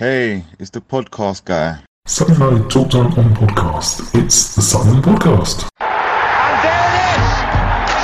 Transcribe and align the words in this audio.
Hey, 0.00 0.44
it's 0.58 0.70
the 0.70 0.80
podcast 0.80 1.44
guy. 1.44 1.82
Sutton 2.06 2.34
United 2.40 2.64
oh 2.64 2.68
Talk 2.68 2.88
Time 2.90 3.12
on 3.20 3.34
podcast. 3.36 4.00
It's 4.16 4.54
the 4.56 4.62
Sutton 4.62 5.02
Podcast. 5.04 5.68
And 5.76 6.56
there 6.64 6.88
it 6.88 7.04
is! 7.20 7.28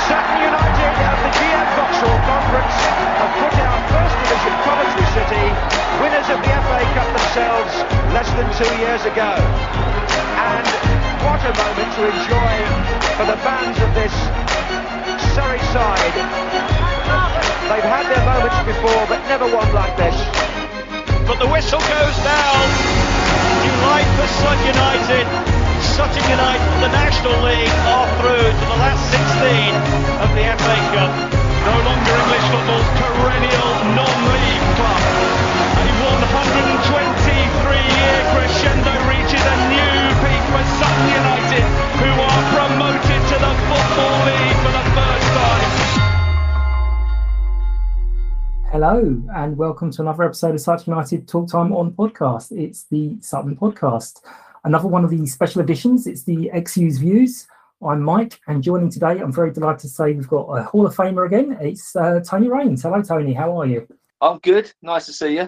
Sutton 0.05 0.37
United 0.45 0.93
of 1.09 1.17
the 1.25 1.31
GM 1.33 1.67
Vauxhall 1.73 2.19
Conference 2.21 2.77
have 3.17 3.33
put 3.41 3.55
out 3.65 3.81
First 3.89 4.13
Division 4.21 4.55
Coventry 4.61 5.07
City, 5.17 5.45
winners 5.97 6.27
of 6.29 6.39
the 6.45 6.53
FA 6.69 6.79
Cup 6.93 7.09
themselves 7.17 7.73
less 8.13 8.29
than 8.37 8.45
two 8.61 8.71
years 8.77 9.01
ago. 9.09 9.31
And 10.37 10.67
what 11.25 11.41
a 11.49 11.53
moment 11.57 11.89
to 11.97 12.01
enjoy 12.13 12.53
for 13.17 13.25
the 13.25 13.39
fans 13.41 13.77
of 13.81 13.89
this 13.97 14.13
Surrey 15.33 15.63
side. 15.73 16.13
They've 17.73 17.89
had 17.89 18.05
their 18.05 18.21
moments 18.21 18.59
before, 18.69 19.01
but 19.09 19.17
never 19.25 19.49
one 19.49 19.73
like 19.73 19.97
this. 19.97 20.13
But 21.27 21.43
the 21.43 21.51
whistle 21.51 21.83
goes 21.83 22.15
now. 22.23 22.55
Delight 23.59 24.07
for 24.15 24.31
Sutton 24.39 24.63
United. 24.63 25.27
Sutton 25.83 26.23
United, 26.23 26.63
the 26.79 26.87
National 26.87 27.35
League, 27.43 27.67
are 27.83 28.07
through 28.15 28.47
to 28.47 28.63
the 28.63 28.79
last 28.79 29.03
16 29.11 30.23
of 30.23 30.31
the 30.39 30.47
FA 30.55 30.77
Cup. 30.95 31.11
No 31.67 31.75
longer 31.83 32.15
English 32.15 32.47
football's 32.47 32.87
perennial 32.95 33.75
non-league 33.91 34.67
club. 34.79 35.03
A 35.75 36.15
123-year 36.15 38.17
crescendo 38.31 38.95
reaches 39.11 39.43
a 39.43 39.57
new 39.67 39.99
peak 40.23 40.43
for 40.47 40.63
Sutton 40.79 41.11
United, 41.11 41.67
who 42.07 42.23
are 42.23 42.43
promoted 42.55 43.19
to 43.19 43.35
the 43.35 43.51
Football 43.67 44.15
League 44.31 44.59
for 44.63 44.71
the 44.71 44.85
first 44.95 45.27
time. 45.35 45.86
Hello, 48.69 49.23
and 49.33 49.57
welcome 49.57 49.91
to 49.91 50.01
another 50.01 50.23
episode 50.23 50.53
of 50.53 50.59
Sutton 50.59 50.91
United 50.91 51.25
Talk 51.25 51.49
Time 51.49 51.71
on 51.71 51.93
podcast. 51.93 52.51
It's 52.51 52.83
the 52.83 53.15
Sutton 53.21 53.55
Podcast, 53.55 54.21
another 54.65 54.89
one 54.89 55.05
of 55.05 55.09
the 55.09 55.25
special 55.25 55.61
editions. 55.61 56.05
It's 56.05 56.23
the 56.23 56.51
XU's 56.53 56.97
Views. 56.97 57.47
I'm 57.81 58.01
Mike, 58.01 58.41
and 58.47 58.61
joining 58.61 58.89
today, 58.89 59.19
I'm 59.19 59.31
very 59.31 59.53
delighted 59.53 59.79
to 59.81 59.87
say 59.87 60.11
we've 60.11 60.27
got 60.27 60.47
a 60.49 60.63
Hall 60.63 60.85
of 60.85 60.93
Famer 60.93 61.25
again. 61.25 61.57
It's 61.61 61.95
uh, 61.95 62.19
Tony 62.19 62.49
Rains. 62.49 62.83
Hello, 62.83 63.01
Tony. 63.01 63.33
How 63.33 63.57
are 63.57 63.65
you? 63.65 63.87
I'm 64.19 64.39
good. 64.39 64.69
Nice 64.81 65.05
to 65.05 65.13
see 65.13 65.37
you. 65.37 65.47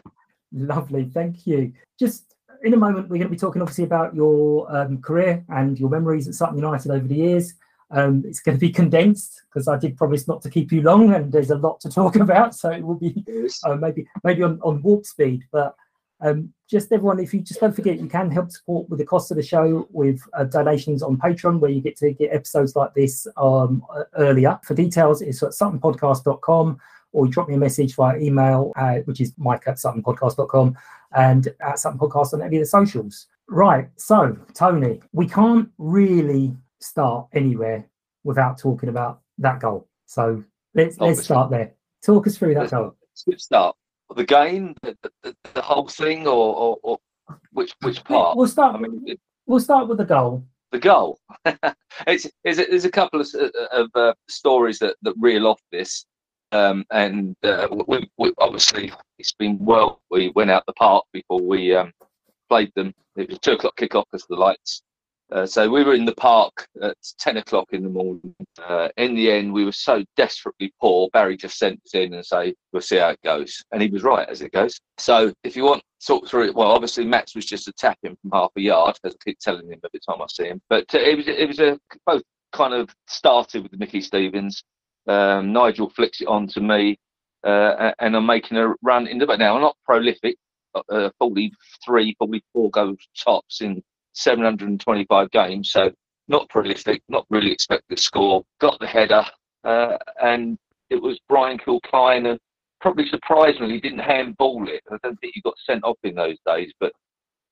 Lovely, 0.53 1.03
thank 1.03 1.45
you. 1.45 1.73
Just 1.99 2.35
in 2.63 2.73
a 2.73 2.77
moment, 2.77 3.09
we're 3.09 3.17
going 3.17 3.27
to 3.27 3.29
be 3.29 3.37
talking 3.37 3.61
obviously 3.61 3.83
about 3.83 4.15
your 4.15 4.73
um, 4.73 5.01
career 5.01 5.43
and 5.49 5.77
your 5.77 5.89
memories 5.89 6.29
at 6.29 6.35
Sutton 6.35 6.55
United 6.55 6.89
over 6.89 7.05
the 7.05 7.15
years. 7.15 7.53
Um, 7.91 8.23
it's 8.27 8.39
going 8.39 8.55
to 8.55 8.59
be 8.59 8.69
condensed 8.69 9.41
because 9.49 9.67
I 9.67 9.77
did 9.77 9.97
promise 9.97 10.27
not 10.27 10.41
to 10.43 10.49
keep 10.49 10.71
you 10.71 10.81
long, 10.81 11.13
and 11.13 11.31
there's 11.31 11.49
a 11.49 11.55
lot 11.55 11.79
to 11.81 11.89
talk 11.89 12.15
about. 12.27 12.55
So 12.55 12.71
it 12.71 12.83
will 12.83 12.95
be 12.95 13.23
uh, 13.63 13.75
maybe 13.75 14.07
maybe 14.23 14.43
on, 14.43 14.59
on 14.61 14.81
warp 14.81 15.05
speed. 15.05 15.43
But 15.51 15.75
um, 16.21 16.53
just 16.69 16.91
everyone, 16.91 17.19
if 17.19 17.33
you 17.33 17.41
just 17.41 17.59
don't 17.59 17.75
forget, 17.75 17.99
you 17.99 18.07
can 18.07 18.29
help 18.29 18.51
support 18.51 18.89
with 18.89 18.99
the 18.99 19.05
cost 19.05 19.31
of 19.31 19.37
the 19.37 19.43
show 19.43 19.87
with 19.91 20.21
uh, 20.33 20.43
donations 20.43 21.01
on 21.01 21.17
Patreon, 21.17 21.59
where 21.59 21.71
you 21.71 21.81
get 21.81 21.97
to 21.97 22.11
get 22.13 22.33
episodes 22.33 22.75
like 22.75 22.93
this 22.93 23.25
um, 23.37 23.83
earlier. 24.17 24.59
For 24.63 24.75
details, 24.75 25.21
it's 25.21 25.41
at 25.41 25.51
suttonpodcast.com 25.51 26.79
or 27.11 27.25
you 27.25 27.31
drop 27.31 27.47
me 27.47 27.55
a 27.55 27.57
message 27.57 27.95
via 27.95 28.19
email, 28.19 28.71
uh, 28.75 28.97
which 29.05 29.21
is 29.21 29.33
mike 29.37 29.63
at 29.65 29.77
suttonpodcast.com 29.77 30.77
and 31.15 31.47
at 31.61 31.79
Sutton 31.79 31.99
Podcast 31.99 32.33
on 32.33 32.41
any 32.41 32.57
of 32.57 32.61
the 32.61 32.67
socials. 32.67 33.27
Right. 33.47 33.89
So, 33.95 34.37
Tony, 34.53 35.01
we 35.11 35.27
can't 35.27 35.69
really 35.77 36.55
start 36.81 37.27
anywhere 37.33 37.87
without 38.23 38.57
talking 38.57 38.89
about 38.89 39.21
that 39.39 39.59
goal. 39.59 39.87
So 40.05 40.43
let's 40.75 40.99
let's 40.99 41.23
start 41.23 41.49
there. 41.51 41.73
Talk 42.05 42.27
us 42.27 42.37
through 42.37 42.53
that 42.55 42.61
Let's 42.61 42.71
goal. 42.71 42.95
let's 43.27 43.43
start. 43.43 43.75
The 44.15 44.23
game, 44.23 44.73
the, 44.81 44.97
the, 45.23 45.35
the 45.53 45.61
whole 45.61 45.87
thing, 45.87 46.25
or, 46.27 46.55
or, 46.55 46.77
or 46.81 46.97
which 47.51 47.73
which 47.81 48.03
part? 48.03 48.37
We'll 48.37 48.47
start. 48.47 48.75
I 48.75 48.79
mean, 48.79 49.03
it- 49.05 49.19
We'll 49.45 49.59
start 49.59 49.87
with 49.87 49.97
the 49.97 50.05
goal. 50.05 50.45
the 50.71 50.77
goal. 50.77 51.17
it's, 52.05 52.27
it's, 52.43 52.57
there's 52.69 52.85
a 52.85 52.91
couple 52.91 53.19
of, 53.19 53.27
of 53.71 53.89
uh, 53.95 54.13
stories 54.29 54.77
that, 54.77 54.95
that 55.01 55.15
reel 55.19 55.47
off 55.47 55.59
this. 55.71 56.05
Um, 56.51 56.85
and 56.91 57.35
uh, 57.43 57.67
we, 57.87 58.07
we, 58.19 58.31
obviously, 58.37 58.91
it's 59.17 59.33
been 59.33 59.57
well. 59.59 60.01
We 60.11 60.31
went 60.35 60.51
out 60.51 60.67
the 60.67 60.73
park 60.73 61.03
before 61.13 61.41
we 61.41 61.73
um, 61.75 61.91
played 62.47 62.71
them. 62.75 62.93
It 63.15 63.27
was 63.29 63.39
two 63.39 63.53
o'clock 63.53 63.75
kickoff 63.75 64.03
because 64.11 64.27
the 64.29 64.35
lights. 64.35 64.83
Uh, 65.31 65.45
so 65.45 65.69
we 65.69 65.83
were 65.83 65.93
in 65.93 66.05
the 66.05 66.15
park 66.15 66.67
at 66.81 66.97
10 67.19 67.37
o'clock 67.37 67.67
in 67.71 67.83
the 67.83 67.89
morning. 67.89 68.35
Uh, 68.67 68.89
in 68.97 69.13
the 69.15 69.31
end, 69.31 69.53
we 69.53 69.63
were 69.63 69.71
so 69.71 70.03
desperately 70.17 70.73
poor. 70.81 71.07
Barry 71.13 71.37
just 71.37 71.59
sent 71.59 71.79
us 71.85 71.93
in 71.93 72.13
and 72.15 72.25
say, 72.25 72.55
we'll 72.73 72.81
see 72.81 72.97
how 72.97 73.09
it 73.09 73.19
goes. 73.23 73.63
And 73.71 73.81
he 73.81 73.89
was 73.89 74.03
right 74.03 74.27
as 74.27 74.41
it 74.41 74.51
goes. 74.51 74.79
So 74.97 75.31
if 75.43 75.55
you 75.55 75.63
want 75.65 75.83
talk 76.05 76.27
through 76.27 76.47
it, 76.47 76.55
well, 76.55 76.71
obviously 76.71 77.05
Max 77.05 77.35
was 77.35 77.45
just 77.45 77.67
a 77.67 77.73
tap 77.73 77.97
in 78.03 78.15
from 78.15 78.31
half 78.31 78.51
a 78.57 78.61
yard, 78.61 78.97
as 79.03 79.13
I 79.13 79.23
keep 79.23 79.39
telling 79.39 79.67
him 79.67 79.79
every 79.83 79.99
time 80.07 80.21
I 80.21 80.25
see 80.29 80.45
him. 80.45 80.61
But 80.67 80.93
uh, 80.95 80.99
it 80.99 81.17
was, 81.17 81.27
it 81.27 81.47
was 81.47 81.59
a 81.59 81.79
both 82.05 82.23
kind 82.51 82.73
of 82.73 82.89
started 83.07 83.63
with 83.63 83.79
Mickey 83.79 84.01
Stevens. 84.01 84.63
Um, 85.07 85.53
Nigel 85.53 85.89
flicks 85.89 86.21
it 86.21 86.27
on 86.27 86.47
to 86.47 86.61
me, 86.61 86.97
uh, 87.43 87.91
and 87.99 88.15
I'm 88.15 88.25
making 88.25 88.57
a 88.57 88.73
run 88.81 89.07
in 89.07 89.19
the, 89.19 89.27
but 89.27 89.39
now 89.39 89.55
I'm 89.55 89.61
not 89.61 89.77
prolific, 89.85 90.37
uh, 90.75 91.09
43, 91.19 92.15
44 92.17 92.69
goals 92.71 93.07
tops 93.15 93.61
in 93.61 93.83
725 94.19 95.31
games. 95.31 95.71
So 95.71 95.91
not 96.27 96.47
prolific, 96.49 97.01
not 97.09 97.25
really 97.29 97.51
expected 97.51 97.95
to 97.95 98.01
score. 98.01 98.43
Got 98.59 98.79
the 98.79 98.87
header, 98.87 99.25
uh, 99.63 99.97
and 100.21 100.57
it 100.89 101.01
was 101.01 101.19
Brian 101.27 101.57
Kilcline, 101.57 102.29
and 102.29 102.39
probably 102.81 103.07
surprisingly 103.09 103.79
didn't 103.79 103.99
handball 103.99 104.67
it. 104.69 104.81
I 104.91 104.97
don't 105.03 105.19
think 105.19 105.33
he 105.35 105.41
got 105.41 105.55
sent 105.57 105.83
off 105.83 105.97
in 106.03 106.15
those 106.15 106.37
days, 106.45 106.71
but 106.79 106.93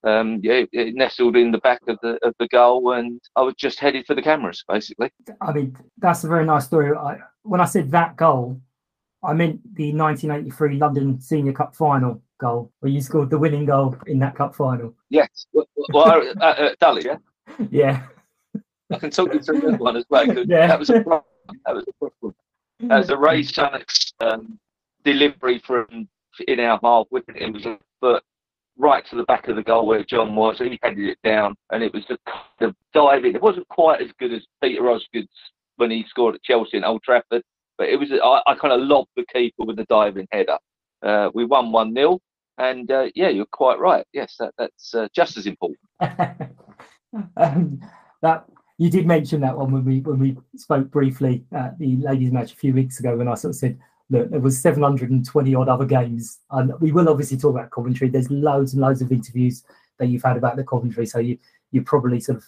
um, 0.03 0.39
yeah, 0.44 0.53
it, 0.53 0.69
it 0.72 0.95
nestled 0.95 1.35
in 1.35 1.51
the 1.51 1.57
back 1.59 1.81
of 1.88 1.97
the 2.01 2.17
of 2.23 2.33
the 2.39 2.47
goal, 2.50 2.94
and 2.94 3.19
I 3.35 3.41
was 3.41 3.55
just 3.55 3.79
headed 3.79 4.05
for 4.05 4.16
the 4.16 4.22
cameras, 4.22 4.63
basically. 4.67 5.11
I 5.41 5.51
mean, 5.51 5.75
that's 5.97 6.23
a 6.23 6.28
very 6.28 6.45
nice 6.45 6.66
story. 6.66 6.95
I, 6.95 7.17
when 7.44 7.61
I 7.61 7.66
said 7.66 7.91
that 7.91 8.16
goal, 8.16 8.61
I 9.23 9.34
meant 9.34 9.61
the 9.75 9.94
1983 9.94 10.78
London 10.78 11.19
Senior 11.19 11.53
Cup 11.53 11.75
final 11.75 12.22
goal, 12.37 12.71
where 12.79 12.91
you 12.91 13.01
scored 13.01 13.29
the 13.29 13.37
winning 13.37 13.65
goal 13.65 13.95
in 14.07 14.19
that 14.19 14.35
cup 14.35 14.55
final. 14.55 14.93
Yes, 15.09 15.47
well, 15.53 15.67
well 15.93 16.33
uh, 16.41 16.71
uh, 16.81 16.99
yeah, 17.03 17.17
Yeah. 17.71 18.03
I 18.91 18.99
can 18.99 19.11
talk 19.11 19.33
you 19.33 19.41
through 19.41 19.61
that 19.61 19.79
one 19.79 19.97
as 19.97 20.05
well. 20.09 20.27
Yeah. 20.27 20.67
That 20.67 20.79
was 20.79 20.89
a 20.89 21.01
problem. 21.01 21.23
That 21.65 21.75
was 21.75 21.85
a 21.87 21.93
problem. 21.99 22.35
That 22.79 22.97
was 22.99 23.09
a 23.09 23.17
Ray 23.17 23.43
Shannock's 23.43 24.13
um, 24.21 24.59
delivery 25.03 25.59
from 25.59 26.07
in 26.47 26.59
our 26.59 26.79
half, 26.83 27.07
whipping 27.09 27.35
it 27.35 27.41
in 27.41 27.53
with 27.53 27.65
a 27.65 27.79
foot 27.99 28.23
right 28.77 29.05
to 29.09 29.15
the 29.15 29.23
back 29.23 29.47
of 29.47 29.55
the 29.55 29.63
goal 29.63 29.85
where 29.87 30.03
John 30.03 30.35
was. 30.35 30.59
He 30.59 30.79
headed 30.81 31.09
it 31.09 31.17
down, 31.23 31.55
and 31.71 31.83
it 31.83 31.93
was 31.93 32.05
the 32.07 32.17
kind 32.27 32.69
of 32.69 32.75
diving. 32.93 33.35
It 33.35 33.41
wasn't 33.41 33.67
quite 33.69 34.01
as 34.01 34.11
good 34.19 34.33
as 34.33 34.45
Peter 34.61 34.89
Osgood's 34.89 35.27
when 35.77 35.91
he 35.91 36.05
scored 36.07 36.35
at 36.35 36.43
Chelsea 36.43 36.77
and 36.77 36.85
Old 36.85 37.03
Trafford, 37.03 37.43
but 37.77 37.89
it 37.89 37.97
was. 37.99 38.11
I, 38.11 38.41
I 38.51 38.55
kind 38.55 38.73
of 38.73 38.87
lobbed 38.87 39.09
the 39.15 39.25
keeper 39.33 39.63
with 39.63 39.77
the 39.77 39.85
diving 39.85 40.27
header. 40.31 40.57
Uh, 41.01 41.29
we 41.33 41.45
won 41.45 41.71
one 41.71 41.93
0 41.93 42.19
and 42.57 42.90
uh, 42.91 43.07
yeah, 43.16 43.29
you're 43.29 43.45
quite 43.45 43.79
right. 43.79 44.06
Yes, 44.13 44.35
that, 44.40 44.53
that's 44.57 44.93
uh, 44.96 45.08
just 45.14 45.37
as 45.37 45.46
important. 45.46 45.79
um, 47.37 47.79
that 48.22 48.46
you 48.78 48.90
did 48.90 49.08
mention 49.08 49.41
that 49.41 49.58
one 49.58 49.72
when 49.72 49.85
we 49.85 49.99
when 50.02 50.20
we 50.20 50.37
spoke 50.55 50.90
briefly 50.91 51.43
at 51.52 51.78
the 51.79 51.96
ladies' 51.97 52.31
match 52.31 52.53
a 52.53 52.58
few 52.58 52.73
weeks 52.73 52.99
ago 52.99 53.17
when 53.17 53.28
I 53.28 53.35
sort 53.35 53.52
of 53.52 53.55
said, 53.55 53.79
look, 54.09 54.29
there 54.29 54.40
was 54.40 54.59
720 54.61 55.55
odd 55.55 55.70
other 55.70 55.85
games, 55.85 56.40
and 56.52 56.73
we 56.79 56.91
will 56.91 57.09
obviously 57.09 57.37
talk 57.37 57.52
about 57.52 57.72
Coventry. 57.72 58.09
There's 58.09 58.29
loads 58.29 58.73
and 58.73 58.81
loads 58.81 59.02
of 59.02 59.11
interviews 59.11 59.64
that 59.97 60.08
you've 60.08 60.23
had 60.23 60.37
about 60.37 60.55
the 60.55 60.64
Coventry, 60.64 61.05
so 61.05 61.20
you 61.20 61.37
you're 61.72 61.84
probably 61.84 62.20
sort 62.20 62.37
of 62.37 62.46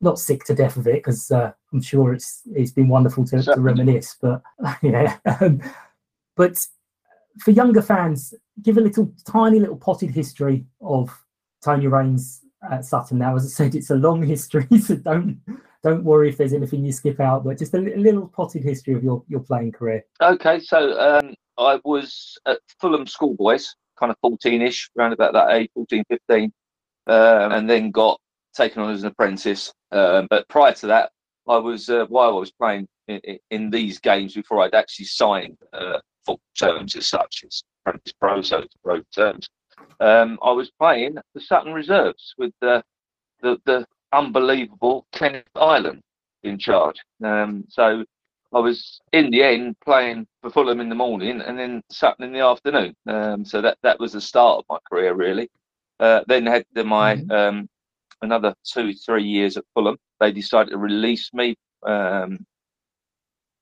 not 0.00 0.18
sick 0.18 0.44
to 0.44 0.54
death 0.54 0.76
of 0.76 0.86
it 0.86 0.94
because 0.94 1.30
uh, 1.30 1.52
I'm 1.72 1.82
sure 1.82 2.12
it's 2.12 2.42
it's 2.54 2.72
been 2.72 2.88
wonderful 2.88 3.24
to, 3.26 3.42
to 3.42 3.60
reminisce. 3.60 4.16
But 4.20 4.42
yeah, 4.82 5.18
um, 5.40 5.60
but 6.36 6.66
for 7.38 7.50
younger 7.52 7.82
fans, 7.82 8.34
give 8.62 8.76
a 8.76 8.80
little 8.80 9.12
tiny 9.26 9.60
little 9.60 9.76
potted 9.76 10.10
history 10.10 10.66
of 10.80 11.10
Tony 11.64 11.86
Rains 11.86 12.42
at 12.70 12.84
Sutton. 12.84 13.18
Now, 13.18 13.36
as 13.36 13.44
I 13.44 13.48
said, 13.48 13.74
it's 13.74 13.90
a 13.90 13.94
long 13.94 14.22
history, 14.26 14.66
so 14.78 14.96
don't 14.96 15.40
don't 15.82 16.04
worry 16.04 16.28
if 16.28 16.36
there's 16.36 16.52
anything 16.52 16.84
you 16.84 16.92
skip 16.92 17.20
out. 17.20 17.44
But 17.44 17.58
just 17.58 17.74
a, 17.74 17.78
li- 17.78 17.96
little 17.96 18.28
potted 18.28 18.62
history 18.62 18.94
of 18.94 19.02
your 19.02 19.22
your 19.28 19.40
playing 19.40 19.72
career. 19.72 20.04
Okay, 20.20 20.60
so 20.60 20.98
um, 21.00 21.34
I 21.58 21.80
was 21.84 22.38
at 22.46 22.58
Fulham 22.80 23.06
Schoolboys 23.06 23.74
kind 24.00 24.10
of 24.10 24.16
14ish, 24.24 24.88
around 24.98 25.12
about 25.12 25.34
that 25.34 25.50
age, 25.50 25.70
14, 25.74 26.02
15, 26.08 26.52
um, 27.06 27.52
and 27.52 27.68
then 27.68 27.90
got 27.90 28.18
taken 28.54 28.82
on 28.82 28.92
as 28.92 29.02
an 29.02 29.08
apprentice. 29.08 29.72
Um, 29.92 30.26
but 30.30 30.48
prior 30.48 30.72
to 30.72 30.86
that, 30.88 31.10
I 31.48 31.58
was 31.58 31.88
uh, 31.88 32.06
while 32.08 32.30
I 32.30 32.40
was 32.40 32.50
playing 32.52 32.88
in, 33.08 33.38
in, 33.50 33.70
these 33.70 33.98
games 33.98 34.34
before 34.34 34.62
I'd 34.62 34.74
actually 34.74 35.06
signed 35.06 35.58
uh, 35.72 35.98
full 36.24 36.40
terms 36.58 36.96
as 36.96 37.06
such, 37.06 37.44
as 37.46 37.62
apprentice 37.84 38.12
pro, 38.12 38.42
so 38.42 38.64
pro 38.82 39.00
terms. 39.14 39.48
Um, 40.00 40.38
I 40.42 40.52
was 40.52 40.70
playing 40.70 41.16
the 41.34 41.40
Sutton 41.40 41.72
Reserves 41.72 42.34
with 42.38 42.52
the 42.60 42.82
the, 43.42 43.58
the 43.64 43.86
unbelievable 44.12 45.06
Kenneth 45.12 45.44
Ireland 45.54 46.02
in 46.42 46.58
charge. 46.58 46.96
Um, 47.24 47.64
so 47.68 48.04
I 48.52 48.58
was 48.58 49.00
in 49.12 49.30
the 49.30 49.42
end 49.42 49.76
playing 49.84 50.26
for 50.42 50.50
Fulham 50.50 50.80
in 50.80 50.88
the 50.88 50.94
morning 50.94 51.40
and 51.40 51.58
then 51.58 51.82
Sutton 51.90 52.24
in 52.24 52.32
the 52.32 52.40
afternoon. 52.40 52.94
Um, 53.06 53.44
so 53.44 53.60
that 53.60 53.78
that 53.82 54.00
was 54.00 54.12
the 54.12 54.20
start 54.20 54.58
of 54.58 54.64
my 54.68 54.78
career 54.90 55.14
really. 55.14 55.48
Uh, 55.98 56.22
then 56.26 56.46
had 56.46 56.64
the, 56.74 56.82
my 56.82 57.16
mm-hmm. 57.16 57.30
um, 57.30 57.68
another 58.22 58.54
two 58.64 58.92
three 58.94 59.24
years 59.24 59.56
at 59.56 59.64
Fulham. 59.74 59.96
They 60.18 60.32
decided 60.32 60.70
to 60.70 60.78
release 60.78 61.32
me. 61.32 61.56
Um, 61.86 62.44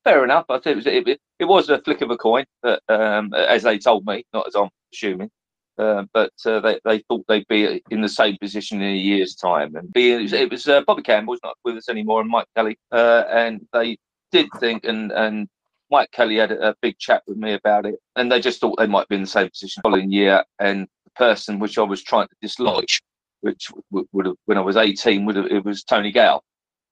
fair 0.08 0.24
enough. 0.24 0.46
I 0.48 0.58
think 0.58 0.66
it 0.66 0.76
was 0.76 0.86
it, 0.86 1.20
it, 1.38 1.44
was 1.44 1.68
a 1.68 1.80
flick 1.80 2.00
of 2.00 2.10
a 2.10 2.16
coin, 2.16 2.44
but 2.62 2.82
um, 2.88 3.32
as 3.34 3.62
they 3.62 3.78
told 3.78 4.06
me, 4.06 4.24
not 4.32 4.46
as 4.46 4.54
I'm 4.54 4.70
assuming. 4.92 5.30
Uh, 5.78 6.04
but 6.12 6.32
uh, 6.44 6.58
they, 6.58 6.80
they 6.84 6.98
thought 7.00 7.24
they'd 7.28 7.46
be 7.48 7.80
in 7.90 8.00
the 8.00 8.08
same 8.08 8.36
position 8.40 8.82
in 8.82 8.94
a 8.94 8.96
year's 8.96 9.36
time. 9.36 9.76
And 9.76 9.92
being, 9.92 10.18
it 10.18 10.22
was, 10.22 10.32
it 10.32 10.50
was 10.50 10.66
uh, 10.66 10.80
Bobby 10.80 11.02
Campbell's 11.02 11.38
not 11.44 11.56
with 11.64 11.76
us 11.76 11.88
anymore, 11.88 12.20
and 12.20 12.30
Mike 12.30 12.48
Kelly, 12.56 12.76
uh, 12.90 13.24
and 13.30 13.64
they 13.72 13.96
did 14.32 14.48
think, 14.58 14.84
and 14.84 15.12
and 15.12 15.46
Mike 15.90 16.10
Kelly 16.10 16.36
had 16.36 16.50
a, 16.50 16.74
big 16.82 16.98
chat 16.98 17.22
with 17.28 17.36
me 17.36 17.52
about 17.52 17.86
it, 17.86 17.94
and 18.16 18.32
they 18.32 18.40
just 18.40 18.60
thought 18.60 18.76
they 18.76 18.86
might 18.86 19.08
be 19.08 19.14
in 19.14 19.22
the 19.22 19.28
same 19.28 19.48
position 19.48 19.80
the 19.80 19.88
following 19.88 20.10
year. 20.10 20.42
And 20.58 20.88
the 21.04 21.10
person 21.14 21.60
which 21.60 21.78
I 21.78 21.82
was 21.82 22.02
trying 22.02 22.26
to 22.26 22.34
dislodge, 22.42 23.00
which 23.42 23.70
would 23.92 24.26
have 24.26 24.36
when 24.46 24.58
I 24.58 24.62
was 24.62 24.76
18, 24.76 25.26
would 25.26 25.36
have 25.36 25.46
it 25.46 25.64
was 25.64 25.84
Tony 25.84 26.10
Gale. 26.10 26.42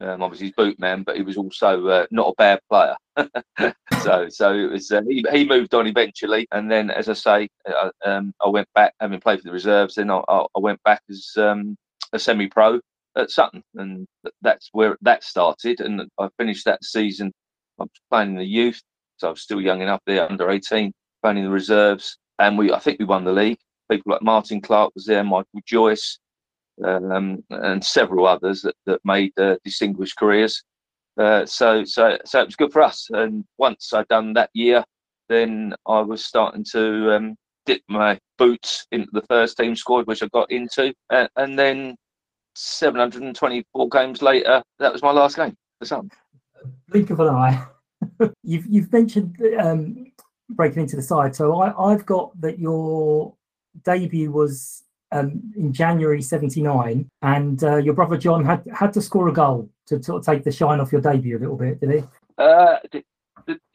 Um, 0.00 0.22
obviously, 0.22 0.48
he's 0.48 0.54
boot 0.54 0.78
man, 0.78 1.02
but 1.02 1.16
he 1.16 1.22
was 1.22 1.36
also 1.36 1.86
uh, 1.86 2.06
not 2.10 2.28
a 2.28 2.34
bad 2.36 2.60
player. 2.70 2.96
so, 4.02 4.28
so 4.28 4.52
it 4.52 4.70
was. 4.70 4.90
Uh, 4.90 5.02
he, 5.08 5.24
he 5.32 5.46
moved 5.46 5.74
on 5.74 5.86
eventually, 5.86 6.46
and 6.52 6.70
then, 6.70 6.90
as 6.90 7.08
I 7.08 7.14
say, 7.14 7.48
uh, 7.66 7.90
um, 8.04 8.34
I 8.44 8.48
went 8.48 8.68
back 8.74 8.92
having 9.00 9.20
played 9.20 9.40
for 9.40 9.44
the 9.44 9.52
reserves. 9.52 9.94
Then 9.94 10.10
I, 10.10 10.20
I 10.28 10.58
went 10.58 10.82
back 10.82 11.00
as 11.08 11.32
um, 11.36 11.76
a 12.12 12.18
semi-pro, 12.18 12.80
at 13.16 13.30
Sutton, 13.30 13.62
and 13.74 14.06
that's 14.42 14.68
where 14.72 14.96
that 15.02 15.24
started. 15.24 15.80
And 15.80 16.02
I 16.18 16.28
finished 16.38 16.64
that 16.66 16.84
season. 16.84 17.32
I 17.80 17.84
was 17.84 17.90
playing 18.10 18.30
in 18.30 18.36
the 18.36 18.44
youth, 18.44 18.80
so 19.16 19.28
I 19.28 19.30
was 19.30 19.42
still 19.42 19.60
young 19.60 19.80
enough 19.80 20.00
there, 20.06 20.30
under 20.30 20.50
18, 20.50 20.92
playing 21.22 21.38
in 21.38 21.44
the 21.44 21.50
reserves, 21.50 22.18
and 22.38 22.56
we 22.56 22.72
I 22.72 22.78
think 22.78 22.98
we 22.98 23.04
won 23.04 23.24
the 23.24 23.32
league. 23.32 23.58
People 23.90 24.12
like 24.12 24.22
Martin 24.22 24.60
Clark 24.60 24.92
was 24.94 25.06
there, 25.06 25.24
Michael 25.24 25.60
Joyce, 25.66 26.18
um, 26.84 27.42
and 27.50 27.84
several 27.84 28.26
others 28.26 28.62
that, 28.62 28.74
that 28.86 29.00
made 29.04 29.32
uh, 29.38 29.56
distinguished 29.64 30.16
careers. 30.16 30.62
Uh, 31.18 31.46
so 31.46 31.82
so 31.84 32.18
so 32.26 32.40
it 32.40 32.46
was 32.46 32.56
good 32.56 32.72
for 32.72 32.82
us. 32.82 33.08
And 33.10 33.44
once 33.58 33.92
I'd 33.92 34.08
done 34.08 34.34
that 34.34 34.50
year, 34.52 34.84
then 35.28 35.74
I 35.86 36.00
was 36.00 36.24
starting 36.24 36.64
to 36.72 37.14
um, 37.14 37.36
dip 37.64 37.82
my 37.88 38.18
boots 38.38 38.86
into 38.92 39.08
the 39.12 39.22
first 39.22 39.56
team 39.56 39.74
squad, 39.74 40.06
which 40.06 40.22
I 40.22 40.28
got 40.28 40.50
into, 40.50 40.94
uh, 41.10 41.28
and 41.36 41.58
then 41.58 41.96
724 42.54 43.88
games 43.88 44.22
later, 44.22 44.62
that 44.78 44.92
was 44.92 45.02
my 45.02 45.10
last 45.10 45.36
game 45.36 45.54
for 45.78 45.86
Sun. 45.86 46.10
Blink 46.88 47.10
of 47.10 47.20
an 47.20 47.28
eye. 47.28 47.66
you've 48.42 48.66
you've 48.66 48.92
mentioned 48.92 49.36
um, 49.58 50.12
breaking 50.50 50.82
into 50.82 50.96
the 50.96 51.02
side, 51.02 51.34
so 51.34 51.60
I, 51.60 51.92
I've 51.92 52.06
got 52.06 52.38
that 52.40 52.58
your 52.58 53.34
debut 53.84 54.30
was 54.30 54.82
um, 55.12 55.40
in 55.56 55.72
January 55.72 56.22
'79, 56.22 57.08
and 57.22 57.64
uh, 57.64 57.76
your 57.76 57.94
brother 57.94 58.16
John 58.16 58.44
had 58.44 58.62
had 58.74 58.92
to 58.94 59.02
score 59.02 59.28
a 59.28 59.32
goal 59.32 59.68
to 59.86 60.02
sort 60.02 60.20
of 60.20 60.26
take 60.26 60.44
the 60.44 60.52
shine 60.52 60.80
off 60.80 60.92
your 60.92 61.00
debut 61.00 61.38
a 61.38 61.40
little 61.40 61.56
bit, 61.56 61.80
did 61.80 61.90
he? 61.90 62.04
Uh, 62.38 62.76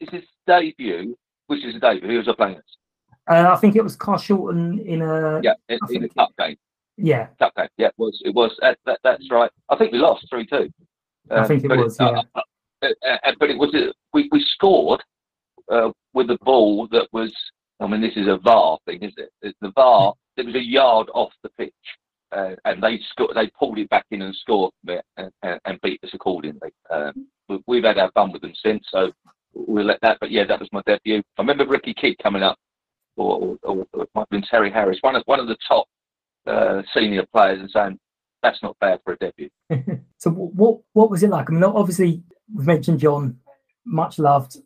is 0.00 0.08
his 0.10 0.24
debut, 0.46 1.16
which 1.46 1.64
is 1.64 1.74
a 1.74 1.78
debut, 1.78 2.08
who 2.08 2.16
was 2.18 2.28
I 2.28 2.32
playing 2.32 2.60
uh, 3.28 3.52
I 3.52 3.56
think 3.56 3.76
it 3.76 3.84
was 3.84 3.96
Carshalton 3.96 4.84
in 4.84 5.02
a 5.02 5.40
yeah 5.42 5.54
in, 5.68 5.78
in 5.90 6.04
a 6.04 6.08
cup 6.08 6.30
game. 6.38 6.56
Yeah. 6.96 7.28
Okay. 7.40 7.68
Yeah, 7.76 7.88
it 7.88 7.94
was. 7.96 8.20
It 8.24 8.34
was. 8.34 8.56
Uh, 8.62 8.74
that, 8.86 9.00
that's 9.02 9.30
right. 9.30 9.50
I 9.68 9.76
think 9.76 9.92
we 9.92 9.98
lost 9.98 10.26
3 10.30 10.46
2. 10.46 10.56
Um, 10.56 10.70
I 11.30 11.46
think 11.46 11.64
it 11.64 11.68
was, 11.68 11.96
it, 11.98 12.02
yeah. 12.02 12.22
Uh, 12.34 12.40
uh, 12.82 13.16
uh, 13.24 13.32
but 13.38 13.50
it 13.50 13.58
was, 13.58 13.74
we, 14.12 14.28
we 14.30 14.44
scored 14.54 15.02
uh, 15.70 15.90
with 16.12 16.30
a 16.30 16.38
ball 16.42 16.88
that 16.88 17.08
was, 17.12 17.32
I 17.80 17.86
mean, 17.86 18.00
this 18.00 18.16
is 18.16 18.28
a 18.28 18.36
VAR 18.38 18.78
thing, 18.86 18.98
isn't 19.02 19.28
it? 19.42 19.56
The 19.60 19.70
VAR, 19.70 20.14
it 20.36 20.46
was 20.46 20.54
a 20.54 20.62
yard 20.62 21.08
off 21.14 21.32
the 21.42 21.50
pitch. 21.50 21.72
Uh, 22.32 22.56
and 22.64 22.82
they 22.82 22.98
scored, 23.10 23.36
they 23.36 23.50
pulled 23.58 23.78
it 23.78 23.90
back 23.90 24.06
in 24.10 24.22
and 24.22 24.34
scored 24.34 24.72
and, 25.18 25.30
and, 25.42 25.60
and 25.66 25.80
beat 25.82 26.02
us 26.02 26.10
accordingly. 26.14 26.70
Um, 26.90 27.26
we've 27.66 27.84
had 27.84 27.98
our 27.98 28.10
fun 28.12 28.32
with 28.32 28.40
them 28.40 28.54
since, 28.64 28.86
so 28.90 29.12
we'll 29.52 29.84
let 29.84 30.00
that. 30.00 30.16
But 30.18 30.30
yeah, 30.30 30.44
that 30.44 30.58
was 30.58 30.68
my 30.72 30.80
debut. 30.86 31.22
I 31.38 31.42
remember 31.42 31.66
Ricky 31.66 31.92
Kidd 31.92 32.16
coming 32.22 32.42
up, 32.42 32.56
or, 33.16 33.58
or, 33.62 33.86
or 33.92 34.02
it 34.02 34.08
might 34.14 34.22
have 34.22 34.30
been 34.30 34.42
Terry 34.42 34.70
Harris, 34.70 34.98
one 35.02 35.14
of 35.14 35.22
one 35.26 35.40
of 35.40 35.46
the 35.46 35.58
top 35.68 35.86
uh, 36.46 36.82
senior 36.94 37.26
players 37.32 37.60
and 37.60 37.70
saying 37.70 37.98
that's 38.42 38.62
not 38.62 38.78
bad 38.80 39.00
for 39.04 39.12
a 39.12 39.18
debut. 39.18 39.50
so 40.18 40.30
what 40.30 40.80
what 40.94 41.10
was 41.10 41.22
it 41.22 41.30
like? 41.30 41.50
I 41.50 41.52
mean, 41.52 41.62
obviously 41.62 42.22
we've 42.54 42.66
mentioned 42.66 43.00
John, 43.00 43.38
much 43.84 44.18
loved, 44.18 44.56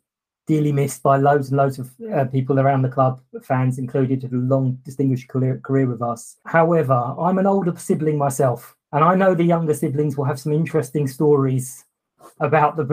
dearly 0.47 0.71
missed 0.71 1.03
by 1.03 1.17
loads 1.17 1.49
and 1.49 1.57
loads 1.57 1.77
of 1.77 1.91
uh, 2.13 2.25
people 2.25 2.59
around 2.59 2.81
the 2.81 2.89
club, 2.89 3.21
fans 3.43 3.77
included, 3.77 4.23
who 4.23 4.27
had 4.27 4.33
a 4.33 4.53
long 4.55 4.79
distinguished 4.83 5.27
career, 5.27 5.59
career 5.63 5.85
with 5.85 6.01
us. 6.01 6.37
However, 6.45 7.13
I'm 7.19 7.37
an 7.37 7.45
older 7.45 7.73
sibling 7.77 8.17
myself, 8.17 8.75
and 8.93 9.03
I 9.03 9.13
know 9.13 9.35
the 9.35 9.43
younger 9.43 9.73
siblings 9.73 10.17
will 10.17 10.25
have 10.25 10.39
some 10.39 10.53
interesting 10.53 11.07
stories 11.07 11.83
about 12.39 12.77
the 12.77 12.85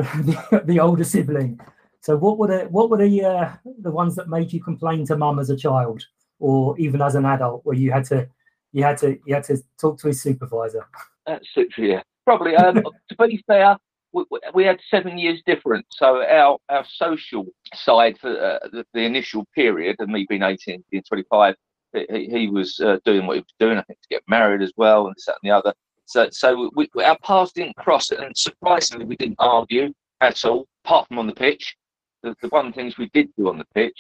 the, 0.66 0.80
older 0.80 1.04
sibling. 1.04 1.60
So 2.00 2.16
what 2.16 2.38
were 2.38 2.48
the 2.48 2.64
what 2.68 2.90
were 2.90 2.98
the 2.98 3.24
uh, 3.24 3.52
the 3.80 3.90
ones 3.90 4.16
that 4.16 4.28
made 4.28 4.52
you 4.52 4.62
complain 4.62 5.06
to 5.06 5.16
mum 5.16 5.38
as 5.38 5.50
a 5.50 5.56
child, 5.56 6.04
or 6.40 6.76
even 6.78 7.00
as 7.00 7.14
an 7.14 7.24
adult, 7.24 7.64
where 7.64 7.76
you 7.76 7.92
had 7.92 8.04
to 8.06 8.28
you 8.72 8.82
had 8.82 8.98
to 8.98 9.18
you 9.24 9.34
had 9.34 9.44
to 9.44 9.62
talk 9.80 9.98
to 10.00 10.08
his 10.08 10.20
supervisor. 10.20 10.86
That's 11.26 11.48
it, 11.56 11.68
yeah. 11.78 12.02
Probably. 12.24 12.56
Um, 12.56 12.82
to 13.08 13.16
be 13.26 13.42
fair, 13.46 13.76
we, 14.14 14.40
we, 14.55 14.64
had 14.64 14.81
seven 14.88 15.19
years 15.19 15.43
difference, 15.44 15.87
so 15.90 16.22
our 16.25 16.58
our 16.69 16.84
social 16.88 17.46
side 17.75 18.16
for 18.19 18.31
uh, 18.31 18.58
the, 18.72 18.84
the, 18.94 19.00
initial 19.00 19.44
period 19.55 19.96
of 19.99 20.08
me 20.08 20.26
being 20.28 20.43
18, 20.43 20.84
being 20.90 21.02
25, 21.02 21.55
he, 21.93 22.28
he 22.31 22.49
was 22.49 22.78
uh, 22.81 22.99
doing 23.05 23.26
what 23.26 23.37
he 23.37 23.40
was 23.40 23.55
doing. 23.58 23.78
I 23.78 23.82
think 23.82 24.00
to 24.02 24.08
get 24.08 24.22
married 24.28 24.62
as 24.62 24.72
well, 24.76 25.06
and 25.06 25.16
this 25.16 25.26
that 25.26 25.37
and 25.43 25.50
the 25.50 25.55
other. 25.55 25.75
So 26.06 26.29
so 26.31 26.70
we, 26.74 26.88
our 27.03 27.19
paths 27.22 27.53
didn't 27.53 27.77
cross, 27.77 28.10
and 28.10 28.36
surprisingly, 28.36 29.05
we 29.05 29.17
didn't 29.17 29.36
argue 29.38 29.93
at 30.20 30.44
all, 30.44 30.67
apart 30.84 31.08
from 31.08 31.19
on 31.19 31.27
the 31.27 31.34
pitch. 31.34 31.77
The, 32.22 32.34
the 32.41 32.48
one 32.48 32.72
things 32.72 32.96
we 32.96 33.10
did 33.12 33.29
do 33.36 33.48
on 33.48 33.58
the 33.58 33.67
pitch 33.74 33.98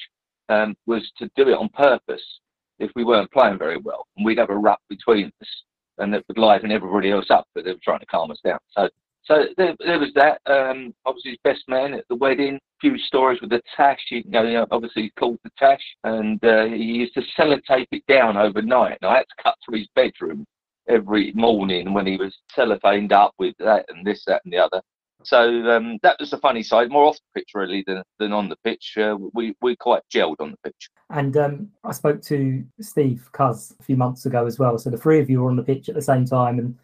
um, 0.48 0.74
was 0.86 1.10
to 1.18 1.30
do 1.36 1.48
it 1.48 1.58
on 1.58 1.68
purpose 1.70 2.40
if 2.78 2.90
we 2.94 3.04
weren't 3.04 3.30
playing 3.30 3.58
very 3.58 3.78
well, 3.78 4.06
and 4.16 4.24
we'd 4.24 4.38
have 4.38 4.50
a 4.50 4.56
rap 4.56 4.80
between 4.88 5.26
us, 5.40 5.62
and 5.98 6.14
it 6.14 6.24
would 6.28 6.38
liven 6.38 6.72
everybody 6.72 7.10
else 7.10 7.30
up, 7.30 7.46
but 7.54 7.64
they 7.64 7.72
were 7.72 7.78
trying 7.82 8.00
to 8.00 8.06
calm 8.06 8.30
us 8.30 8.40
down. 8.44 8.58
So, 8.70 8.88
so 9.24 9.46
there, 9.56 9.74
there 9.78 9.98
was 9.98 10.12
that. 10.14 10.40
Um, 10.46 10.94
obviously, 11.06 11.32
his 11.32 11.40
best 11.44 11.64
man 11.68 11.94
at 11.94 12.04
the 12.08 12.16
wedding. 12.16 12.58
Few 12.80 12.98
stories 12.98 13.40
with 13.40 13.50
the 13.50 13.62
tash. 13.76 14.00
You 14.10 14.22
know, 14.26 14.66
obviously 14.70 15.02
he's 15.02 15.12
called 15.18 15.38
the 15.44 15.50
tash, 15.58 15.82
and 16.04 16.44
uh, 16.44 16.66
he 16.66 16.84
used 16.84 17.14
to 17.14 17.22
sellotape 17.38 17.86
it 17.92 18.06
down 18.06 18.36
overnight. 18.36 18.98
And 19.00 19.10
I 19.10 19.16
had 19.18 19.26
to 19.36 19.42
cut 19.42 19.54
through 19.64 19.78
his 19.78 19.88
bedroom 19.94 20.44
every 20.88 21.32
morning 21.32 21.94
when 21.94 22.06
he 22.06 22.16
was 22.16 22.36
cellophaned 22.54 23.12
up 23.12 23.32
with 23.38 23.54
that 23.58 23.86
and 23.88 24.06
this, 24.06 24.24
that, 24.26 24.42
and 24.44 24.52
the 24.52 24.58
other. 24.58 24.82
So 25.22 25.70
um, 25.70 25.98
that 26.02 26.16
was 26.20 26.30
the 26.30 26.38
funny 26.38 26.62
side, 26.62 26.90
more 26.90 27.06
off 27.06 27.16
the 27.16 27.40
pitch 27.40 27.52
really 27.54 27.82
than, 27.86 28.02
than 28.18 28.32
on 28.32 28.50
the 28.50 28.56
pitch. 28.62 28.94
Uh, 28.98 29.16
we 29.32 29.54
we 29.62 29.74
quite 29.74 30.02
gelled 30.12 30.36
on 30.40 30.50
the 30.50 30.70
pitch. 30.70 30.90
And 31.08 31.34
um, 31.38 31.70
I 31.82 31.92
spoke 31.92 32.20
to 32.22 32.62
Steve 32.80 33.30
Cuz 33.32 33.74
a 33.80 33.82
few 33.82 33.96
months 33.96 34.26
ago 34.26 34.44
as 34.44 34.58
well. 34.58 34.76
So 34.76 34.90
the 34.90 34.98
three 34.98 35.20
of 35.20 35.30
you 35.30 35.40
were 35.40 35.48
on 35.48 35.56
the 35.56 35.62
pitch 35.62 35.88
at 35.88 35.94
the 35.94 36.02
same 36.02 36.26
time, 36.26 36.58
and 36.58 36.78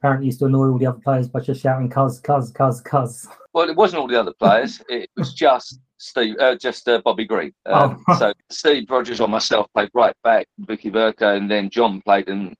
apparently 0.00 0.26
used 0.26 0.38
to 0.40 0.46
annoy 0.46 0.68
all 0.68 0.78
the 0.78 0.86
other 0.86 1.00
players 1.00 1.28
by 1.28 1.40
just 1.40 1.62
shouting 1.62 1.88
"Cuz, 1.88 2.20
Cuz, 2.20 2.50
Cuz, 2.50 2.80
Cuz." 2.80 3.28
Well, 3.52 3.68
it 3.68 3.76
wasn't 3.76 4.00
all 4.00 4.08
the 4.08 4.18
other 4.18 4.32
players. 4.38 4.82
it 4.88 5.10
was 5.16 5.34
just 5.34 5.80
Steve, 5.98 6.36
uh, 6.40 6.56
just 6.56 6.88
uh, 6.88 7.00
Bobby 7.04 7.26
Green. 7.26 7.52
Um, 7.66 8.02
oh. 8.08 8.14
so 8.18 8.32
Steve 8.50 8.90
Rogers 8.90 9.20
or 9.20 9.28
myself 9.28 9.66
played 9.74 9.90
right 9.92 10.16
back, 10.24 10.46
Vicky 10.60 10.90
Burko, 10.90 11.36
and 11.36 11.50
then 11.50 11.68
John 11.68 12.00
played 12.02 12.28
and 12.28 12.56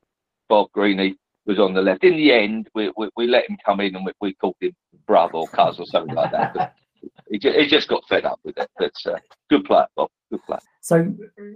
Bob 0.49 0.70
Greeny 0.73 1.16
was 1.47 1.59
on 1.59 1.73
the 1.73 1.80
left. 1.80 2.04
In 2.04 2.16
the 2.16 2.32
end, 2.32 2.68
we, 2.75 2.92
we, 2.97 3.09
we 3.16 3.26
let 3.26 3.49
him 3.49 3.56
come 3.64 3.80
in 3.80 3.97
and 3.97 4.04
we, 4.04 4.12
we 4.20 4.35
called 4.35 4.56
him 4.61 4.73
brother 5.06 5.35
or 5.35 5.49
cuz 5.49 5.80
or 5.80 5.87
something 5.87 6.14
like 6.14 6.32
that. 6.32 6.54
But 7.02 7.16
he, 7.30 7.38
just, 7.38 7.59
he 7.59 7.66
just 7.66 7.88
got 7.88 8.06
fed 8.09 8.26
up 8.26 8.40
with 8.44 8.59
it. 8.59 8.68
That's 8.78 9.06
uh, 9.06 9.18
good 9.49 9.64
player, 9.64 9.87
Bob. 9.97 10.11
Good 10.30 10.42
player. 10.44 10.61
So, 10.82 11.02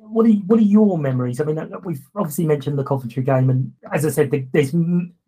what 0.02 0.26
are 0.26 0.32
what 0.46 0.58
are 0.58 0.62
your 0.62 0.98
memories? 0.98 1.40
I 1.40 1.44
mean, 1.44 1.58
uh, 1.58 1.68
we've 1.82 2.06
obviously 2.14 2.46
mentioned 2.46 2.78
the 2.78 2.84
Coventry 2.84 3.22
game, 3.22 3.48
and 3.48 3.72
as 3.92 4.04
I 4.04 4.10
said, 4.10 4.30
there's 4.52 4.74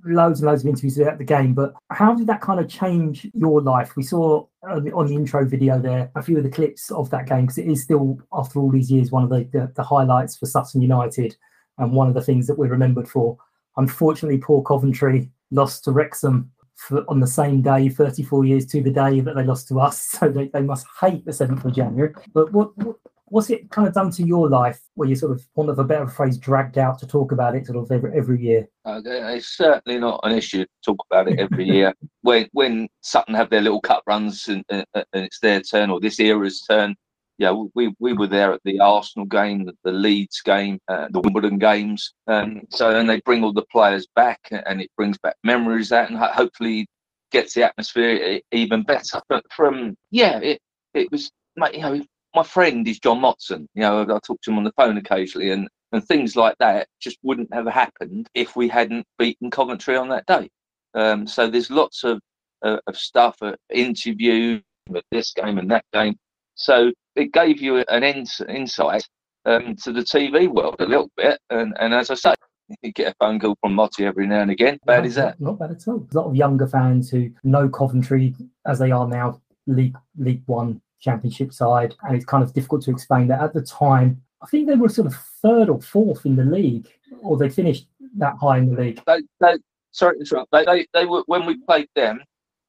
loads 0.05 0.41
and 0.41 0.47
loads 0.47 0.63
of 0.63 0.69
interviews 0.69 0.99
about 0.99 1.19
the 1.19 1.25
game, 1.25 1.55
but 1.55 1.75
how 1.91 2.15
did 2.15 2.27
that 2.27 2.41
kind 2.41 2.61
of 2.61 2.69
change 2.69 3.27
your 3.35 3.61
life? 3.61 3.97
We 3.97 4.03
saw 4.03 4.47
on 4.63 4.85
the, 4.85 4.93
on 4.93 5.07
the 5.07 5.15
intro 5.15 5.45
video 5.45 5.79
there 5.79 6.11
a 6.15 6.23
few 6.23 6.37
of 6.37 6.45
the 6.45 6.51
clips 6.51 6.91
of 6.91 7.11
that 7.11 7.27
game 7.27 7.43
because 7.43 7.59
it 7.59 7.67
is 7.67 7.83
still, 7.83 8.19
after 8.33 8.61
all 8.61 8.71
these 8.71 8.91
years, 8.91 9.11
one 9.11 9.25
of 9.25 9.31
the, 9.31 9.45
the, 9.53 9.73
the 9.75 9.83
highlights 9.83 10.37
for 10.37 10.47
Sutton 10.47 10.83
United 10.83 11.37
and 11.79 11.93
one 11.93 12.09
of 12.09 12.15
the 12.15 12.23
things 12.23 12.47
that 12.47 12.59
we're 12.59 12.69
remembered 12.69 13.09
for. 13.09 13.37
Unfortunately, 13.77 14.39
poor 14.39 14.63
Coventry 14.63 15.31
lost 15.51 15.85
to 15.85 15.93
Wrexham 15.93 16.51
for, 16.75 17.05
on 17.09 17.21
the 17.21 17.27
same 17.27 17.63
day, 17.63 17.89
34 17.89 18.45
years 18.45 18.67
to 18.67 18.83
the 18.83 18.91
day 18.91 19.21
that 19.21 19.35
they 19.35 19.45
lost 19.45 19.69
to 19.69 19.81
us. 19.81 20.07
So 20.19 20.29
they, 20.29 20.49
they 20.49 20.63
must 20.63 20.87
hate 21.01 21.25
the 21.25 21.33
7th 21.33 21.65
of 21.65 21.75
January. 21.75 22.15
But 22.33 22.53
what, 22.53 22.77
what 22.79 22.97
what's 23.29 23.51
it 23.51 23.71
kind 23.71 23.89
of 23.89 23.95
done 23.95 24.11
to 24.11 24.23
your 24.23 24.49
life 24.49 24.81
where 24.95 25.09
you 25.09 25.17
sort 25.17 25.33
of, 25.33 25.47
want 25.55 25.71
of 25.71 25.79
a 25.79 25.85
better 25.85 26.07
phrase, 26.07 26.39
dragged 26.39 26.79
out 26.79 26.99
to 26.99 27.07
talk 27.07 27.33
about 27.33 27.57
it 27.57 27.67
sort 27.67 27.79
of 27.79 27.91
every, 27.91 28.17
every 28.17 28.41
year? 28.41 28.69
Uh, 28.85 29.01
it's 29.05 29.57
certainly 29.57 29.99
not 29.99 30.21
an 30.23 30.33
issue 30.33 30.65
to 30.65 30.71
talk 30.85 30.99
about 31.11 31.29
it 31.29 31.39
every 31.39 31.65
year. 31.65 31.93
When 32.23 32.49
when 32.53 32.89
Sutton 33.03 33.37
have 33.37 33.51
their 33.51 33.61
little 33.61 33.81
cup 33.81 34.03
runs 34.09 34.49
and, 34.49 34.65
and, 34.69 34.85
and 34.95 35.07
it's 35.13 35.39
their 35.39 35.61
turn 35.61 35.91
or 35.91 36.01
this 36.01 36.19
era's 36.19 36.61
turn, 36.63 36.97
yeah, 37.39 37.53
we, 37.75 37.95
we 38.01 38.15
were 38.15 38.27
there 38.27 38.53
at 38.53 38.61
the 38.65 38.81
Arsenal 38.81 39.27
game, 39.27 39.71
the, 39.85 39.93
Leeds 39.93 40.41
game, 40.41 40.81
uh, 40.89 41.07
the 41.11 41.21
Wimbledon 41.21 41.59
games. 41.59 42.15
Um, 42.27 42.63
so 42.71 42.93
then 42.93 43.07
they 43.07 43.21
bring 43.21 43.45
all 43.45 43.53
the 43.53 43.67
players 43.71 44.09
back 44.17 44.41
and 44.51 44.81
it 44.81 44.91
brings 44.97 45.19
back 45.19 45.37
memories 45.45 45.91
that 45.91 46.11
and 46.11 46.19
hopefully 46.19 46.89
gets 47.31 47.55
the 47.55 47.65
atmosphere 47.65 48.41
even 48.53 48.83
better. 48.83 49.21
But 49.29 49.45
from, 49.53 49.97
yeah, 50.11 50.39
it, 50.39 50.61
it 50.95 51.13
was, 51.13 51.31
you 51.73 51.81
know, 51.81 52.03
my 52.37 52.43
friend 52.43 52.87
is 52.87 53.01
John 53.01 53.21
Motson. 53.21 53.67
You 53.75 53.83
know, 53.83 54.03
I 54.03 54.19
talk 54.19 54.41
to 54.43 54.51
him 54.51 54.59
on 54.59 54.65
the 54.65 54.73
phone 54.73 54.99
occasionally, 54.99 55.51
and 55.51 55.69
and 55.93 56.05
things 56.05 56.37
like 56.37 56.55
that 56.59 56.87
just 57.01 57.19
wouldn't 57.23 57.53
have 57.55 57.67
happened 57.67 58.29
if 58.35 58.55
we 58.55 58.69
hadn't 58.69 59.07
beaten 59.19 59.51
Coventry 59.51 59.97
on 59.97 60.09
that 60.11 60.27
day. 60.27 60.51
Um, 60.95 61.27
so 61.27 61.49
there's 61.49 61.71
lots 61.71 62.05
of 62.05 62.21
uh, 62.63 62.79
of 62.87 62.97
stuff, 62.97 63.37
uh, 63.41 63.57
interview 63.73 64.61
with 64.89 65.05
this 65.11 65.33
game 65.33 65.59
and 65.59 65.71
that 65.71 65.85
game. 65.93 66.17
So 66.55 66.93
it 67.17 67.33
gave 67.33 67.61
you 67.61 67.79
an 67.89 68.05
ins- 68.05 68.43
insight 68.49 69.07
um, 69.47 69.77
to 69.77 69.93
the 69.93 70.03
TV 70.03 70.49
world 70.49 70.77
a 70.81 70.87
little 70.87 71.11
bit. 71.17 71.39
And, 71.51 71.75
and 71.81 71.95
as 71.95 72.11
I 72.11 72.15
say, 72.15 72.35
you 72.83 72.93
get 72.93 73.13
a 73.13 73.15
phone 73.19 73.39
call 73.39 73.57
from 73.61 73.75
Motty 73.75 74.05
every 74.05 74.27
now 74.27 74.41
and 74.41 74.51
again. 74.51 74.79
Bad 74.87 75.03
no, 75.03 75.09
is 75.09 75.15
that? 75.17 75.41
Not 75.41 75.59
bad 75.59 75.71
at 75.73 75.87
all. 75.87 76.07
a 76.11 76.17
lot 76.17 76.27
of 76.27 76.37
younger 76.37 76.67
fans 76.67 77.11
who 77.11 77.31
know 77.45 77.69
Coventry 77.69 78.35
as 78.67 78.79
they 78.79 78.91
are 78.91 79.07
now, 79.07 79.41
League 79.67 79.97
League 80.17 80.43
One 80.47 80.81
championship 81.01 81.53
side, 81.53 81.95
and 82.03 82.17
it's 82.17 82.25
kind 82.25 82.43
of 82.43 82.53
difficult 82.53 82.83
to 82.83 82.91
explain 82.91 83.29
that 83.29 83.41
at 83.41 83.55
the 83.55 83.63
time. 83.63 84.23
I 84.43 84.47
think 84.47 84.67
they 84.67 84.75
were 84.75 84.89
sort 84.89 85.07
of 85.07 85.15
third 85.43 85.69
or 85.69 85.81
fourth 85.81 86.27
in 86.27 86.37
the 86.37 86.45
league, 86.45 86.89
or 87.23 87.37
they 87.37 87.49
finished 87.49 87.89
that 88.17 88.37
high 88.41 88.59
in 88.59 88.75
the 88.75 88.81
league. 88.81 89.03
They, 89.07 89.23
they, 89.41 89.55
sorry 89.93 90.17
to 90.17 90.21
interrupt. 90.21 90.51
They, 90.53 90.65
they, 90.65 90.87
they 90.93 91.07
were 91.07 91.23
when 91.27 91.47
we 91.47 91.59
played 91.59 91.89
them, 91.95 92.21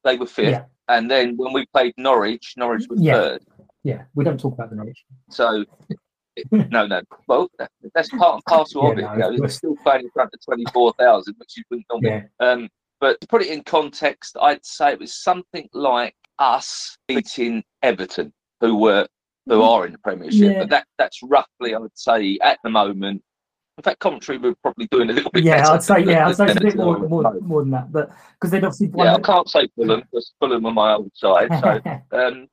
they 0.03 0.17
were 0.17 0.27
fifth, 0.27 0.50
yeah. 0.50 0.63
and 0.88 1.10
then 1.10 1.36
when 1.38 1.53
we 1.53 1.65
played 1.67 1.93
Norwich, 1.98 2.53
Norwich 2.57 2.86
was 2.89 3.01
yeah. 3.01 3.13
third. 3.13 3.46
Yeah, 3.84 4.03
we 4.15 4.24
don't 4.24 4.39
talk 4.39 4.53
about 4.53 4.69
the 4.69 4.75
Norwich. 4.75 5.03
So. 5.29 5.65
no, 6.51 6.86
no. 6.86 7.01
Well, 7.27 7.50
that's 7.96 8.10
part 8.10 8.36
and 8.36 8.43
parcel 8.46 8.84
yeah, 8.84 8.91
of 8.91 8.98
it. 9.00 9.01
No, 9.01 9.13
you 9.13 9.17
know, 9.17 9.41
we're 9.41 9.48
still 9.48 9.75
playing 9.77 10.03
in 10.03 10.12
front 10.12 10.29
of 10.31 10.39
twenty-four 10.46 10.93
thousand, 11.00 11.34
which 11.39 11.57
you 11.57 11.63
wouldn't 11.72 11.88
normally. 11.89 12.25
Yeah. 12.39 12.48
Um, 12.48 12.69
but 13.00 13.19
to 13.22 13.27
put 13.27 13.41
it 13.41 13.48
in 13.48 13.63
context, 13.63 14.38
I'd 14.41 14.65
say 14.65 14.91
it 14.91 15.00
was 15.00 15.15
something 15.15 15.67
like 15.74 16.15
us 16.39 16.98
beating 17.08 17.63
Everton, 17.82 18.34
who 18.62 18.75
were 18.75 19.08
who 19.48 19.53
mm-hmm. 19.53 19.62
are 19.62 19.86
in 19.86 19.91
the 19.94 19.98
Premiership. 20.00 20.53
Yeah. 20.53 20.60
But 20.60 20.70
that 20.70 20.88
that's 20.98 21.22
roughly, 21.24 21.75
I 21.75 21.79
would 21.79 21.98
say, 21.98 22.38
at 22.44 22.60
the 22.63 22.70
moment. 22.70 23.24
In 23.77 23.84
fact, 23.84 24.00
Coventry 24.00 24.39
were 24.39 24.56
probably 24.63 24.88
doing 24.88 25.12
a 25.12 25.13
little 25.13 25.29
bit. 25.29 25.44
Yeah, 25.44 25.70
I'd 25.70 25.84
say 25.84 26.03
yeah, 26.03 26.27
I'd 26.27 26.36
say 26.36 26.46
it's 26.46 26.58
a 26.58 26.63
bit 26.63 26.75
more, 26.77 26.98
more, 26.98 27.39
more 27.41 27.62
than 27.62 27.72
that, 27.72 27.91
but 27.91 28.10
because 28.34 28.50
they'd 28.50 28.63
obviously. 28.63 28.91
Yeah, 28.96 29.13
I 29.13 29.20
can't 29.20 29.48
say 29.48 29.67
Fulham 29.75 30.01
because 30.01 30.34
Fulham 30.39 30.65
on 30.65 30.74
my 30.74 30.94
old 30.94 31.12
side. 31.13 31.50
So 31.62 32.01
um, 32.17 32.48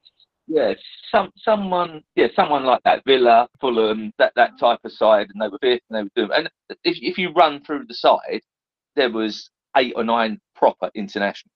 yeah, 0.46 0.74
some 1.10 1.30
someone 1.36 2.02
yeah, 2.14 2.26
someone 2.36 2.64
like 2.64 2.82
that, 2.84 3.02
Villa, 3.06 3.48
Fulham, 3.60 4.12
that 4.18 4.32
that 4.36 4.58
type 4.60 4.80
of 4.84 4.92
side, 4.92 5.28
and 5.32 5.40
they 5.40 5.48
were 5.48 5.58
fifth 5.62 5.82
and 5.88 5.98
they 5.98 6.02
were 6.02 6.26
doing. 6.26 6.30
And 6.36 6.50
if 6.84 6.98
if 7.00 7.16
you 7.16 7.32
run 7.32 7.64
through 7.64 7.86
the 7.86 7.94
side, 7.94 8.42
there 8.94 9.10
was 9.10 9.48
eight 9.76 9.94
or 9.96 10.04
nine 10.04 10.38
proper 10.54 10.90
internationals. 10.94 11.50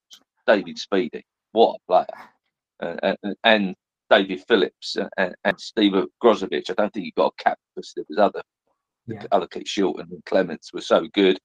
David 0.47 0.77
Speedie, 0.77 1.23
what 1.51 1.75
a 1.75 1.79
player. 1.87 2.29
Uh, 2.81 3.15
and, 3.23 3.35
and, 3.43 3.75
David 4.09 4.43
Phillips 4.47 4.97
and, 5.17 5.35
and 5.43 5.59
Steve 5.59 5.91
Ogrizovic. 5.91 6.71
I 6.71 6.73
don't 6.73 6.91
think 6.91 7.05
he 7.05 7.13
got 7.15 7.31
a 7.39 7.43
cap 7.43 7.59
because 7.75 7.93
there 7.95 8.05
was 8.09 8.17
other 8.17 8.41
yeah. 9.09 9.23
other 9.31 9.47
kids, 9.47 9.71
Shilton 9.71 10.11
and 10.11 10.23
Clemence 10.25 10.71
were 10.73 10.81
so 10.81 11.07
good. 11.13 11.39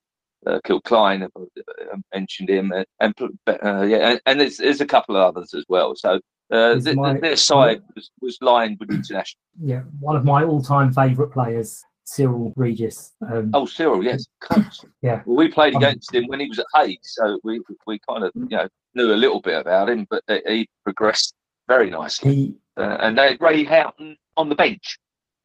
Uh, 0.47 0.61
Kilcline, 0.67 1.27
I 1.27 1.97
mentioned 2.15 2.51
him, 2.51 2.73
and, 2.73 2.87
and 3.01 3.15
uh, 3.47 3.83
yeah, 3.83 4.11
and, 4.11 4.21
and 4.27 4.41
there's, 4.41 4.59
there's 4.59 4.83
a 4.83 4.87
couple 4.87 5.17
of 5.17 5.23
others 5.23 5.55
as 5.55 5.65
well. 5.69 5.95
So 5.97 6.21
uh, 6.51 6.79
th- 6.79 6.97
my, 6.97 7.19
their 7.19 7.37
side 7.37 7.81
was, 7.95 8.11
was 8.21 8.37
lined 8.43 8.77
with 8.79 8.91
international. 8.95 9.41
Yeah, 9.59 9.81
one 10.01 10.17
of 10.17 10.25
my 10.25 10.45
all-time 10.45 10.93
favourite 10.93 11.33
players, 11.33 11.83
Cyril 12.05 12.53
Regis. 12.57 13.13
Um, 13.31 13.51
oh, 13.55 13.67
Cyril, 13.67 14.05
yes, 14.05 14.27
yeah. 15.03 15.23
Well, 15.27 15.37
we 15.37 15.49
played 15.49 15.75
um, 15.75 15.83
against 15.83 16.15
um, 16.15 16.23
him 16.23 16.29
when 16.29 16.41
he 16.41 16.49
was 16.49 16.59
at 16.59 16.67
Hayes, 16.75 16.99
so 17.03 17.41
we 17.45 17.61
we 17.87 17.99
kind 18.09 18.25
of 18.25 18.33
you 18.35 18.49
know 18.49 18.69
knew 18.95 19.13
a 19.13 19.17
little 19.17 19.41
bit 19.41 19.59
about 19.59 19.91
him, 19.91 20.07
but 20.09 20.23
he 20.29 20.69
progressed 20.85 21.35
very 21.69 21.91
nicely. 21.91 22.35
He, 22.35 22.55
uh, 22.77 22.99
and 23.01 23.17
they 23.19 23.31
had 23.31 23.41
Ray 23.41 23.65
Houchen 23.65 24.17
on 24.37 24.49
the 24.49 24.55
bench. 24.55 24.99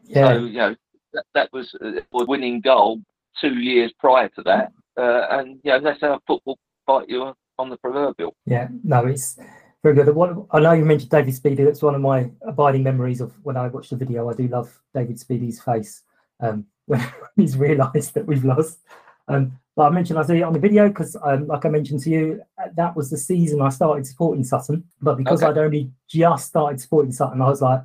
Yeah. 0.03 0.27
So, 0.27 0.45
you 0.45 0.57
know, 0.57 0.75
that, 1.13 1.25
that 1.33 1.53
was 1.53 1.73
a 1.81 2.01
winning 2.11 2.61
goal 2.61 3.01
two 3.39 3.55
years 3.55 3.93
prior 3.99 4.29
to 4.29 4.41
that. 4.43 4.71
Uh, 4.97 5.27
and, 5.31 5.59
you 5.63 5.71
know, 5.71 5.79
that's 5.79 6.01
how 6.01 6.19
football 6.27 6.57
fight 6.85 7.09
you 7.09 7.33
on 7.57 7.69
the 7.69 7.77
proverbial. 7.77 8.35
Yeah, 8.45 8.67
no, 8.83 9.05
it's 9.05 9.37
very 9.83 9.95
good. 9.95 10.13
What, 10.13 10.47
I 10.51 10.59
know 10.59 10.73
you 10.73 10.85
mentioned 10.85 11.11
David 11.11 11.33
Speedie. 11.33 11.65
That's 11.65 11.81
one 11.81 11.95
of 11.95 12.01
my 12.01 12.29
abiding 12.41 12.83
memories 12.83 13.21
of 13.21 13.33
when 13.43 13.57
I 13.57 13.67
watched 13.67 13.91
the 13.91 13.95
video. 13.95 14.29
I 14.29 14.33
do 14.33 14.47
love 14.47 14.77
David 14.93 15.17
Speedie's 15.17 15.61
face 15.61 16.03
um, 16.39 16.65
when 16.85 17.05
he's 17.35 17.57
realised 17.57 18.13
that 18.13 18.25
we've 18.25 18.45
lost. 18.45 18.79
Um, 19.27 19.59
but 19.75 19.83
I 19.83 19.89
mentioned 19.91 20.19
I 20.19 20.23
see 20.23 20.39
it 20.39 20.43
on 20.43 20.53
the 20.53 20.59
video 20.59 20.89
because, 20.89 21.15
um, 21.23 21.47
like 21.47 21.65
I 21.65 21.69
mentioned 21.69 22.01
to 22.01 22.09
you, 22.09 22.41
uh, 22.61 22.67
that 22.75 22.95
was 22.97 23.09
the 23.09 23.17
season 23.17 23.61
I 23.61 23.69
started 23.69 24.05
supporting 24.05 24.43
Sutton. 24.43 24.83
But 25.01 25.15
because 25.15 25.41
okay. 25.41 25.51
I'd 25.51 25.57
only 25.57 25.91
just 26.07 26.47
started 26.47 26.81
supporting 26.81 27.11
Sutton, 27.11 27.41
I 27.41 27.47
was 27.47 27.61
like, 27.61 27.83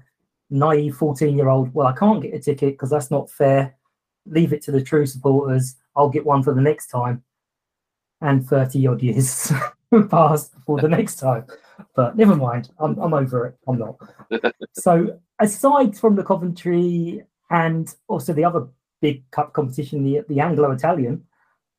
naive 0.50 0.96
14 0.96 1.36
year 1.36 1.48
old, 1.48 1.72
well, 1.74 1.86
I 1.86 1.92
can't 1.92 2.22
get 2.22 2.34
a 2.34 2.40
ticket 2.40 2.74
because 2.74 2.90
that's 2.90 3.10
not 3.10 3.30
fair. 3.30 3.76
Leave 4.26 4.52
it 4.52 4.62
to 4.62 4.72
the 4.72 4.82
true 4.82 5.06
supporters. 5.06 5.76
I'll 5.94 6.08
get 6.08 6.26
one 6.26 6.42
for 6.42 6.54
the 6.54 6.60
next 6.60 6.88
time. 6.88 7.22
And 8.20 8.44
30 8.44 8.86
odd 8.86 9.02
years 9.02 9.52
passed 10.10 10.52
for 10.66 10.80
the 10.80 10.88
next 10.88 11.16
time. 11.16 11.44
But 11.94 12.16
never 12.16 12.34
mind, 12.34 12.70
I'm, 12.78 12.98
I'm 12.98 13.14
over 13.14 13.46
it. 13.46 13.56
I'm 13.68 13.78
not. 13.78 13.98
so, 14.72 15.20
aside 15.40 15.96
from 15.96 16.16
the 16.16 16.24
Coventry 16.24 17.24
and 17.54 17.94
also 18.08 18.32
the 18.32 18.44
other 18.44 18.66
big 19.00 19.30
cup 19.30 19.52
competition, 19.52 20.02
the, 20.02 20.22
the 20.28 20.40
Anglo 20.40 20.72
Italian, 20.72 21.24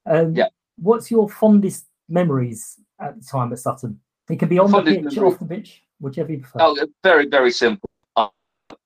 um, 0.05 0.36
yeah. 0.36 0.48
What's 0.77 1.10
your 1.10 1.29
fondest 1.29 1.86
memories 2.10 2.79
at 3.00 3.20
the 3.20 3.25
time 3.25 3.51
at 3.51 3.60
Sutton? 3.60 4.00
It 4.29 4.39
can 4.39 4.50
be 4.50 4.60
on 4.60 4.72
fondest 4.72 4.98
the 4.98 5.10
pitch, 5.10 5.15
memory. 5.15 5.32
off 5.32 5.39
the 5.39 5.46
pitch, 5.46 5.84
whichever 6.00 6.32
you 6.32 6.39
prefer. 6.39 6.60
Oh, 6.60 6.88
very, 7.03 7.27
very 7.27 7.51
simple. 7.51 7.89
Uh, 8.15 8.27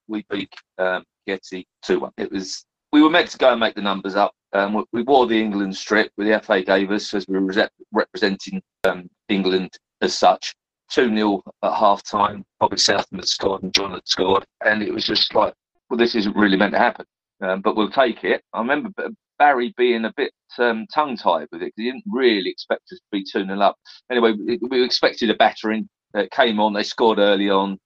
we 0.08 0.26
beat 0.30 0.54
um, 0.78 1.04
Chieti 1.28 1.66
2 1.84 2.00
1. 2.00 2.12
It 2.18 2.32
was, 2.32 2.66
we 2.92 3.02
were 3.02 3.10
meant 3.10 3.30
to 3.32 3.38
go 3.38 3.52
and 3.52 3.60
make 3.60 3.76
the 3.76 3.82
numbers 3.82 4.16
up. 4.16 4.34
Um, 4.54 4.74
we, 4.74 4.84
we, 4.94 5.02
wore 5.04 5.28
the 5.28 5.40
England 5.40 5.76
strip 5.76 6.12
with 6.18 6.28
the 6.28 6.40
FA 6.40 6.64
gave 6.64 6.92
us 6.92 7.14
as 7.14 7.28
we 7.28 7.38
were 7.38 7.46
re- 7.46 7.68
representing 7.92 8.62
um, 8.84 9.10
England 9.28 9.72
as 10.02 10.16
such. 10.16 10.56
2 10.92 11.16
0 11.16 11.44
at 11.64 11.74
half 11.74 12.04
time. 12.04 12.44
Bobby 12.60 12.78
Southam 12.78 13.20
had 13.20 13.28
scored 13.28 13.64
and 13.64 13.74
John 13.74 13.92
had 13.92 14.08
scored. 14.08 14.46
And 14.66 14.82
it 14.82 14.92
was 14.92 15.06
just 15.06 15.34
like, 15.36 15.54
well, 15.90 15.98
this 15.98 16.16
isn't 16.16 16.36
really 16.36 16.58
meant 16.58 16.74
to 16.74 16.80
happen. 16.80 17.06
Um, 17.42 17.62
but 17.62 17.76
we'll 17.76 17.90
take 17.90 18.24
it. 18.24 18.44
I 18.54 18.60
remember 18.60 18.92
Barry 19.38 19.74
being 19.78 20.06
a 20.06 20.14
bit 20.18 20.34
um, 20.58 20.86
tongue 20.94 21.16
tied 21.16 21.48
with 21.52 21.62
it 21.62 21.74
he 21.78 21.86
didn't 21.86 22.04
really 22.12 22.50
expect 22.50 22.92
us 22.92 23.00
to 23.00 23.06
be 23.12 23.24
2 23.24 23.46
0 23.46 23.60
up. 23.62 23.78
Anyway, 24.12 24.34
we, 24.70 24.84
expected 24.84 25.30
a 25.30 25.36
battering. 25.36 25.88
It 26.14 26.32
came 26.32 26.60
on, 26.60 26.74
they 26.74 26.84
scored 26.84 27.20
early 27.20 27.50
on, 27.50 27.78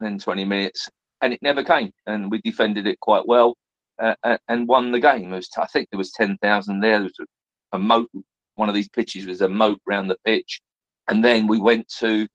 10, 0.00 0.18
20 0.18 0.44
minutes, 0.44 0.88
and 1.22 1.32
it 1.32 1.42
never 1.42 1.64
came. 1.64 1.90
And 2.06 2.30
we 2.30 2.40
defended 2.42 2.86
it 2.86 3.00
quite 3.00 3.26
well 3.26 3.56
uh, 4.00 4.38
and 4.48 4.68
won 4.68 4.92
the 4.92 5.00
game. 5.00 5.30
Was, 5.30 5.48
I 5.58 5.66
think 5.66 5.88
there 5.90 5.98
was 5.98 6.12
10,000 6.12 6.80
there. 6.80 6.98
There 6.98 7.02
was 7.02 7.18
a, 7.20 7.76
a 7.76 7.78
moat, 7.78 8.08
one 8.54 8.68
of 8.68 8.74
these 8.74 8.88
pitches 8.88 9.26
was 9.26 9.40
a 9.40 9.48
moat 9.48 9.80
round 9.86 10.10
the 10.10 10.18
pitch. 10.24 10.60
And 11.08 11.24
then 11.24 11.48
we 11.48 11.58
went 11.58 11.88
to 11.98 12.28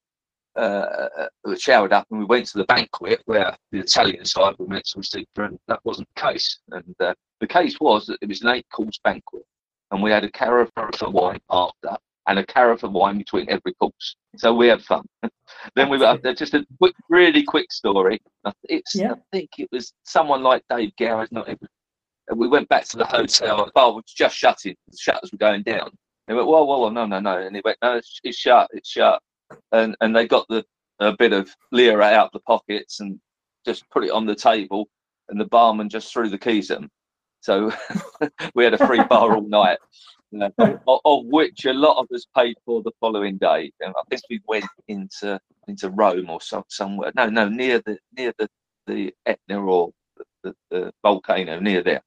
uh, 0.55 1.09
uh, 1.45 1.55
showered 1.57 1.93
up 1.93 2.07
and 2.09 2.19
we 2.19 2.25
went 2.25 2.45
to 2.47 2.57
the 2.57 2.65
banquet 2.65 3.21
where 3.25 3.55
the 3.71 3.79
Italian 3.79 4.25
side 4.25 4.55
were 4.57 4.67
meant 4.67 4.85
to 4.85 4.99
receive, 4.99 5.25
and 5.37 5.59
that 5.67 5.79
wasn't 5.83 6.07
the 6.15 6.21
case. 6.21 6.59
And 6.71 6.95
uh, 6.99 7.13
the 7.39 7.47
case 7.47 7.79
was 7.79 8.05
that 8.07 8.17
it 8.21 8.29
was 8.29 8.41
an 8.41 8.49
eight 8.49 8.65
course 8.71 8.99
banquet, 9.03 9.43
and 9.91 10.01
we 10.01 10.11
had 10.11 10.23
a 10.23 10.31
carafe 10.31 10.71
of 10.77 11.13
wine 11.13 11.41
after 11.49 11.97
and 12.27 12.39
a 12.39 12.45
carafe 12.45 12.83
of 12.83 12.91
wine 12.91 13.17
between 13.17 13.49
every 13.49 13.73
course. 13.73 14.15
So 14.37 14.53
we 14.53 14.67
had 14.67 14.81
fun. 14.81 15.05
then 15.75 15.89
we 15.89 15.97
were 15.97 16.17
just 16.35 16.53
a 16.53 16.65
quick, 16.79 16.95
really 17.09 17.43
quick 17.43 17.71
story. 17.71 18.19
It's, 18.63 18.95
yeah. 18.95 19.13
I 19.13 19.15
think 19.31 19.51
it 19.59 19.69
was 19.71 19.93
someone 20.03 20.41
like 20.41 20.63
Dave 20.69 20.95
Garrett. 20.97 21.31
Not 21.31 21.47
we 22.33 22.47
went 22.47 22.67
back 22.69 22.85
to 22.85 22.97
the 22.97 23.05
hotel. 23.05 23.65
The 23.65 23.71
bar 23.75 23.93
was 23.93 24.05
just 24.07 24.35
shutting. 24.35 24.75
The 24.89 24.97
shutters 24.97 25.31
were 25.31 25.37
going 25.37 25.61
down. 25.63 25.91
They 26.27 26.33
went, 26.33 26.47
well, 26.47 26.65
whoa, 26.65 26.89
no, 26.89 27.05
no, 27.05 27.19
no. 27.19 27.37
And 27.37 27.55
he 27.55 27.61
went, 27.63 27.77
no, 27.83 27.97
it's, 27.97 28.19
it's 28.23 28.37
shut, 28.37 28.67
it's 28.73 28.89
shut. 28.89 29.21
And 29.71 29.95
and 30.01 30.15
they 30.15 30.27
got 30.27 30.47
the 30.49 30.63
a 30.99 31.15
bit 31.15 31.33
of 31.33 31.53
lira 31.71 32.05
out 32.05 32.31
the 32.31 32.39
pockets 32.39 32.99
and 32.99 33.19
just 33.65 33.89
put 33.89 34.03
it 34.03 34.11
on 34.11 34.25
the 34.25 34.35
table, 34.35 34.87
and 35.29 35.39
the 35.39 35.45
barman 35.45 35.89
just 35.89 36.11
threw 36.11 36.29
the 36.29 36.37
keys 36.37 36.71
at 36.71 36.79
them. 36.79 36.89
So 37.41 37.71
we 38.55 38.63
had 38.63 38.73
a 38.73 38.87
free 38.87 39.03
bar 39.03 39.35
all 39.35 39.47
night, 39.47 39.77
uh, 40.41 40.49
of, 40.87 40.99
of, 41.05 41.25
which 41.25 41.65
a 41.65 41.73
lot 41.73 41.99
of 41.99 42.07
us 42.13 42.25
paid 42.35 42.55
for 42.65 42.81
the 42.81 42.91
following 42.99 43.37
day. 43.37 43.71
And 43.81 43.93
I 43.95 44.01
think 44.09 44.21
we 44.29 44.41
went 44.47 44.65
into 44.87 45.39
into 45.67 45.89
Rome 45.89 46.29
or 46.29 46.41
some, 46.41 46.63
somewhere. 46.69 47.11
No, 47.15 47.29
no, 47.29 47.49
near 47.49 47.81
the 47.85 47.97
near 48.17 48.33
the 48.37 48.49
the 48.87 49.13
Etna 49.25 49.63
or 49.63 49.91
the, 50.17 50.23
the, 50.43 50.55
the 50.71 50.93
volcano 51.03 51.59
near 51.59 51.83
there. 51.83 52.01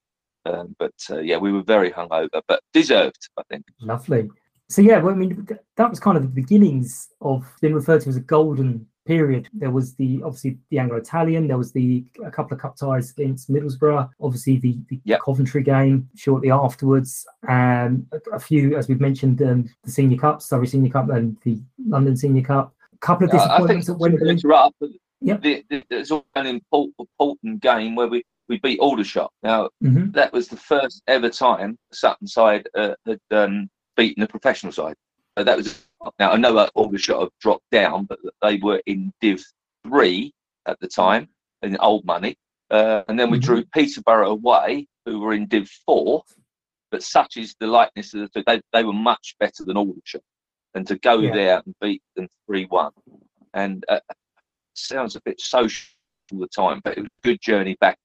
Um, 0.44 0.74
but 0.78 0.94
uh, 1.10 1.18
yeah, 1.18 1.36
we 1.36 1.52
were 1.52 1.62
very 1.62 1.90
hungover, 1.90 2.40
but 2.46 2.60
deserved, 2.72 3.28
I 3.36 3.42
think. 3.50 3.64
Lovely. 3.80 4.30
So 4.68 4.82
yeah, 4.82 4.98
well, 4.98 5.14
I 5.14 5.16
mean, 5.16 5.48
that 5.76 5.90
was 5.90 5.98
kind 5.98 6.16
of 6.16 6.22
the 6.22 6.28
beginnings 6.28 7.08
of 7.20 7.46
being 7.60 7.74
referred 7.74 8.02
to 8.02 8.08
as 8.10 8.16
a 8.16 8.20
golden 8.20 8.86
period. 9.06 9.48
There 9.54 9.70
was 9.70 9.94
the 9.94 10.22
obviously 10.22 10.58
the 10.70 10.78
Anglo-Italian. 10.78 11.48
There 11.48 11.56
was 11.56 11.72
the 11.72 12.04
a 12.24 12.30
couple 12.30 12.54
of 12.54 12.60
cup 12.60 12.76
ties 12.76 13.10
against 13.10 13.50
Middlesbrough. 13.50 14.10
Obviously 14.20 14.58
the, 14.58 14.78
the 14.90 15.00
yep. 15.04 15.20
Coventry 15.24 15.62
game 15.62 16.08
shortly 16.14 16.50
afterwards. 16.50 17.26
and 17.48 18.06
a, 18.12 18.36
a, 18.36 18.38
few, 18.38 18.76
as 18.76 18.88
we've 18.88 19.00
mentioned, 19.00 19.40
um, 19.40 19.68
the 19.82 19.90
Senior 19.90 20.18
Cup, 20.18 20.42
Surrey 20.42 20.66
Senior 20.66 20.90
Cup, 20.90 21.08
and 21.08 21.38
the 21.44 21.58
London 21.86 22.14
Senior 22.16 22.42
Cup. 22.42 22.74
A 22.92 22.98
couple 22.98 23.24
of 23.24 23.30
disappointments 23.30 23.88
uh, 23.88 23.92
at 23.94 23.98
Wembley. 23.98 25.00
Yep. 25.20 25.42
The, 25.42 25.64
the, 25.70 25.82
there's 25.88 26.10
an 26.10 26.46
important, 26.46 26.94
important 26.98 27.60
game 27.60 27.96
where 27.96 28.08
we 28.08 28.22
we 28.48 28.58
beat 28.58 28.78
Aldershot. 28.80 29.30
Now 29.42 29.70
mm-hmm. 29.82 30.10
that 30.12 30.32
was 30.32 30.48
the 30.48 30.56
first 30.56 31.02
ever 31.06 31.28
time 31.28 31.78
Sutton 31.92 32.26
side 32.26 32.68
uh, 32.74 32.94
had 33.06 33.20
um, 33.30 33.68
beaten 33.98 34.22
the 34.22 34.28
professional 34.28 34.72
side. 34.72 34.94
Uh, 35.36 35.42
that 35.42 35.58
was 35.58 35.86
now 36.18 36.30
I 36.30 36.36
know 36.36 36.54
that 36.54 36.72
Aldershot 36.74 37.20
have 37.20 37.38
dropped 37.40 37.68
down, 37.70 38.04
but 38.04 38.18
they 38.40 38.56
were 38.56 38.80
in 38.86 39.12
Div 39.20 39.44
Three 39.86 40.32
at 40.66 40.80
the 40.80 40.88
time 40.88 41.28
in 41.62 41.76
old 41.80 42.06
money, 42.06 42.38
uh, 42.70 43.02
and 43.08 43.20
then 43.20 43.30
we 43.30 43.38
mm-hmm. 43.38 43.46
drew 43.46 43.64
Peterborough 43.66 44.30
away, 44.30 44.86
who 45.04 45.20
were 45.20 45.34
in 45.34 45.46
Div 45.46 45.68
Four. 45.84 46.22
But 46.90 47.02
such 47.02 47.36
is 47.36 47.54
the 47.60 47.66
likeness 47.66 48.14
of 48.14 48.30
the 48.32 48.42
they, 48.46 48.62
they 48.72 48.84
were 48.84 48.94
much 48.94 49.34
better 49.38 49.64
than 49.66 49.76
Aldershot, 49.76 50.22
and 50.74 50.86
to 50.86 50.96
go 50.96 51.18
yeah. 51.18 51.34
there 51.34 51.62
and 51.66 51.74
beat 51.82 52.02
them 52.16 52.28
three 52.46 52.64
one, 52.66 52.92
and 53.52 53.84
uh, 53.88 54.00
sounds 54.74 55.16
a 55.16 55.20
bit 55.24 55.38
social 55.40 55.86
all 56.32 56.38
the 56.38 56.48
time, 56.48 56.80
but 56.84 56.96
it 56.96 57.00
was 57.00 57.10
a 57.22 57.26
good 57.26 57.40
journey 57.42 57.76
back 57.80 57.98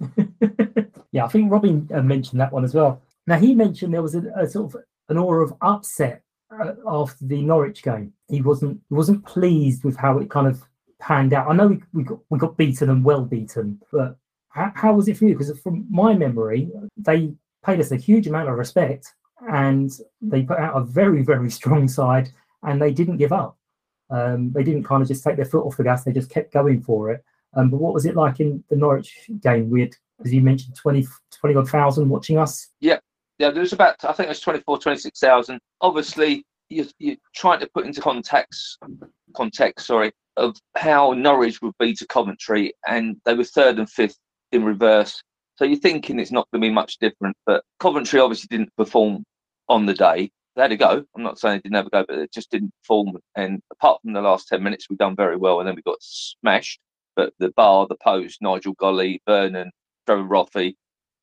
yeah, 1.12 1.24
I 1.24 1.28
think 1.28 1.50
Robin 1.50 1.88
uh, 1.92 2.02
mentioned 2.02 2.40
that 2.40 2.52
one 2.52 2.64
as 2.64 2.74
well. 2.74 3.00
Now 3.28 3.38
he 3.38 3.54
mentioned 3.54 3.92
there 3.92 4.02
was 4.02 4.14
a, 4.14 4.22
a 4.36 4.48
sort 4.48 4.74
of 4.74 4.80
an 5.10 5.18
aura 5.18 5.44
of 5.44 5.52
upset 5.60 6.22
uh, 6.50 6.72
after 6.86 7.26
the 7.26 7.42
Norwich 7.42 7.82
game. 7.82 8.14
He 8.30 8.40
wasn't 8.40 8.80
he 8.88 8.94
wasn't 8.94 9.26
pleased 9.26 9.84
with 9.84 9.98
how 9.98 10.16
it 10.18 10.30
kind 10.30 10.46
of 10.46 10.62
panned 10.98 11.34
out. 11.34 11.46
I 11.46 11.54
know 11.54 11.66
we, 11.66 11.82
we 11.92 12.04
got 12.04 12.20
we 12.30 12.38
got 12.38 12.56
beaten 12.56 12.88
and 12.88 13.04
well 13.04 13.26
beaten, 13.26 13.82
but 13.92 14.16
how, 14.48 14.72
how 14.74 14.94
was 14.94 15.08
it 15.08 15.18
for 15.18 15.26
you? 15.26 15.34
Because 15.34 15.56
from 15.60 15.86
my 15.90 16.14
memory, 16.14 16.70
they 16.96 17.34
paid 17.62 17.80
us 17.80 17.92
a 17.92 17.96
huge 17.96 18.26
amount 18.26 18.48
of 18.48 18.56
respect 18.56 19.12
and 19.52 19.92
they 20.22 20.42
put 20.42 20.58
out 20.58 20.78
a 20.80 20.84
very 20.84 21.22
very 21.22 21.50
strong 21.50 21.86
side 21.86 22.30
and 22.62 22.80
they 22.80 22.92
didn't 22.92 23.18
give 23.18 23.32
up. 23.32 23.58
Um, 24.08 24.52
they 24.52 24.62
didn't 24.62 24.84
kind 24.84 25.02
of 25.02 25.08
just 25.08 25.22
take 25.22 25.36
their 25.36 25.44
foot 25.44 25.66
off 25.66 25.76
the 25.76 25.84
gas; 25.84 26.02
they 26.02 26.12
just 26.12 26.30
kept 26.30 26.54
going 26.54 26.80
for 26.80 27.10
it. 27.12 27.22
Um, 27.52 27.68
but 27.68 27.76
what 27.76 27.92
was 27.92 28.06
it 28.06 28.16
like 28.16 28.40
in 28.40 28.64
the 28.70 28.76
Norwich 28.76 29.28
game? 29.42 29.68
We 29.68 29.82
had, 29.82 29.94
as 30.24 30.32
you 30.32 30.40
mentioned, 30.40 30.76
20, 30.76 31.06
20 31.40 31.56
odd 31.56 31.68
thousand 31.68 32.08
watching 32.08 32.38
us. 32.38 32.68
Yeah, 32.80 33.00
yeah. 33.38 33.50
There 33.50 33.60
was 33.60 33.72
about, 33.72 33.96
I 34.04 34.12
think 34.12 34.26
it 34.26 34.30
was 34.30 34.40
24, 34.40 34.78
26,000. 34.78 35.60
Obviously, 35.80 36.44
you're, 36.68 36.86
you're 36.98 37.16
trying 37.34 37.60
to 37.60 37.68
put 37.72 37.86
into 37.86 38.00
context, 38.00 38.78
context, 39.34 39.86
sorry, 39.86 40.12
of 40.36 40.56
how 40.76 41.12
Norwich 41.12 41.60
would 41.62 41.74
be 41.78 41.94
to 41.94 42.06
Coventry, 42.06 42.72
and 42.86 43.16
they 43.24 43.34
were 43.34 43.44
third 43.44 43.78
and 43.78 43.88
fifth 43.88 44.18
in 44.52 44.64
reverse. 44.64 45.22
So 45.56 45.64
you're 45.64 45.78
thinking 45.78 46.20
it's 46.20 46.30
not 46.30 46.46
going 46.52 46.62
to 46.62 46.68
be 46.68 46.72
much 46.72 46.98
different. 46.98 47.36
But 47.46 47.64
Coventry 47.80 48.20
obviously 48.20 48.48
didn't 48.50 48.74
perform 48.76 49.24
on 49.68 49.86
the 49.86 49.94
day. 49.94 50.30
They 50.54 50.62
had 50.62 50.72
a 50.72 50.76
go. 50.76 51.04
I'm 51.16 51.22
not 51.22 51.38
saying 51.38 51.56
they 51.58 51.68
didn't 51.68 51.76
have 51.76 51.86
a 51.86 51.90
go, 51.90 52.04
but 52.06 52.18
it 52.18 52.32
just 52.32 52.50
didn't 52.50 52.72
perform. 52.82 53.16
And 53.36 53.60
apart 53.72 54.00
from 54.02 54.12
the 54.12 54.20
last 54.20 54.48
10 54.48 54.62
minutes, 54.62 54.86
we've 54.88 54.98
done 54.98 55.16
very 55.16 55.36
well. 55.36 55.60
And 55.60 55.68
then 55.68 55.76
we 55.76 55.82
got 55.82 55.98
smashed 56.00 56.80
but 57.18 57.32
the 57.40 57.50
bar, 57.56 57.84
the 57.88 57.96
post, 57.96 58.40
Nigel 58.40 58.76
Golley, 58.76 59.20
Vernon, 59.26 59.72
Trevor 60.06 60.22
Roffey 60.22 60.76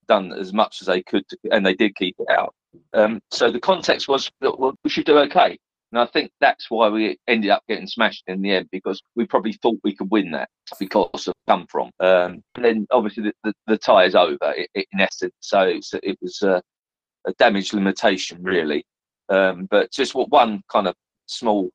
done 0.08 0.34
as 0.34 0.54
much 0.54 0.82
as 0.82 0.88
they 0.88 1.04
could, 1.04 1.28
to, 1.30 1.38
and 1.52 1.66
they 1.66 1.74
did 1.74 1.96
keep 1.96 2.16
it 2.20 2.30
out. 2.30 2.54
Um, 2.94 3.22
so 3.32 3.52
the 3.52 3.60
context 3.60 4.08
was 4.08 4.30
that 4.42 4.60
well, 4.60 4.76
we 4.84 4.90
should 4.90 5.06
do 5.06 5.18
okay. 5.20 5.58
And 5.92 6.02
I 6.02 6.06
think 6.08 6.32
that's 6.42 6.70
why 6.70 6.90
we 6.90 7.18
ended 7.28 7.52
up 7.52 7.64
getting 7.70 7.88
smashed 7.88 8.24
in 8.28 8.42
the 8.42 8.52
end 8.52 8.68
because 8.72 9.02
we 9.16 9.26
probably 9.26 9.54
thought 9.54 9.80
we 9.84 9.96
could 9.96 10.12
win 10.12 10.32
that 10.32 10.50
because 10.80 11.28
of 11.28 11.34
come 11.48 11.66
from. 11.70 11.90
Um, 12.00 12.44
and 12.56 12.66
then 12.66 12.88
obviously 12.92 13.24
the, 13.24 13.34
the, 13.44 13.54
the 13.68 13.78
tie 13.78 14.04
is 14.06 14.16
over 14.16 14.54
in 14.74 15.00
essence. 15.00 15.34
So, 15.40 15.80
so 15.82 16.00
it 16.04 16.18
was 16.22 16.42
a, 16.42 16.62
a, 17.26 17.34
damage 17.40 17.72
limitation 17.72 18.44
really. 18.44 18.84
Um, 19.30 19.68
but 19.72 19.92
just 19.92 20.16
what 20.16 20.30
one 20.30 20.64
kind 20.70 20.88
of 20.88 20.96
small 21.28 21.70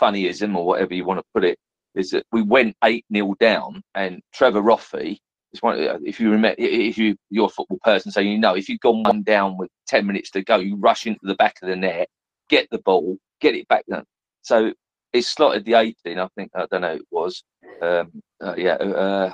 funnyism 0.00 0.56
or 0.56 0.66
whatever 0.66 0.94
you 0.94 1.04
want 1.04 1.20
to 1.20 1.26
put 1.32 1.44
it 1.44 1.58
is 1.94 2.10
that 2.10 2.26
we 2.32 2.42
went 2.42 2.76
8 2.84 3.04
0 3.12 3.34
down, 3.40 3.82
and 3.94 4.20
Trevor 4.34 4.60
Roffey 4.60 5.18
is 5.56 5.62
one. 5.62 5.78
If 6.04 6.20
you 6.20 6.30
remember, 6.30 6.56
if 6.58 6.98
you 6.98 7.16
you're 7.30 7.46
a 7.46 7.50
football 7.50 7.78
person, 7.82 8.10
so 8.10 8.20
you 8.20 8.38
know, 8.38 8.54
if 8.54 8.68
you've 8.68 8.80
gone 8.80 9.02
one 9.02 9.22
down 9.22 9.56
with 9.56 9.70
10 9.88 10.06
minutes 10.06 10.30
to 10.32 10.42
go, 10.42 10.56
you 10.56 10.76
rush 10.76 11.06
into 11.06 11.20
the 11.22 11.34
back 11.34 11.56
of 11.62 11.68
the 11.68 11.76
net, 11.76 12.08
get 12.48 12.68
the 12.70 12.78
ball, 12.78 13.18
get 13.40 13.54
it 13.54 13.68
back 13.68 13.84
then 13.88 14.04
So 14.42 14.72
it 15.12 15.22
slotted 15.22 15.64
the 15.64 15.74
18, 15.74 16.18
I 16.18 16.28
think, 16.36 16.50
I 16.54 16.66
don't 16.70 16.82
know, 16.82 16.94
it 16.94 17.06
was. 17.10 17.42
Um, 17.82 18.22
uh, 18.42 18.54
yeah, 18.56 18.74
uh, 18.74 19.32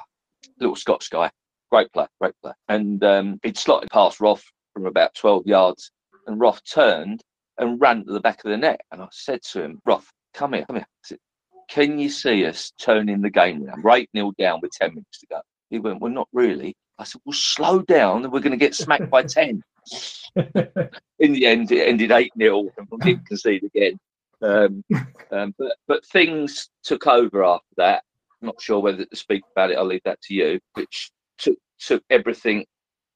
little 0.58 0.76
Scotch 0.76 1.10
guy, 1.10 1.30
great 1.70 1.92
player, 1.92 2.08
great 2.20 2.34
player. 2.42 2.54
And 2.68 3.02
um, 3.04 3.40
he'd 3.42 3.58
slotted 3.58 3.90
past 3.90 4.20
Roff 4.20 4.44
from 4.74 4.86
about 4.86 5.14
12 5.14 5.46
yards, 5.46 5.90
and 6.26 6.40
Roff 6.40 6.62
turned 6.64 7.22
and 7.58 7.80
ran 7.80 8.04
to 8.04 8.12
the 8.12 8.20
back 8.20 8.44
of 8.44 8.50
the 8.50 8.56
net. 8.56 8.80
And 8.90 9.02
I 9.02 9.08
said 9.10 9.42
to 9.52 9.62
him, 9.62 9.80
Roff, 9.84 10.10
come 10.34 10.54
here, 10.54 10.64
come 10.66 10.76
here. 10.76 10.86
Said, 11.04 11.18
can 11.68 11.98
you 11.98 12.10
see 12.10 12.44
us 12.46 12.72
turning 12.78 13.22
the 13.22 13.30
game 13.30 13.64
around? 13.64 13.84
Right 13.84 14.08
nil 14.14 14.32
down 14.38 14.60
with 14.60 14.72
10 14.72 14.90
minutes 14.90 15.20
to 15.20 15.26
go. 15.26 15.40
He 15.72 15.78
went, 15.78 16.00
Well, 16.00 16.12
not 16.12 16.28
really. 16.32 16.76
I 16.98 17.04
said, 17.04 17.22
Well, 17.24 17.32
slow 17.32 17.80
down 17.82 18.24
and 18.24 18.32
we're 18.32 18.40
going 18.40 18.52
to 18.52 18.56
get 18.56 18.74
smacked 18.74 19.10
by 19.10 19.22
10. 19.22 19.62
In 21.18 21.32
the 21.32 21.46
end, 21.46 21.72
it 21.72 21.88
ended 21.88 22.12
8 22.12 22.32
0 22.38 22.68
and 22.76 22.86
we 22.90 22.98
didn't 22.98 23.26
concede 23.26 23.64
again. 23.64 23.98
Um, 24.42 24.84
um, 25.32 25.54
but, 25.58 25.76
but 25.88 26.06
things 26.06 26.68
took 26.84 27.06
over 27.06 27.42
after 27.42 27.74
that. 27.78 28.02
I'm 28.40 28.46
not 28.46 28.60
sure 28.60 28.80
whether 28.80 29.04
to 29.04 29.16
speak 29.16 29.42
about 29.56 29.70
it. 29.70 29.78
I'll 29.78 29.86
leave 29.86 30.02
that 30.04 30.20
to 30.22 30.34
you, 30.34 30.60
which 30.74 31.10
took, 31.38 31.56
took 31.80 32.02
everything, 32.10 32.66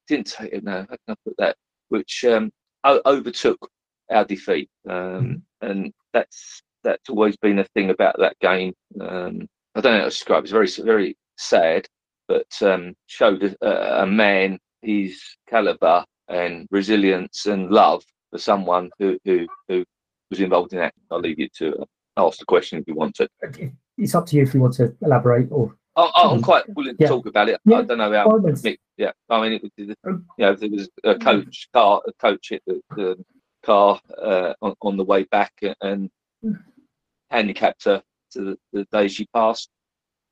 didn't 0.07 0.27
take 0.27 0.53
it, 0.53 0.63
no, 0.63 0.79
how 0.79 0.85
can 0.87 0.97
I 1.09 1.15
put 1.23 1.37
that? 1.37 1.57
Which 1.89 2.25
um, 2.25 2.51
overtook 2.85 3.69
our 4.09 4.25
defeat. 4.25 4.69
Um, 4.89 5.43
and 5.61 5.93
that's 6.13 6.63
that's 6.83 7.09
always 7.09 7.35
been 7.37 7.59
a 7.59 7.65
thing 7.75 7.89
about 7.89 8.15
that 8.19 8.39
game. 8.39 8.73
Um, 8.99 9.47
I 9.75 9.81
don't 9.81 9.93
know 9.93 9.99
how 9.99 10.03
to 10.05 10.09
describe. 10.09 10.43
It's 10.43 10.51
very 10.51 10.69
very 10.85 11.17
sad, 11.37 11.87
but 12.27 12.47
um, 12.61 12.93
showed 13.07 13.55
a, 13.61 14.03
a 14.03 14.05
man 14.05 14.59
his 14.81 15.21
caliber 15.49 16.03
and 16.27 16.67
resilience 16.71 17.45
and 17.45 17.69
love 17.69 18.03
for 18.31 18.37
someone 18.37 18.89
who 18.99 19.17
who, 19.25 19.47
who 19.67 19.85
was 20.29 20.39
involved 20.39 20.73
in 20.73 20.79
that. 20.79 20.93
I'll 21.11 21.19
leave 21.19 21.39
you 21.39 21.49
to 21.57 21.85
ask 22.17 22.39
the 22.39 22.45
question 22.45 22.79
if 22.79 22.87
you 22.87 22.95
want 22.95 23.15
to. 23.15 23.29
It's 23.97 24.15
up 24.15 24.25
to 24.27 24.35
you 24.35 24.43
if 24.43 24.53
you 24.53 24.59
want 24.59 24.73
to 24.75 24.95
elaborate 25.01 25.47
or. 25.51 25.75
I, 25.95 26.31
am 26.31 26.43
quite 26.43 26.63
willing 26.75 26.95
to 26.95 27.03
yeah. 27.03 27.07
talk 27.07 27.25
about 27.25 27.49
it. 27.49 27.59
Yeah. 27.65 27.77
I 27.77 27.81
don't 27.81 27.97
know 27.97 28.13
how. 28.13 28.27
Mick, 28.27 28.77
yeah, 28.97 29.13
I 29.31 29.41
mean, 29.41 29.53
it 29.53 29.63
was, 29.63 29.71
you 29.77 29.95
know, 30.37 30.53
there 30.53 30.69
was 30.69 30.87
a 31.03 31.15
coach 31.15 31.69
car, 31.73 32.03
a 32.07 32.13
coach 32.13 32.49
hit 32.49 32.61
the, 32.67 32.79
the 32.95 33.25
car 33.63 33.99
uh, 34.21 34.53
on, 34.61 34.75
on 34.83 34.97
the 34.97 35.03
way 35.03 35.23
back, 35.23 35.53
and 35.81 36.11
handicapped 37.31 37.85
her 37.85 38.03
to 38.31 38.41
the, 38.41 38.57
the 38.73 38.85
day 38.91 39.07
she 39.07 39.25
passed, 39.33 39.69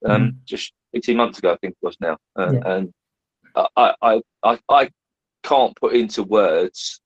um, 0.06 0.22
mm 0.22 0.36
just 0.46 0.74
18 0.96 1.18
months 1.18 1.40
ago, 1.40 1.54
I 1.54 1.58
think 1.58 1.74
it 1.74 1.86
was 1.86 1.98
now. 2.00 2.18
Uh, 2.38 2.54
yeah. 2.54 2.60
And 2.66 2.94
I, 3.56 3.94
I, 4.02 4.22
I, 4.44 4.60
I 4.70 4.90
can't 5.44 5.76
put 5.78 5.94
into 5.94 6.24
words 6.24 7.00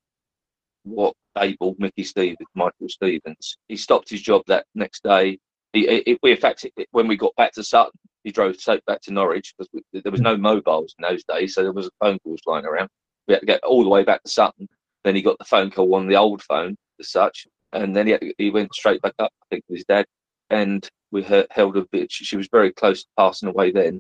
what 0.84 1.14
able 1.38 1.76
Mickey 1.80 2.04
Stevens, 2.04 2.48
Michael 2.56 2.90
Stevens. 2.90 3.58
He 3.68 3.78
stopped 3.78 4.10
his 4.10 4.22
job 4.22 4.44
that 4.48 4.66
next 4.76 5.04
day. 5.04 5.40
He, 5.74 6.04
he, 6.06 6.18
in 6.24 6.38
fact, 6.38 6.66
when 6.92 7.08
we 7.08 7.16
got 7.16 7.36
back 7.36 7.54
to 7.54 7.64
Sutton, 7.64 8.00
he 8.24 8.32
drove 8.32 8.56
straight 8.56 8.84
back 8.86 9.02
to 9.02 9.14
Norwich 9.14 9.54
because 9.58 9.84
there 9.94 10.12
was 10.12 10.22
no 10.22 10.36
mobiles 10.36 10.96
in 10.98 11.04
those 11.04 11.24
days, 11.24 11.54
so 11.54 11.62
there 11.62 11.72
was 11.72 11.90
phone 12.00 12.20
calls 12.20 12.42
flying 12.44 12.66
around. 12.66 12.90
We 13.28 13.34
had 13.34 13.42
to 13.42 13.46
get 13.46 13.64
all 13.64 13.84
the 13.84 13.90
way 13.90 14.04
back 14.04 14.24
to 14.24 14.30
Sutton. 14.30 14.68
Then 15.04 15.16
he 15.16 15.22
got 15.22 15.38
the 15.38 15.46
phone 15.46 15.70
call 15.70 15.96
on 15.96 16.08
the 16.08 16.16
old 16.16 16.42
phone, 16.44 16.76
as 17.00 17.12
such, 17.12 17.48
and 17.72 17.96
then 17.96 18.08
he, 18.08 18.34
he 18.38 18.50
went 18.50 18.74
straight 18.74 19.02
back 19.02 19.14
up, 19.20 19.32
I 19.44 19.46
think, 19.50 19.64
with 19.70 19.78
his 19.78 19.86
dad. 19.86 20.06
And 20.50 20.88
we 21.12 21.24
held 21.24 21.78
a 21.78 21.86
bit. 21.92 22.12
She 22.12 22.38
was 22.38 22.48
very 22.52 22.72
close 22.72 23.04
to 23.04 23.10
passing 23.18 23.50
away 23.50 23.72
then. 23.72 24.00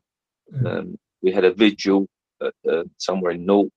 Mm. 0.53 0.65
Um, 0.65 0.99
we 1.21 1.31
had 1.31 1.45
a 1.45 1.53
vigil 1.53 2.07
at, 2.41 2.53
uh, 2.69 2.83
somewhere 2.97 3.31
in 3.31 3.45
Nork 3.45 3.73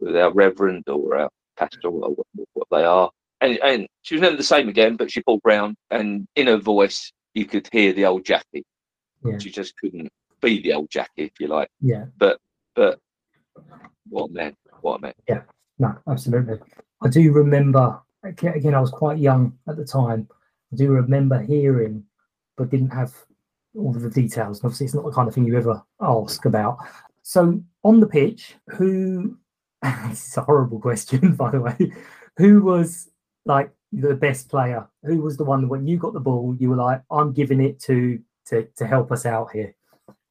with 0.00 0.16
our 0.16 0.32
reverend 0.32 0.88
or 0.88 1.16
our 1.16 1.30
pastor 1.56 1.88
or 1.88 2.16
what 2.52 2.68
they 2.70 2.84
are. 2.84 3.10
And, 3.40 3.58
and 3.62 3.86
she 4.02 4.14
was 4.14 4.22
never 4.22 4.36
the 4.36 4.42
same 4.42 4.68
again, 4.68 4.96
but 4.96 5.10
she 5.10 5.22
pulled 5.22 5.42
round, 5.44 5.76
and 5.90 6.26
in 6.36 6.46
her 6.46 6.56
voice, 6.56 7.12
you 7.34 7.44
could 7.44 7.68
hear 7.70 7.92
the 7.92 8.06
old 8.06 8.24
Jackie. 8.24 8.64
Yeah. 9.24 9.38
She 9.38 9.50
just 9.50 9.76
couldn't 9.76 10.10
be 10.40 10.62
the 10.62 10.72
old 10.72 10.88
Jackie, 10.90 11.24
if 11.24 11.32
you 11.38 11.48
like. 11.48 11.68
Yeah. 11.80 12.06
But 12.16 12.38
but 12.74 12.98
what 14.08 14.30
a 14.30 14.32
man, 14.32 14.56
what 14.80 14.98
a 14.98 15.02
man. 15.02 15.12
Yeah. 15.28 15.42
No, 15.78 15.94
absolutely. 16.08 16.58
I 17.02 17.08
do 17.08 17.30
remember, 17.32 18.00
again, 18.24 18.74
I 18.74 18.80
was 18.80 18.90
quite 18.90 19.18
young 19.18 19.58
at 19.68 19.76
the 19.76 19.84
time. 19.84 20.28
I 20.72 20.76
do 20.76 20.90
remember 20.90 21.38
hearing, 21.40 22.04
but 22.56 22.70
didn't 22.70 22.90
have 22.90 23.14
all 23.76 23.94
of 23.94 24.02
the 24.02 24.10
details. 24.10 24.58
And 24.58 24.66
obviously, 24.66 24.86
it's 24.86 24.94
not 24.94 25.04
the 25.04 25.12
kind 25.12 25.28
of 25.28 25.34
thing 25.34 25.46
you 25.46 25.56
ever 25.56 25.82
ask 26.00 26.44
about. 26.44 26.78
So, 27.22 27.62
on 27.82 28.00
the 28.00 28.06
pitch, 28.06 28.54
who, 28.68 29.36
this 30.08 30.28
is 30.28 30.36
a 30.36 30.42
horrible 30.42 30.80
question, 30.80 31.34
by 31.36 31.50
the 31.50 31.60
way, 31.60 31.92
who 32.36 32.62
was 32.62 33.10
like 33.44 33.70
the 33.92 34.14
best 34.14 34.48
player? 34.48 34.86
Who 35.04 35.20
was 35.20 35.36
the 35.36 35.44
one 35.44 35.62
that 35.62 35.68
when 35.68 35.86
you 35.86 35.98
got 35.98 36.12
the 36.12 36.20
ball, 36.20 36.56
you 36.58 36.70
were 36.70 36.76
like, 36.76 37.02
I'm 37.10 37.32
giving 37.32 37.60
it 37.60 37.80
to 37.80 38.20
to, 38.48 38.66
to 38.76 38.86
help 38.86 39.10
us 39.10 39.26
out 39.26 39.50
here? 39.52 39.74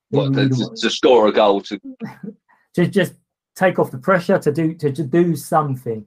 What, 0.10 0.34
to, 0.34 0.48
to, 0.48 0.76
to 0.76 0.90
score 0.90 1.28
a 1.28 1.32
goal 1.32 1.62
to 1.62 1.80
to 2.76 2.88
just 2.88 3.14
take 3.56 3.80
off 3.80 3.92
the 3.92 3.98
pressure 3.98 4.38
to 4.38 4.52
do 4.52 4.74
to, 4.76 4.92
to 4.92 5.04
do 5.04 5.36
something. 5.36 6.06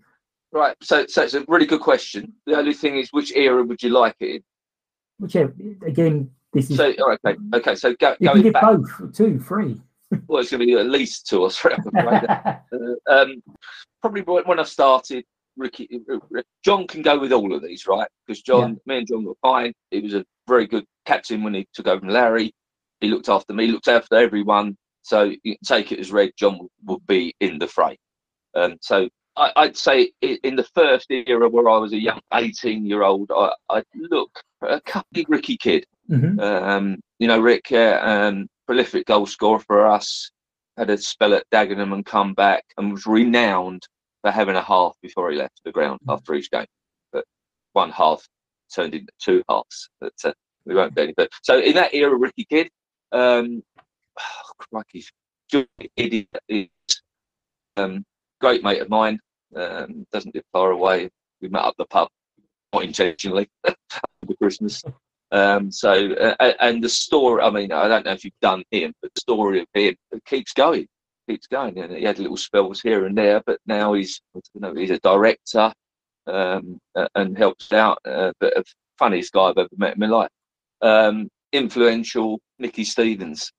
right. 0.52 0.76
So 0.82 1.06
so 1.06 1.22
it's 1.22 1.34
a 1.34 1.44
really 1.48 1.66
good 1.66 1.80
question. 1.80 2.32
The 2.46 2.56
only 2.56 2.74
thing 2.74 2.96
is, 2.96 3.12
which 3.12 3.32
era 3.32 3.62
would 3.62 3.82
you 3.82 3.90
like 3.90 4.16
it 4.20 4.36
in? 4.36 4.42
Which 5.18 5.34
again, 5.34 6.30
this 6.52 6.70
is 6.70 6.76
So 6.76 6.92
okay, 7.24 7.36
okay. 7.54 7.74
So 7.74 7.94
go, 7.94 8.16
you 8.20 8.28
can 8.28 8.34
going 8.34 8.42
give 8.42 8.52
back, 8.52 8.62
both, 8.62 9.14
two, 9.14 9.38
three. 9.38 9.80
well, 10.26 10.40
it's 10.40 10.50
going 10.50 10.60
to 10.60 10.66
be 10.66 10.74
at 10.74 10.86
least 10.86 11.26
two 11.26 11.42
or 11.42 11.50
three. 11.50 11.74
Uh, 12.70 12.94
um, 13.10 13.42
probably 14.02 14.22
when 14.22 14.60
I 14.60 14.64
started, 14.64 15.24
Ricky, 15.56 15.88
uh, 16.10 16.42
John 16.64 16.86
can 16.86 17.02
go 17.02 17.18
with 17.18 17.32
all 17.32 17.54
of 17.54 17.62
these, 17.62 17.86
right? 17.86 18.08
Because 18.26 18.42
John, 18.42 18.78
me 18.86 18.98
and 18.98 19.06
John 19.06 19.24
were 19.24 19.34
fine. 19.40 19.72
He 19.90 20.00
was 20.00 20.14
a 20.14 20.24
very 20.46 20.66
good 20.66 20.84
captain 21.06 21.42
when 21.42 21.54
he 21.54 21.66
took 21.72 21.86
over 21.86 22.00
from 22.00 22.10
Larry. 22.10 22.52
He 23.00 23.08
looked 23.08 23.28
after 23.28 23.54
me, 23.54 23.68
looked 23.68 23.88
after 23.88 24.16
everyone. 24.16 24.76
So 25.02 25.32
you 25.42 25.56
can 25.56 25.64
take 25.66 25.92
it 25.92 25.98
as 25.98 26.12
read. 26.12 26.32
John 26.36 26.68
will 26.84 27.00
be 27.06 27.34
in 27.40 27.58
the 27.58 27.66
fray. 27.66 27.96
Um, 28.54 28.76
so 28.80 29.08
I, 29.38 29.52
I'd 29.56 29.76
say 29.76 30.10
in 30.20 30.56
the 30.56 30.68
first 30.74 31.06
era 31.10 31.48
where 31.48 31.68
I 31.68 31.78
was 31.78 31.92
a 31.92 32.00
young 32.00 32.20
18 32.34 32.84
year 32.84 33.02
old, 33.04 33.30
I, 33.34 33.52
I'd 33.70 33.84
look 33.94 34.40
a 34.62 34.80
couple 34.80 35.22
Ricky 35.28 35.56
Kidd. 35.56 35.84
Mhm. 36.10 36.40
Um, 36.40 37.00
you 37.18 37.28
know, 37.28 37.38
Rick, 37.38 37.70
uh, 37.70 38.00
um, 38.02 38.48
prolific 38.66 39.06
goal 39.06 39.26
scorer 39.26 39.60
for 39.60 39.86
us, 39.86 40.30
had 40.76 40.90
a 40.90 40.98
spell 40.98 41.34
at 41.34 41.48
Dagenham 41.50 41.92
and 41.92 42.04
come 42.04 42.34
back 42.34 42.64
and 42.76 42.92
was 42.92 43.06
renowned 43.06 43.82
for 44.22 44.30
having 44.30 44.56
a 44.56 44.62
half 44.62 44.94
before 45.02 45.30
he 45.30 45.36
left 45.36 45.60
the 45.64 45.72
ground 45.72 46.00
after 46.08 46.34
each 46.34 46.50
game. 46.50 46.66
But 47.12 47.24
one 47.72 47.90
half 47.90 48.26
turned 48.74 48.94
into 48.94 49.12
two 49.20 49.42
halves. 49.48 49.88
But 50.00 50.14
uh, 50.24 50.32
we 50.64 50.74
won't 50.74 50.94
go 50.94 51.02
any 51.02 51.14
further. 51.16 51.30
So 51.42 51.58
in 51.58 51.74
that 51.74 51.94
era, 51.94 52.16
Ricky 52.16 52.44
Kidd, 52.44 52.70
um, 53.12 53.62
oh, 54.18 54.52
crikey, 54.58 55.04
Idiot 55.96 56.28
is 56.48 56.68
um, 57.76 58.04
great 58.40 58.62
mate 58.62 58.82
of 58.82 58.88
mine. 58.88 59.18
Um, 59.54 60.06
doesn't 60.12 60.34
get 60.34 60.44
far 60.52 60.70
away. 60.70 61.10
We 61.40 61.48
met 61.48 61.62
up 61.62 61.74
the 61.78 61.86
pub, 61.86 62.08
not 62.72 62.84
intentionally, 62.84 63.48
over 63.66 64.34
Christmas. 64.40 64.82
Um, 65.30 65.70
so, 65.70 66.12
uh, 66.14 66.52
and 66.60 66.82
the 66.82 66.88
story, 66.88 67.42
I 67.42 67.50
mean, 67.50 67.72
I 67.72 67.88
don't 67.88 68.04
know 68.04 68.12
if 68.12 68.24
you've 68.24 68.32
done 68.40 68.62
him, 68.70 68.92
but 69.02 69.12
the 69.14 69.20
story 69.20 69.60
of 69.60 69.66
him 69.74 69.94
keeps 70.26 70.52
going, 70.52 70.86
keeps 71.28 71.46
going. 71.46 71.78
And 71.78 71.92
he 71.92 72.04
had 72.04 72.18
little 72.18 72.36
spells 72.36 72.80
here 72.80 73.06
and 73.06 73.16
there, 73.16 73.42
but 73.46 73.58
now 73.66 73.92
he's, 73.92 74.20
don't 74.34 74.74
know, 74.74 74.80
he's 74.80 74.90
a 74.90 74.98
director 75.00 75.72
um, 76.26 76.78
and 77.14 77.36
helps 77.36 77.72
out. 77.72 77.98
Uh, 78.04 78.32
but 78.40 78.54
the 78.54 78.64
funniest 78.98 79.32
guy 79.32 79.44
I've 79.44 79.58
ever 79.58 79.68
met 79.76 79.94
in 79.94 80.00
my 80.00 80.06
life. 80.06 80.30
Um, 80.80 81.28
influential 81.52 82.40
Mickey 82.58 82.84
Stevens 82.84 83.50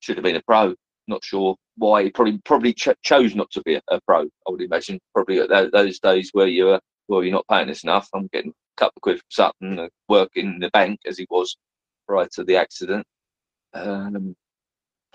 should 0.00 0.16
have 0.16 0.24
been 0.24 0.36
a 0.36 0.42
pro. 0.42 0.74
Not 1.08 1.24
sure 1.24 1.56
why. 1.76 2.04
He 2.04 2.10
probably 2.10 2.38
probably 2.44 2.74
ch- 2.74 2.88
chose 3.02 3.34
not 3.34 3.50
to 3.52 3.62
be 3.62 3.74
a, 3.74 3.82
a 3.88 4.00
pro. 4.06 4.22
I 4.22 4.50
would 4.50 4.62
imagine 4.62 5.00
probably 5.14 5.40
at 5.40 5.48
tho- 5.48 5.70
those 5.70 5.98
days 5.98 6.30
where 6.32 6.46
you're 6.46 6.80
well, 7.08 7.22
you're 7.22 7.32
not 7.32 7.46
paying 7.50 7.70
us 7.70 7.82
enough. 7.82 8.08
I'm 8.14 8.28
getting 8.32 8.52
a 8.52 8.80
couple 8.80 8.94
of 8.96 9.02
quid 9.02 9.16
from 9.18 9.26
Sutton, 9.30 9.78
uh, 9.78 9.88
working 10.08 10.54
in 10.54 10.58
the 10.60 10.70
bank 10.70 11.00
as 11.06 11.18
he 11.18 11.26
was 11.28 11.56
prior 12.06 12.28
to 12.34 12.44
the 12.44 12.56
accident. 12.56 13.04
Um, 13.74 14.36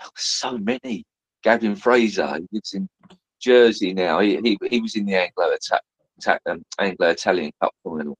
were 0.00 0.10
so 0.16 0.58
many. 0.58 1.04
Gavin 1.42 1.76
Fraser, 1.76 2.36
he 2.36 2.46
lives 2.52 2.74
in 2.74 2.88
Jersey 3.40 3.94
now. 3.94 4.20
He 4.20 4.36
he, 4.42 4.58
he 4.70 4.80
was 4.80 4.96
in 4.96 5.06
the 5.06 5.14
Anglo 5.14 5.52
attack, 5.52 6.40
um, 6.46 6.62
Anglo 6.78 7.08
Italian 7.08 7.52
Cup 7.60 7.72
final. 7.84 8.16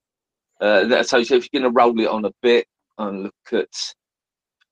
Uh, 0.61 1.03
so, 1.03 1.23
so 1.23 1.37
if 1.37 1.49
you're 1.53 1.61
going 1.61 1.73
to 1.73 1.77
roll 1.77 1.99
it 2.01 2.09
on 2.09 2.25
a 2.25 2.33
bit 2.43 2.67
and 2.99 3.25
look 3.25 3.35
at 3.53 3.95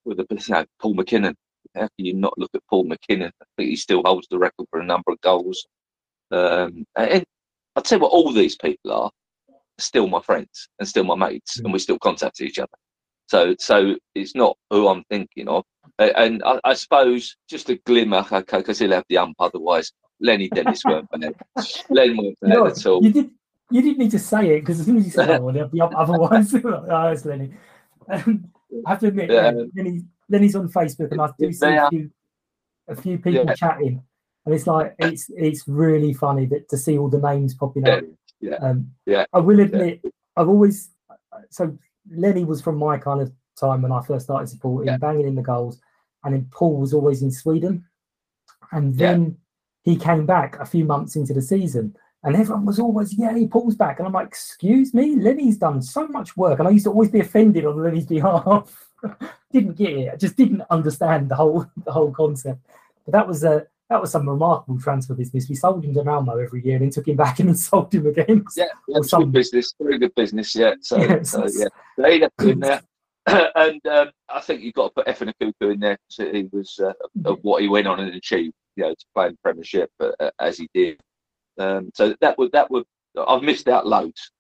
with 0.05 0.19
the 0.19 0.27
you 0.31 0.55
know, 0.55 0.65
Paul 0.81 0.95
McKinnon, 0.95 1.35
how 1.77 1.89
can 1.97 2.07
you 2.07 2.15
not 2.15 2.37
look 2.39 2.51
at 2.55 2.63
Paul 2.69 2.85
McKinnon? 2.87 3.31
I 3.41 3.45
think 3.57 3.71
he 3.71 3.77
still 3.77 4.03
holds 4.05 4.27
the 4.29 4.39
record 4.39 4.67
for 4.71 4.81
a 4.81 4.85
number 4.85 5.13
of 5.13 5.21
goals. 5.21 5.67
Um, 6.31 6.85
and 6.97 7.25
I'd 7.77 7.87
say 7.87 7.97
what 7.97 8.13
all 8.13 8.33
these 8.33 8.57
people 8.57 8.93
are 8.93 9.11
still 9.79 10.07
my 10.09 10.21
friends 10.21 10.69
and 10.79 10.89
still 10.89 11.05
my 11.05 11.15
mates, 11.15 11.59
and 11.59 11.73
we 11.73 11.79
still 11.79 11.99
contact 11.99 12.41
each 12.41 12.59
other. 12.59 12.69
So, 13.29 13.55
so 13.59 13.97
it's 14.15 14.35
not 14.35 14.57
who 14.71 14.89
I'm 14.89 15.05
thinking 15.11 15.49
of. 15.49 15.65
And 15.99 16.43
I, 16.45 16.61
I 16.65 16.75
suppose 16.75 17.37
just 17.49 17.69
a 17.71 17.77
glimmer, 17.87 18.25
okay, 18.33 18.59
because 18.59 18.79
he'll 18.79 18.93
have 18.93 19.05
the 19.09 19.19
ump 19.19 19.37
otherwise. 19.41 19.93
Lenny 20.21 20.49
Dennis 20.49 20.83
weren't 20.85 21.09
bad. 21.11 21.35
Len 21.91 22.17
weren't 22.17 22.39
bad 22.41 22.51
No, 22.51 22.67
at 22.67 22.87
all. 22.87 23.03
you 23.05 23.13
did. 23.13 23.31
You 23.71 23.83
didn't 23.83 23.99
need 23.99 24.13
to 24.13 24.19
say 24.19 24.57
it 24.57 24.61
because 24.61 24.79
as 24.79 24.87
soon 24.87 24.97
as 24.99 25.05
you 25.07 25.11
said, 25.11 25.29
"Oh, 25.41 25.51
there'll 25.51 25.69
be 25.69 25.81
other 25.81 26.19
ones," 26.19 26.55
oh, 26.55 27.09
it's 27.09 27.25
Lenny. 27.25 27.53
Um, 28.09 28.49
I 28.87 28.91
have 28.91 29.01
to 29.01 29.09
admit, 29.09 29.31
Yeah. 29.31 29.53
yeah, 29.75 29.93
Lenny, 30.29 30.39
Lenny's 30.45 30.57
on 30.57 30.69
Facebook, 30.69 31.13
and 31.13 31.21
I 31.21 31.31
do 31.39 31.53
see 31.53 31.67
a 31.77 31.89
few, 31.89 32.11
a 32.89 32.97
few 32.97 33.19
people 33.19 33.45
Yeah. 33.47 33.55
chatting, 33.55 34.03
and 34.45 34.55
it's 34.55 34.67
like 34.67 34.95
it's 34.99 35.31
it's 35.31 35.67
really 35.69 36.13
funny 36.13 36.47
that 36.47 36.69
to 36.71 36.77
see 36.77 36.99
all 36.99 37.09
the 37.09 37.19
names 37.21 37.55
popping 37.55 37.89
up. 37.89 38.03
Yeah, 38.41 38.51
yeah. 38.51 38.57
Um, 38.57 38.91
Yeah. 39.07 39.25
I 39.33 39.39
will 39.41 39.61
admit, 39.61 40.05
I've 40.37 40.49
always 40.49 40.91
so 41.51 41.77
Lenny 42.11 42.45
was 42.45 42.61
from 42.63 42.77
my 42.77 42.99
kind 42.99 43.21
of 43.21 43.33
time 43.59 43.83
when 43.83 43.93
I 43.93 44.03
first 44.03 44.27
started 44.27 44.49
supporting, 44.49 44.87
Yeah. 44.89 44.99
banging 44.99 45.27
in 45.27 45.35
the 45.35 45.43
goals, 45.43 45.81
and 46.25 46.35
then 46.35 46.47
Paul 46.51 46.77
was 46.77 46.93
always 46.95 47.23
in 47.23 47.31
Sweden, 47.31 47.85
and 48.73 48.95
Yeah. 48.95 49.13
then 49.13 49.37
he 49.83 49.97
came 49.97 50.27
back 50.27 50.59
a 50.59 50.65
few 50.67 50.85
months 50.85 51.17
into 51.17 51.33
the 51.35 51.43
season, 51.43 51.97
and 52.23 52.35
everyone 52.37 52.67
was 52.67 52.79
always, 52.81 53.13
"Yay, 53.17 53.47
Paul's 53.47 53.77
back!" 53.77 53.99
And 53.99 54.07
I'm 54.07 54.13
like, 54.13 54.27
"Excuse 54.29 54.93
me, 54.93 55.17
Lenny's 55.17 55.59
done 55.59 55.81
so 55.83 56.07
much 56.09 56.37
work," 56.37 56.59
and 56.59 56.67
I 56.69 56.73
used 56.73 56.85
to 56.85 56.91
always 56.91 57.11
be 57.11 57.21
offended 57.21 57.65
on 57.65 57.77
Lenny's 57.83 58.07
behalf. 58.07 58.91
didn't 59.57 59.77
get 59.77 59.91
it, 59.91 60.13
I 60.13 60.17
just 60.17 60.37
didn't 60.37 60.63
understand 60.71 61.29
the 61.29 61.35
whole 61.35 61.67
the 61.85 61.93
whole 61.93 62.13
concept. 62.13 62.61
But 63.05 63.13
that 63.13 63.27
was 63.27 63.45
a 63.45 63.67
that 63.89 64.01
was 64.01 64.11
some 64.11 64.29
remarkable 64.29 64.81
transfer 64.81 65.15
business. 65.15 65.49
We 65.49 65.55
sold 65.55 65.85
him 65.85 65.95
to 65.95 66.03
Malmo 66.03 66.37
every 66.39 66.65
year, 66.65 66.77
and 66.77 66.85
then 66.85 66.91
took 66.91 67.09
him 67.09 67.17
back 67.17 67.39
and 67.41 67.49
then 67.49 67.57
sold 67.57 67.95
him 67.95 68.07
again. 68.07 68.45
Yeah, 68.57 68.67
yeah, 68.89 69.01
some- 69.03 69.25
good 69.25 69.33
business, 69.33 69.75
very 69.81 69.99
good 69.99 70.15
business. 70.15 70.55
Yeah, 70.55 70.75
so, 70.81 70.97
so 71.23 71.47
yeah, 71.47 71.69
they 71.97 72.21
left 72.21 72.43
in 72.43 72.61
there, 72.61 72.83
and 73.27 73.87
um, 73.87 74.11
I 74.29 74.41
think 74.41 74.63
you've 74.63 74.75
got 74.75 74.95
to 74.95 75.03
put 75.03 75.07
Efan 75.07 75.33
Ekoku 75.41 75.73
in 75.73 75.81
there. 75.81 75.99
So 76.09 76.31
he 76.31 76.49
was 76.53 76.79
uh, 76.83 76.93
of 77.25 77.39
what 77.43 77.63
he 77.63 77.69
went 77.69 77.87
on 77.87 78.01
and 78.01 78.15
achieved, 78.15 78.55
you 78.77 78.85
know, 78.85 78.91
to 78.91 79.07
play 79.15 79.27
in 79.27 79.33
the 79.33 79.39
Premiership 79.43 79.91
uh, 80.01 80.31
as 80.41 80.59
he 80.59 80.69
did. 80.75 81.01
Um, 81.59 81.91
so 81.95 82.15
that 82.21 82.37
would 82.39 82.53
that 82.53 82.71
would 82.71 82.85
I've 83.17 83.43
missed 83.43 83.69
out 83.69 83.87
loads. 83.87 84.31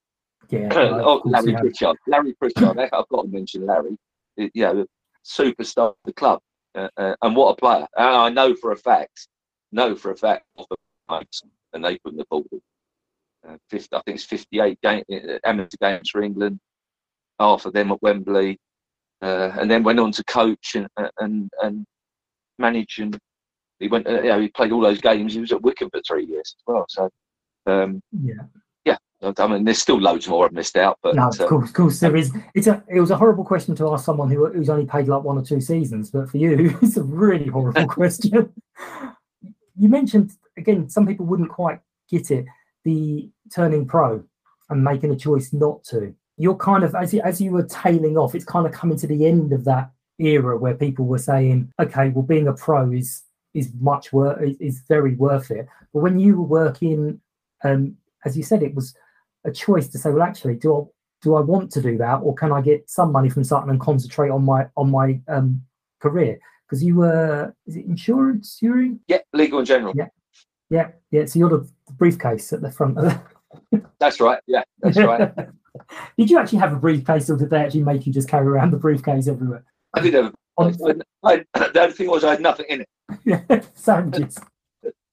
Yeah, 0.50 0.68
oh, 0.74 1.22
Larry. 1.24 1.54
Pritchard, 1.54 1.96
Larry 2.06 2.34
Pritchard. 2.34 2.78
I've 2.78 3.08
got 3.08 3.22
to 3.22 3.28
mention 3.28 3.66
Larry. 3.66 3.96
You 4.36 4.50
know, 4.54 4.86
superstar 5.26 5.88
of 5.88 5.96
the 6.04 6.12
club, 6.12 6.40
uh, 6.74 6.88
uh, 6.96 7.14
and 7.22 7.36
what 7.36 7.50
a 7.50 7.56
player! 7.56 7.86
And 7.96 8.06
I 8.06 8.28
know 8.28 8.54
for 8.54 8.72
a 8.72 8.76
fact, 8.76 9.28
know 9.72 9.94
for 9.96 10.10
a 10.12 10.16
fact, 10.16 10.44
and 11.08 11.84
they 11.84 11.98
couldn't 11.98 12.20
afford 12.20 12.46
it. 12.52 12.62
Uh, 13.48 13.56
50, 13.70 13.94
I 13.94 14.02
think 14.02 14.14
it's 14.16 14.24
58 14.24 14.80
game, 14.80 15.04
uh, 15.12 15.38
amateur 15.44 15.76
games 15.80 16.10
for 16.10 16.22
England, 16.22 16.58
half 17.38 17.64
of 17.64 17.72
them 17.72 17.92
at 17.92 18.02
Wembley, 18.02 18.58
uh, 19.22 19.52
and 19.58 19.70
then 19.70 19.82
went 19.82 20.00
on 20.00 20.12
to 20.12 20.24
coach 20.24 20.74
and 20.74 20.88
and 21.18 21.50
and 21.62 21.86
manage. 22.58 22.98
And 22.98 23.18
he 23.78 23.88
went, 23.88 24.06
uh, 24.06 24.22
you 24.22 24.28
know, 24.28 24.40
he 24.40 24.48
played 24.48 24.72
all 24.72 24.80
those 24.80 25.00
games. 25.00 25.34
He 25.34 25.40
was 25.40 25.52
at 25.52 25.62
Wycombe 25.62 25.90
for 25.90 26.00
three 26.06 26.26
years 26.26 26.56
as 26.58 26.62
well. 26.66 26.86
So, 26.88 27.10
um, 27.66 28.00
Yeah. 28.22 28.42
I 29.22 29.46
mean, 29.46 29.64
there's 29.64 29.78
still 29.78 29.98
loads 29.98 30.28
more 30.28 30.44
I've 30.44 30.52
missed 30.52 30.76
out, 30.76 30.98
but 31.02 31.14
No, 31.14 31.28
of 31.28 31.40
uh, 31.40 31.46
course, 31.46 31.68
of 31.68 31.74
course, 31.74 32.00
there 32.00 32.16
is. 32.16 32.32
It's 32.54 32.66
a. 32.66 32.82
It 32.88 33.00
was 33.00 33.10
a 33.10 33.16
horrible 33.16 33.44
question 33.44 33.74
to 33.76 33.92
ask 33.92 34.04
someone 34.04 34.30
who 34.30 34.46
who's 34.52 34.68
only 34.68 34.84
played 34.84 35.08
like 35.08 35.22
one 35.22 35.38
or 35.38 35.42
two 35.42 35.60
seasons, 35.60 36.10
but 36.10 36.28
for 36.28 36.36
you, 36.36 36.76
it's 36.82 36.96
a 36.96 37.02
really 37.02 37.46
horrible 37.46 37.86
question. 37.88 38.52
You 39.78 39.88
mentioned 39.88 40.32
again, 40.56 40.88
some 40.90 41.06
people 41.06 41.26
wouldn't 41.26 41.50
quite 41.50 41.80
get 42.10 42.30
it. 42.30 42.46
The 42.84 43.30
turning 43.54 43.86
pro 43.86 44.22
and 44.68 44.84
making 44.84 45.12
a 45.12 45.16
choice 45.16 45.52
not 45.52 45.82
to. 45.84 46.14
You're 46.36 46.56
kind 46.56 46.84
of 46.84 46.94
as 46.94 47.14
you, 47.14 47.22
as 47.22 47.40
you 47.40 47.52
were 47.52 47.64
tailing 47.64 48.18
off. 48.18 48.34
It's 48.34 48.44
kind 48.44 48.66
of 48.66 48.72
coming 48.72 48.98
to 48.98 49.06
the 49.06 49.26
end 49.26 49.52
of 49.52 49.64
that 49.64 49.90
era 50.18 50.58
where 50.58 50.74
people 50.74 51.06
were 51.06 51.18
saying, 51.18 51.72
"Okay, 51.80 52.10
well, 52.10 52.22
being 52.22 52.48
a 52.48 52.52
pro 52.52 52.90
is 52.90 53.22
is 53.54 53.72
much 53.80 54.12
worth 54.12 54.42
is, 54.42 54.56
is 54.60 54.82
very 54.88 55.14
worth 55.14 55.50
it." 55.50 55.66
But 55.94 56.00
when 56.00 56.18
you 56.18 56.36
were 56.36 56.46
working, 56.46 57.20
um, 57.64 57.96
as 58.26 58.36
you 58.36 58.42
said, 58.42 58.62
it 58.62 58.74
was 58.74 58.94
a 59.46 59.52
choice 59.52 59.88
to 59.88 59.98
say, 59.98 60.10
well, 60.10 60.22
actually, 60.22 60.56
do 60.56 60.76
I 60.76 60.82
do 61.22 61.34
I 61.34 61.40
want 61.40 61.70
to 61.72 61.82
do 61.82 61.96
that, 61.98 62.16
or 62.16 62.34
can 62.34 62.52
I 62.52 62.60
get 62.60 62.88
some 62.90 63.12
money 63.12 63.28
from 63.30 63.44
Sutton 63.44 63.70
and 63.70 63.80
concentrate 63.80 64.30
on 64.30 64.44
my 64.44 64.66
on 64.76 64.90
my 64.90 65.20
um, 65.28 65.62
career? 66.00 66.38
Because 66.66 66.82
you 66.84 66.96
were 66.96 67.54
is 67.66 67.76
it 67.76 67.86
insurance, 67.86 68.58
Yuri? 68.60 68.96
Yeah, 69.08 69.18
legal 69.32 69.58
and 69.58 69.66
general. 69.66 69.94
Yeah, 69.96 70.08
yeah, 70.70 70.88
yeah. 71.10 71.24
So 71.26 71.38
you're 71.38 71.50
the 71.50 71.68
briefcase 71.92 72.52
at 72.52 72.60
the 72.60 72.70
front 72.70 72.98
of 72.98 73.04
the. 73.04 73.86
That's 73.98 74.20
right. 74.20 74.40
Yeah, 74.46 74.64
that's 74.82 74.98
right. 74.98 75.32
did 76.18 76.30
you 76.30 76.38
actually 76.38 76.58
have 76.58 76.72
a 76.72 76.76
briefcase, 76.76 77.30
or 77.30 77.36
did 77.36 77.48
they 77.48 77.58
actually 77.58 77.84
make 77.84 78.06
you 78.06 78.12
just 78.12 78.28
carry 78.28 78.46
around 78.46 78.72
the 78.72 78.76
briefcase 78.76 79.28
everywhere? 79.28 79.64
I 79.94 80.00
did 80.00 80.14
have. 80.14 80.34
I, 80.58 80.74
I, 81.24 81.36
the 81.54 81.80
only 81.80 81.94
thing 81.94 82.10
was 82.10 82.24
I 82.24 82.32
had 82.32 82.40
nothing 82.40 82.66
in 82.68 82.80
it. 82.82 82.88
Yeah, 83.24 83.60
sandwiches. 83.74 84.38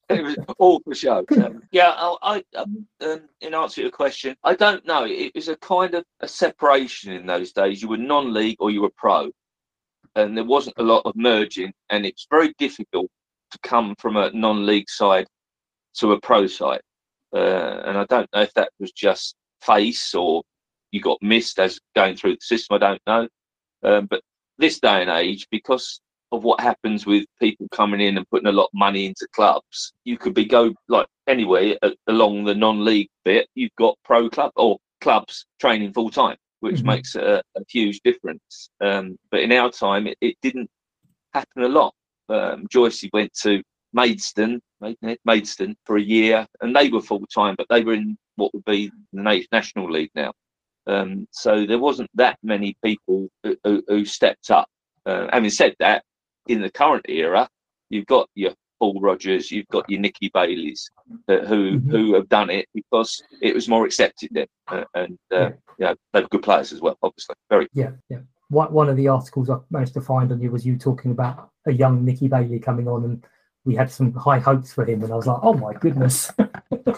It 0.09 0.23
was 0.23 0.35
all 0.57 0.81
for 0.81 0.95
show. 0.95 1.25
So, 1.31 1.59
yeah, 1.71 1.91
I, 1.95 2.17
I 2.21 2.57
um, 2.57 2.87
um, 3.01 3.21
in 3.41 3.53
answer 3.53 3.75
to 3.75 3.81
your 3.81 3.91
question, 3.91 4.35
I 4.43 4.55
don't 4.55 4.85
know. 4.85 5.05
It 5.05 5.33
was 5.35 5.47
a 5.47 5.55
kind 5.57 5.93
of 5.93 6.03
a 6.19 6.27
separation 6.27 7.13
in 7.13 7.25
those 7.25 7.51
days. 7.51 7.81
You 7.81 7.89
were 7.89 7.97
non-league 7.97 8.57
or 8.59 8.71
you 8.71 8.81
were 8.81 8.91
pro, 8.95 9.31
and 10.15 10.37
there 10.37 10.43
wasn't 10.43 10.77
a 10.77 10.83
lot 10.83 11.03
of 11.05 11.15
merging, 11.15 11.73
and 11.89 12.05
it's 12.05 12.27
very 12.29 12.53
difficult 12.57 13.09
to 13.51 13.59
come 13.63 13.95
from 13.97 14.17
a 14.17 14.31
non-league 14.31 14.89
side 14.89 15.27
to 15.95 16.13
a 16.13 16.19
pro 16.19 16.47
side. 16.47 16.81
Uh, 17.33 17.81
and 17.85 17.97
I 17.97 18.05
don't 18.05 18.29
know 18.33 18.41
if 18.41 18.53
that 18.53 18.69
was 18.79 18.91
just 18.91 19.35
face 19.61 20.13
or 20.13 20.43
you 20.91 21.01
got 21.01 21.17
missed 21.21 21.59
as 21.59 21.79
going 21.95 22.15
through 22.15 22.35
the 22.35 22.41
system. 22.41 22.75
I 22.75 22.77
don't 22.77 23.01
know. 23.07 23.27
Um, 23.83 24.05
but 24.05 24.21
this 24.57 24.79
day 24.79 25.01
and 25.01 25.09
age, 25.09 25.47
because 25.49 25.99
of 26.34 26.43
what 26.43 26.60
happens 26.60 27.06
with 27.06 27.26
people 27.39 27.67
coming 27.72 28.02
in 28.02 28.17
and 28.17 28.28
putting 28.30 28.48
a 28.48 28.52
lot 28.52 28.65
of 28.65 28.74
money 28.74 29.06
into 29.06 29.28
clubs. 29.34 29.93
You 30.04 30.17
could 30.17 30.34
be 30.34 30.46
go 30.46 30.74
like 30.89 31.06
anyway 31.28 31.78
uh, 31.84 31.91
along 32.08 32.46
the 32.46 32.56
non-league 32.56 33.10
bit. 33.24 33.48
You've 33.54 33.76
got 33.78 33.98
pro 34.04 34.30
club 34.30 34.52
or 34.56 34.80
clubs 35.00 35.46
training 35.62 35.93
full 35.93 36.10
time, 36.10 36.38
which 36.62 36.78
mm-hmm. 36.78 36.88
makes 36.88 37.15
a, 37.15 37.43
a, 37.56 37.62
huge 37.69 38.02
difference. 38.04 38.69
Um, 38.82 39.17
but 39.30 39.41
in 39.41 39.52
our 39.52 39.69
time, 39.69 40.08
it, 40.08 40.17
it 40.22 40.36
didn't 40.41 40.69
happen 41.34 41.63
a 41.63 41.67
lot. 41.67 41.93
Um, 42.30 42.67
Joycey 42.67 43.10
went 43.13 43.32
to 43.43 43.62
Maidstone, 43.93 44.60
Maidstone 45.26 45.76
for 45.86 45.98
a 45.98 46.02
year, 46.02 46.48
and 46.62 46.76
they 46.76 46.89
were 46.89 47.02
full 47.02 47.26
time, 47.28 47.54
but 47.56 47.67
they 47.69 47.84
were 47.84 47.93
in 47.93 48.17
what 48.38 48.52
would 48.56 48.65
be 48.65 48.91
the 49.12 49.46
National 49.52 49.91
League 49.91 50.12
now. 50.15 50.34
Um, 50.88 51.28
so 51.32 51.67
there 51.67 51.80
wasn't 51.80 52.10
that 52.15 52.39
many 52.41 52.76
people 52.84 53.30
who, 53.43 53.56
who, 53.63 53.84
who 53.88 54.04
stepped 54.04 54.50
up. 54.50 54.67
Uh, 55.06 55.28
having 55.32 55.50
said 55.52 55.76
that, 55.80 56.04
in 56.47 56.62
the 56.62 56.69
current 56.69 57.06
era, 57.10 57.49
you've 57.89 58.06
got 58.06 58.29
your 58.36 58.53
Paul 58.79 58.99
Rogers, 58.99 59.49
you've 59.49 59.67
got 59.69 59.89
your 59.89 60.01
Nicky 60.01 60.29
Baileys 60.34 60.91
uh, 61.29 61.38
who 61.39 61.79
mm-hmm. 61.79 61.89
who 61.89 62.13
have 62.15 62.27
done 62.27 62.49
it 62.49 62.67
because 62.73 63.23
it 63.41 63.56
was 63.56 63.69
more 63.69 63.86
accepted 63.86 64.29
then, 64.34 64.47
uh, 64.67 64.84
and 64.93 65.17
uh, 65.32 65.51
yeah. 65.79 65.93
they're 66.12 66.27
good 66.27 66.43
players 66.43 66.73
as 66.73 66.82
well. 66.82 66.97
Obviously, 67.01 67.36
very 67.49 67.67
yeah, 67.73 67.91
yeah. 68.10 68.19
One 68.49 68.73
one 68.73 68.89
of 68.89 68.97
the 68.97 69.08
articles 69.08 69.49
I 69.49 69.58
managed 69.69 69.93
to 69.93 70.01
find 70.01 70.32
on 70.32 70.41
you 70.41 70.51
was 70.51 70.65
you 70.65 70.77
talking 70.77 71.12
about 71.12 71.49
a 71.65 71.71
young 71.71 72.03
Nicky 72.03 72.27
Bailey 72.27 72.60
coming 72.60 72.88
on, 72.89 73.06
and 73.06 73.25
we 73.63 73.73
had 73.73 73.89
some 73.89 74.13
high 74.13 74.39
hopes 74.39 74.73
for 74.73 74.86
him, 74.86 75.01
and 75.01 75.13
I 75.13 75.15
was 75.15 75.27
like, 75.27 75.39
oh 75.41 75.53
my 75.53 75.73
goodness. 75.73 76.32
so 76.38 76.95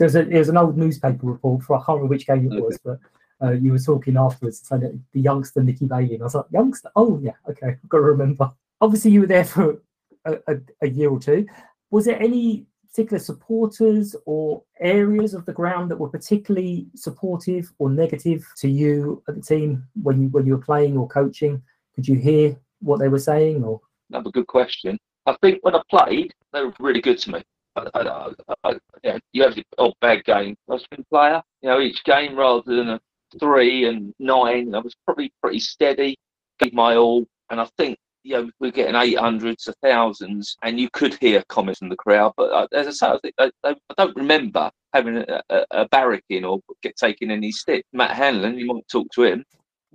it 0.00 0.04
was, 0.04 0.16
a, 0.16 0.20
it 0.20 0.38
was, 0.38 0.48
an 0.48 0.56
old 0.56 0.78
newspaper 0.78 1.26
report 1.26 1.62
for 1.62 1.76
I 1.76 1.84
can't 1.84 1.98
remember 1.98 2.14
which 2.14 2.26
game 2.26 2.50
it 2.50 2.62
was, 2.62 2.78
but 2.82 2.98
uh, 3.42 3.50
you 3.50 3.72
were 3.72 3.78
talking 3.78 4.16
afterwards, 4.16 4.66
so 4.66 4.78
the 4.78 5.20
youngster 5.20 5.62
Nicky 5.62 5.86
Bailey, 5.86 6.14
and 6.14 6.22
I 6.22 6.24
was 6.24 6.34
like, 6.34 6.46
youngster, 6.50 6.90
oh 6.96 7.20
yeah, 7.22 7.32
okay, 7.50 7.68
I've 7.68 7.88
got 7.88 7.98
to 7.98 8.04
remember 8.04 8.50
obviously 8.80 9.10
you 9.10 9.20
were 9.20 9.26
there 9.26 9.44
for 9.44 9.80
a, 10.24 10.34
a, 10.46 10.56
a, 10.82 10.88
year 10.88 11.10
or 11.10 11.18
two. 11.18 11.46
Was 11.90 12.04
there 12.04 12.20
any 12.20 12.66
particular 12.90 13.18
supporters 13.18 14.16
or 14.26 14.62
areas 14.80 15.34
of 15.34 15.46
the 15.46 15.52
ground 15.52 15.90
that 15.90 15.98
were 15.98 16.08
particularly 16.08 16.86
supportive 16.94 17.72
or 17.78 17.90
negative 17.90 18.46
to 18.58 18.68
you 18.68 19.22
at 19.28 19.34
the 19.34 19.42
team 19.42 19.84
when 20.02 20.22
you 20.22 20.28
when 20.28 20.46
you 20.46 20.52
were 20.56 20.62
playing 20.62 20.96
or 20.96 21.08
coaching? 21.08 21.62
Could 21.94 22.08
you 22.08 22.16
hear 22.16 22.56
what 22.80 22.98
they 22.98 23.08
were 23.08 23.18
saying? 23.18 23.64
Or 23.64 23.80
that's 24.10 24.26
a 24.26 24.30
good 24.30 24.46
question. 24.46 24.98
I 25.26 25.36
think 25.42 25.58
when 25.62 25.74
I 25.74 25.82
played, 25.90 26.32
they 26.52 26.62
were 26.62 26.72
really 26.80 27.00
good 27.00 27.18
to 27.18 27.32
me. 27.32 27.42
I, 27.76 27.86
I, 27.94 28.32
I, 28.64 28.78
yeah, 29.04 29.18
you 29.32 29.42
have 29.42 29.56
oh 29.78 29.92
bad 30.00 30.24
game. 30.24 30.56
A 30.68 30.78
player. 31.10 31.42
You 31.62 31.68
know, 31.68 31.80
each 31.80 32.02
game 32.04 32.36
rather 32.36 32.74
than 32.74 32.88
a 32.90 33.00
three 33.38 33.86
and 33.86 34.14
nine, 34.18 34.74
I 34.74 34.78
was 34.78 34.96
probably 35.04 35.32
pretty 35.42 35.60
steady, 35.60 36.16
gave 36.58 36.72
my 36.72 36.96
all, 36.96 37.26
and 37.50 37.60
I 37.60 37.68
think 37.76 37.98
you 38.24 38.34
know, 38.34 38.50
we're 38.60 38.70
getting 38.70 38.94
800s 38.94 39.64
to 39.64 39.74
thousands, 39.82 40.56
and 40.62 40.78
you 40.78 40.88
could 40.92 41.14
hear 41.14 41.42
comments 41.48 41.78
from 41.78 41.88
the 41.88 41.96
crowd. 41.96 42.32
But 42.36 42.50
uh, 42.50 42.66
as 42.72 42.86
I 42.86 42.90
say, 42.90 43.06
I, 43.06 43.18
think, 43.18 43.34
I, 43.38 43.50
I, 43.64 43.74
don't 43.96 44.16
remember 44.16 44.70
having 44.92 45.18
a, 45.18 45.42
a, 45.50 45.64
a 45.70 45.88
barracking 45.88 46.44
or 46.44 46.60
get 46.82 46.96
taking 46.96 47.30
any 47.30 47.52
stick. 47.52 47.84
Matt 47.92 48.10
Hanlon, 48.10 48.58
you 48.58 48.66
might 48.66 48.88
talk 48.88 49.06
to 49.14 49.22
him, 49.22 49.44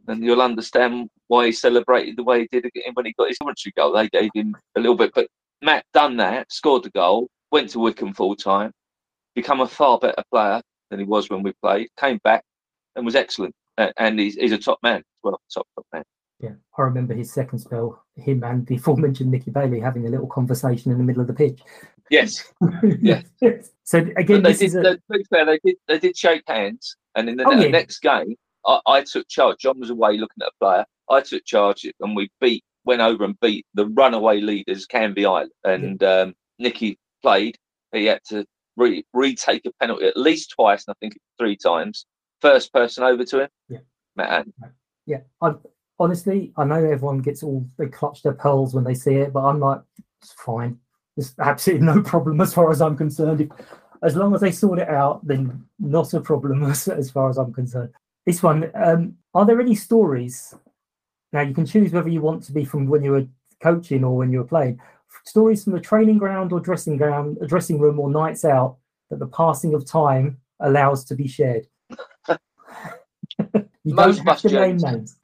and 0.07 0.23
you'll 0.23 0.41
understand 0.41 1.09
why 1.27 1.47
he 1.47 1.51
celebrated 1.51 2.17
the 2.17 2.23
way 2.23 2.41
he 2.41 2.59
did 2.59 2.69
when 2.93 3.05
he 3.05 3.13
got 3.17 3.29
his 3.29 3.37
commentary 3.37 3.73
goal. 3.75 3.93
They 3.93 4.09
gave 4.09 4.31
him 4.33 4.55
a 4.75 4.79
little 4.79 4.97
bit, 4.97 5.11
but 5.13 5.27
Matt 5.61 5.85
done 5.93 6.17
that, 6.17 6.51
scored 6.51 6.83
the 6.83 6.91
goal, 6.91 7.27
went 7.51 7.69
to 7.69 7.79
Wycombe 7.79 8.13
full 8.13 8.35
time, 8.35 8.71
become 9.35 9.61
a 9.61 9.67
far 9.67 9.99
better 9.99 10.23
player 10.31 10.61
than 10.89 10.99
he 10.99 11.05
was 11.05 11.29
when 11.29 11.43
we 11.43 11.53
played, 11.61 11.89
came 11.99 12.19
back 12.23 12.43
and 12.95 13.05
was 13.05 13.15
excellent. 13.15 13.53
And 13.97 14.19
he's, 14.19 14.35
he's 14.35 14.51
a 14.51 14.57
top 14.57 14.77
man, 14.83 15.03
well, 15.23 15.39
top 15.51 15.67
top 15.75 15.85
man 15.93 16.03
yeah, 16.39 16.51
I 16.77 16.81
remember 16.81 17.13
his 17.13 17.31
second 17.31 17.59
spell, 17.59 18.03
him 18.15 18.43
and 18.43 18.65
the 18.67 18.75
aforementioned 18.77 19.31
Nicky 19.31 19.51
Bailey 19.51 19.79
having 19.79 20.05
a 20.05 20.09
little 20.09 20.27
conversation 20.27 20.91
in 20.91 20.97
the 20.97 21.03
middle 21.03 21.21
of 21.21 21.27
the 21.27 21.33
pitch. 21.33 21.61
Yes. 22.09 22.53
yes. 23.01 23.23
so 23.83 23.99
again, 24.17 24.43
they 24.43 24.53
did, 24.53 24.75
a... 24.75 24.95
to 24.95 25.01
be 25.09 25.23
fair, 25.29 25.45
they 25.45 25.59
did, 25.63 25.75
they 25.87 25.99
did 25.99 26.17
shake 26.17 26.43
hands, 26.47 26.95
and 27.15 27.29
in 27.29 27.37
the, 27.37 27.45
oh, 27.45 27.51
yeah. 27.51 27.69
next 27.69 27.99
game, 27.99 28.35
I, 28.65 28.79
I, 28.85 29.01
took 29.01 29.27
charge. 29.29 29.59
John 29.59 29.79
was 29.79 29.89
away 29.89 30.17
looking 30.17 30.41
at 30.41 30.49
a 30.49 30.59
player. 30.59 30.85
I 31.09 31.21
took 31.21 31.45
charge, 31.45 31.85
and 31.99 32.15
we 32.15 32.29
beat, 32.39 32.63
went 32.85 33.01
over 33.01 33.23
and 33.23 33.39
beat 33.39 33.65
the 33.73 33.87
runaway 33.87 34.41
leaders, 34.41 34.85
Canvey 34.85 35.25
Island, 35.25 35.51
and 35.63 36.01
yeah. 36.01 36.21
um, 36.21 36.33
Nicky 36.59 36.99
played. 37.21 37.57
He 37.93 38.05
had 38.05 38.21
to 38.29 38.45
re- 38.75 39.05
retake 39.13 39.65
a 39.65 39.71
penalty 39.79 40.05
at 40.05 40.17
least 40.17 40.51
twice, 40.51 40.85
and 40.87 40.93
I 40.93 40.97
think 40.99 41.17
three 41.37 41.55
times. 41.55 42.05
First 42.41 42.73
person 42.73 43.03
over 43.03 43.23
to 43.23 43.43
him, 43.43 43.49
yeah, 43.69 43.77
Matt. 44.17 44.47
Yeah, 45.05 45.19
I 45.41 45.53
honestly, 45.99 46.53
I 46.57 46.65
know 46.65 46.83
everyone 46.83 47.19
gets 47.19 47.43
all 47.43 47.67
they 47.77 47.87
clutch 47.87 48.23
their 48.23 48.33
pearls 48.33 48.73
when 48.73 48.83
they 48.83 48.93
see 48.93 49.15
it, 49.15 49.33
but 49.33 49.43
I'm 49.43 49.59
like, 49.59 49.81
it's 50.21 50.33
fine. 50.33 50.79
There's 51.15 51.33
absolutely 51.39 51.85
no 51.93 52.01
problem 52.01 52.41
as 52.41 52.53
far 52.53 52.71
as 52.71 52.81
I'm 52.81 52.97
concerned. 52.97 53.41
If, 53.41 53.49
as 54.03 54.15
long 54.15 54.35
as 54.35 54.41
they 54.41 54.51
sort 54.51 54.79
it 54.79 54.89
out, 54.89 55.25
then 55.25 55.65
not 55.79 56.13
a 56.13 56.19
problem 56.21 56.63
as, 56.69 56.87
as 56.87 57.09
far 57.09 57.29
as 57.29 57.37
I'm 57.37 57.53
concerned. 57.53 57.91
This 58.25 58.43
one, 58.43 58.71
um, 58.75 59.15
are 59.33 59.45
there 59.45 59.59
any 59.59 59.75
stories? 59.75 60.53
Now 61.31 61.41
you 61.41 61.53
can 61.53 61.65
choose 61.65 61.91
whether 61.91 62.09
you 62.09 62.21
want 62.21 62.43
to 62.43 62.51
be 62.51 62.63
from 62.63 62.87
when 62.87 63.03
you 63.03 63.11
were 63.11 63.27
coaching 63.61 64.03
or 64.03 64.15
when 64.15 64.31
you 64.31 64.39
were 64.39 64.45
playing. 64.45 64.79
Stories 65.25 65.63
from 65.63 65.73
the 65.73 65.79
training 65.79 66.17
ground 66.17 66.51
or 66.51 66.59
dressing 66.59 66.97
ground, 66.97 67.37
dressing 67.47 67.79
room 67.79 67.99
or 67.99 68.09
nights 68.09 68.45
out 68.45 68.77
that 69.09 69.19
the 69.19 69.27
passing 69.27 69.73
of 69.73 69.85
time 69.85 70.37
allows 70.59 71.05
to 71.05 71.15
be 71.15 71.27
shared. 71.27 71.67
you 73.39 73.67
Most 73.85 74.17
don't 74.17 74.27
have 74.27 74.41
to 74.41 74.49
name 74.49 74.77
names. 74.77 75.17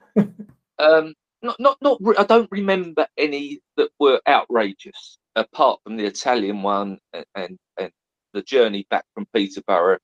Um, 0.80 1.14
not, 1.42 1.58
not, 1.58 1.78
not. 1.80 2.00
I 2.18 2.24
don't 2.24 2.50
remember 2.50 3.06
any 3.16 3.60
that 3.76 3.90
were 3.98 4.20
outrageous, 4.28 5.18
apart 5.36 5.80
from 5.84 5.96
the 5.96 6.04
Italian 6.04 6.62
one 6.62 6.98
and 7.12 7.24
and, 7.34 7.58
and 7.78 7.90
the 8.32 8.42
journey 8.42 8.86
back 8.90 9.04
from 9.14 9.26
Peterborough. 9.34 9.98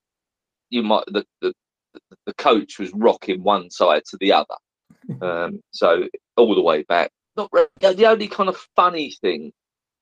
You 0.70 0.82
might 0.82 1.04
the, 1.06 1.24
the 1.40 1.52
the 2.26 2.34
coach 2.34 2.78
was 2.78 2.92
rocking 2.92 3.42
one 3.42 3.70
side 3.70 4.02
to 4.10 4.16
the 4.18 4.32
other, 4.32 4.56
um, 5.22 5.60
so 5.70 6.08
all 6.36 6.54
the 6.54 6.62
way 6.62 6.82
back. 6.84 7.10
Not 7.36 7.50
the 7.52 8.06
only 8.06 8.28
kind 8.28 8.48
of 8.48 8.56
funny 8.74 9.10
thing, 9.20 9.52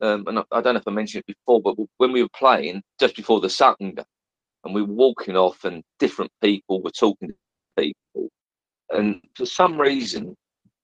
um, 0.01 0.25
and 0.29 0.39
I, 0.39 0.45
I, 0.53 0.61
don't 0.61 0.75
know 0.75 0.81
if 0.81 0.89
I 0.89 0.93
mentioned 0.93 1.25
it 1.27 1.35
before, 1.35 1.61
but 1.61 1.75
when 1.99 2.13
we 2.13 2.23
were 2.23 2.29
playing 2.37 2.83
just 3.01 3.17
before 3.17 3.41
the 3.41 3.51
Sutton 3.51 3.95
game, 3.95 4.05
and 4.65 4.73
we 4.73 4.83
were 4.83 4.95
walking 4.95 5.37
off, 5.37 5.65
and 5.65 5.83
different 5.99 6.31
people 6.41 6.81
were 6.81 6.91
talking 6.93 7.31
to 7.31 7.35
people, 7.77 8.29
and 8.91 9.21
for 9.35 9.47
some 9.47 9.81
reason 9.81 10.37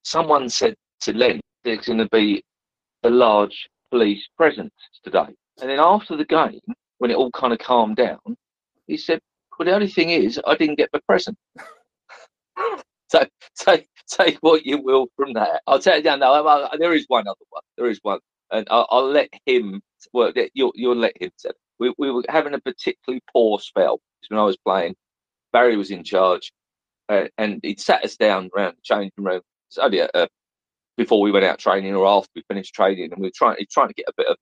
someone 0.02 0.48
said 0.48 0.74
to 1.02 1.12
Len, 1.12 1.40
there's 1.64 1.86
going 1.86 1.98
to 1.98 2.08
be 2.10 2.42
a 3.02 3.10
large 3.10 3.68
police 3.90 4.28
presence 4.36 4.72
today. 5.04 5.26
And 5.60 5.70
then 5.70 5.78
after 5.80 6.16
the 6.16 6.24
game, 6.24 6.60
when 6.98 7.10
it 7.10 7.16
all 7.16 7.30
kind 7.32 7.52
of 7.52 7.58
calmed 7.58 7.96
down, 7.96 8.18
he 8.86 8.96
said, 8.96 9.20
well, 9.58 9.66
the 9.66 9.74
only 9.74 9.88
thing 9.88 10.10
is, 10.10 10.40
I 10.46 10.56
didn't 10.56 10.76
get 10.76 10.90
the 10.92 11.00
present. 11.06 11.36
so 13.08 13.26
take 13.58 13.88
take 14.10 14.38
what 14.40 14.64
you 14.64 14.78
will 14.82 15.06
from 15.16 15.34
that. 15.34 15.62
I'll 15.66 15.78
tell 15.78 15.98
you 15.98 16.02
now. 16.02 16.16
No, 16.16 16.68
there 16.78 16.94
is 16.94 17.04
one 17.08 17.28
other 17.28 17.44
one. 17.50 17.62
There 17.76 17.90
is 17.90 17.98
one, 18.02 18.20
and 18.50 18.66
I'll, 18.70 18.86
I'll 18.90 19.10
let 19.10 19.28
him. 19.46 19.82
Well, 20.12 20.32
you'll 20.54 20.72
you'll 20.74 20.96
let 20.96 21.20
him 21.20 21.30
tell. 21.38 21.52
We 21.78 21.94
we 21.98 22.10
were 22.10 22.24
having 22.28 22.54
a 22.54 22.60
particularly 22.60 23.22
poor 23.32 23.58
spell 23.58 24.00
when 24.28 24.40
I 24.40 24.44
was 24.44 24.56
playing. 24.56 24.96
Barry 25.52 25.76
was 25.76 25.90
in 25.90 26.04
charge, 26.04 26.52
uh, 27.08 27.24
and 27.36 27.60
he'd 27.62 27.80
sat 27.80 28.04
us 28.04 28.16
down 28.16 28.50
around 28.56 28.76
the 28.76 28.82
changing 28.82 29.12
room 29.24 29.42
only 29.78 30.00
a, 30.00 30.08
a, 30.14 30.28
before 30.96 31.20
we 31.20 31.32
went 31.32 31.44
out 31.44 31.58
training 31.58 31.94
or 31.94 32.06
after 32.06 32.30
we 32.36 32.42
finished 32.48 32.74
training, 32.74 33.12
and 33.12 33.20
we 33.20 33.28
were 33.28 33.32
trying 33.34 33.56
trying 33.70 33.88
to 33.88 33.94
get 33.94 34.08
a 34.08 34.12
bit 34.16 34.26
of 34.26 34.36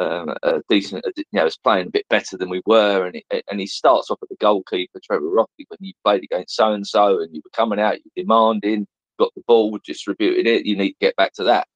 um, 0.00 0.34
a 0.42 0.62
decent, 0.70 1.04
you 1.16 1.24
know, 1.32 1.44
was 1.44 1.58
playing 1.58 1.88
a 1.88 1.90
bit 1.90 2.08
better 2.08 2.36
than 2.36 2.48
we 2.48 2.62
were, 2.66 3.06
and 3.06 3.22
and 3.50 3.60
he 3.60 3.66
starts 3.66 4.10
off 4.10 4.18
at 4.22 4.28
the 4.30 4.36
goalkeeper, 4.40 4.98
Trevor 5.04 5.26
Roffey, 5.26 5.66
when 5.68 5.78
you 5.80 5.92
played 6.04 6.24
against 6.24 6.56
so 6.56 6.72
and 6.72 6.86
so, 6.86 7.20
and 7.20 7.34
you 7.34 7.42
were 7.44 7.50
coming 7.50 7.78
out, 7.78 7.98
you 7.98 8.10
demanding, 8.16 8.86
got 9.18 9.30
the 9.36 9.42
ball, 9.46 9.78
distributed 9.84 10.46
it, 10.46 10.64
you 10.64 10.76
need 10.76 10.92
to 10.92 10.98
get 11.00 11.16
back 11.16 11.34
to 11.34 11.44
that, 11.44 11.68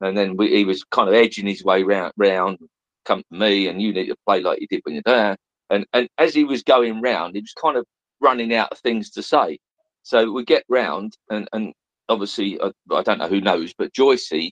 and 0.00 0.16
then 0.16 0.36
we, 0.36 0.50
he 0.50 0.64
was 0.64 0.84
kind 0.84 1.08
of 1.08 1.14
edging 1.14 1.46
his 1.46 1.64
way 1.64 1.82
round, 1.82 2.12
round, 2.16 2.58
come 3.04 3.24
to 3.32 3.38
me, 3.38 3.66
and 3.66 3.82
you 3.82 3.92
need 3.92 4.06
to 4.06 4.16
play 4.26 4.40
like 4.40 4.60
you 4.60 4.68
did 4.68 4.80
when 4.84 4.94
you're 4.94 5.02
there, 5.04 5.36
and 5.70 5.84
and 5.92 6.08
as 6.18 6.32
he 6.32 6.44
was 6.44 6.62
going 6.62 7.00
round, 7.00 7.34
he 7.34 7.40
was 7.40 7.54
kind 7.60 7.76
of 7.76 7.84
running 8.20 8.54
out 8.54 8.70
of 8.70 8.78
things 8.78 9.10
to 9.10 9.22
say, 9.22 9.58
so 10.04 10.30
we 10.30 10.44
get 10.44 10.64
round, 10.68 11.16
and 11.30 11.48
and 11.52 11.72
obviously 12.08 12.60
I, 12.60 12.70
I 12.92 13.02
don't 13.02 13.18
know 13.18 13.28
who 13.28 13.40
knows, 13.40 13.72
but 13.76 13.92
Joycey, 13.92 14.50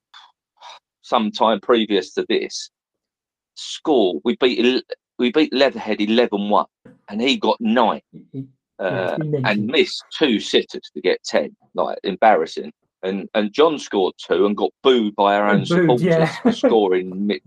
sometime 1.03 1.61
previous 1.61 2.13
to 2.15 2.25
this 2.29 2.71
score. 3.55 4.21
We 4.25 4.37
beat 4.37 4.85
we 5.19 5.31
beat 5.31 5.53
Leatherhead 5.53 5.99
11-1 5.99 6.65
and 7.09 7.21
he 7.21 7.37
got 7.37 7.61
nine 7.61 8.01
uh, 8.79 9.17
and 9.45 9.67
missed 9.67 10.05
two 10.19 10.41
sitters 10.41 10.91
to 10.95 11.01
get 11.01 11.23
ten. 11.25 11.55
Like 11.75 11.99
embarrassing. 12.05 12.73
And 13.03 13.29
and 13.35 13.53
John 13.53 13.79
scored 13.79 14.15
two 14.19 14.47
and 14.47 14.57
got 14.57 14.71
booed 14.83 15.17
by 15.17 15.37
our 15.37 15.49
own 15.49 15.67
supporters 15.67 16.03
yeah. 16.03 16.27
for 16.43 16.53
scoring 16.53 17.41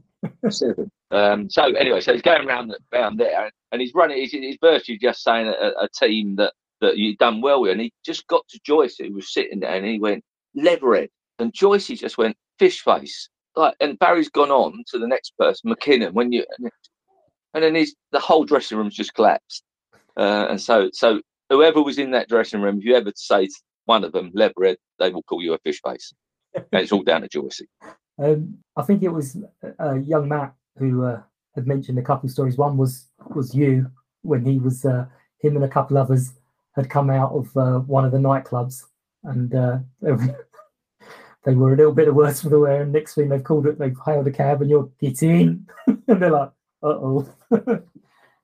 seven. 0.50 0.92
Um, 1.12 1.50
so 1.50 1.64
anyway, 1.76 2.02
so 2.02 2.14
he's 2.14 2.22
going 2.22 2.48
around 2.48 2.76
around 2.94 3.18
there 3.18 3.50
and 3.72 3.82
he's 3.82 3.94
running. 3.94 4.18
He's, 4.18 4.32
he's 4.32 4.58
virtually 4.62 4.98
just 4.98 5.24
saying 5.24 5.48
a, 5.48 5.72
a 5.80 5.88
team 5.98 6.36
that 6.38 6.54
you've 6.94 7.18
done 7.18 7.42
well 7.42 7.62
with, 7.62 7.72
and 7.72 7.82
he 7.82 7.92
just 8.06 8.28
got 8.28 8.48
to 8.50 8.60
Joyce, 8.66 8.98
who 8.98 9.14
was 9.14 9.34
sitting 9.34 9.60
there, 9.60 9.76
and 9.76 9.86
he 9.86 10.00
went 10.00 10.24
Leatherhead, 10.56 11.10
and 11.40 11.54
Joyce 11.54 11.88
he 11.88 11.96
just 11.96 12.18
went 12.18 12.38
fish 12.60 12.82
face 12.82 13.30
like, 13.56 13.76
and 13.80 13.98
Barry's 14.00 14.30
gone 14.30 14.52
on 14.52 14.84
to 14.88 15.00
the 15.00 15.08
next 15.08 15.38
person, 15.38 15.72
McKinnon. 15.72 16.14
When 16.14 16.32
you 16.32 16.46
and 17.54 17.64
then 17.64 17.76
he's 17.76 17.96
the 18.12 18.20
whole 18.20 18.44
dressing 18.44 18.78
room's 18.78 18.96
just 18.96 19.14
collapsed. 19.14 19.64
Uh, 20.18 20.48
and 20.50 20.62
so, 20.62 20.90
so 20.94 21.22
whoever 21.50 21.82
was 21.82 21.98
in 21.98 22.12
that 22.12 22.30
dressing 22.30 22.62
room, 22.62 22.80
if 22.80 22.86
you 22.86 22.96
ever 22.96 23.12
say 23.16 23.48
one 23.86 24.04
of 24.04 24.12
them, 24.12 24.32
Leatherhead, 24.34 24.78
they 25.00 25.10
will 25.10 25.24
call 25.24 25.42
you 25.42 25.54
a 25.54 25.58
fish 25.60 25.82
face. 25.82 26.14
and 26.56 26.66
it's 26.74 26.92
all 26.92 27.04
down 27.04 27.22
to 27.22 27.28
Joyce. 27.28 27.62
Um, 28.18 28.58
I 28.76 28.82
think 28.84 29.04
it 29.04 29.10
was 29.10 29.38
uh, 29.80 29.96
young 29.96 30.28
Matt 30.28 30.54
who 30.78 31.04
uh, 31.06 31.22
had 31.54 31.68
mentioned 31.68 31.98
a 32.00 32.02
couple 32.02 32.28
of 32.28 32.32
stories. 32.32 32.58
One 32.58 32.78
was 32.78 33.08
was 33.34 33.56
you 33.56 33.90
when 34.22 34.46
he 34.46 34.60
was 34.60 34.86
uh, 34.86 35.06
him 35.40 35.56
and 35.56 35.66
a 35.66 35.70
couple 35.70 35.98
others 35.98 36.34
had 36.76 36.90
come 36.90 37.10
out 37.10 37.32
of 37.32 37.56
uh, 37.58 37.80
one 37.80 38.06
of 38.06 38.12
the 38.12 38.18
nightclubs 38.18 38.84
and 39.24 39.56
uh, 39.56 39.78
they 41.46 41.56
were 41.56 41.74
a 41.74 41.78
little 41.78 41.94
bit 41.94 42.14
worse 42.14 42.42
for 42.42 42.50
the 42.50 42.60
wear. 42.60 42.82
And 42.82 42.92
next 42.92 43.14
thing 43.16 43.30
they've 43.30 43.44
called 43.44 43.68
it, 43.68 43.80
they've 43.80 43.98
hailed 44.06 44.28
a 44.28 44.32
cab 44.32 44.62
and 44.62 44.70
you're 44.70 44.90
get 45.00 45.22
in. 45.24 45.68
and 45.88 46.22
they're 46.22 46.32
like, 46.32 46.52
uh 46.84 46.88
oh. 46.88 47.30
and 47.52 47.80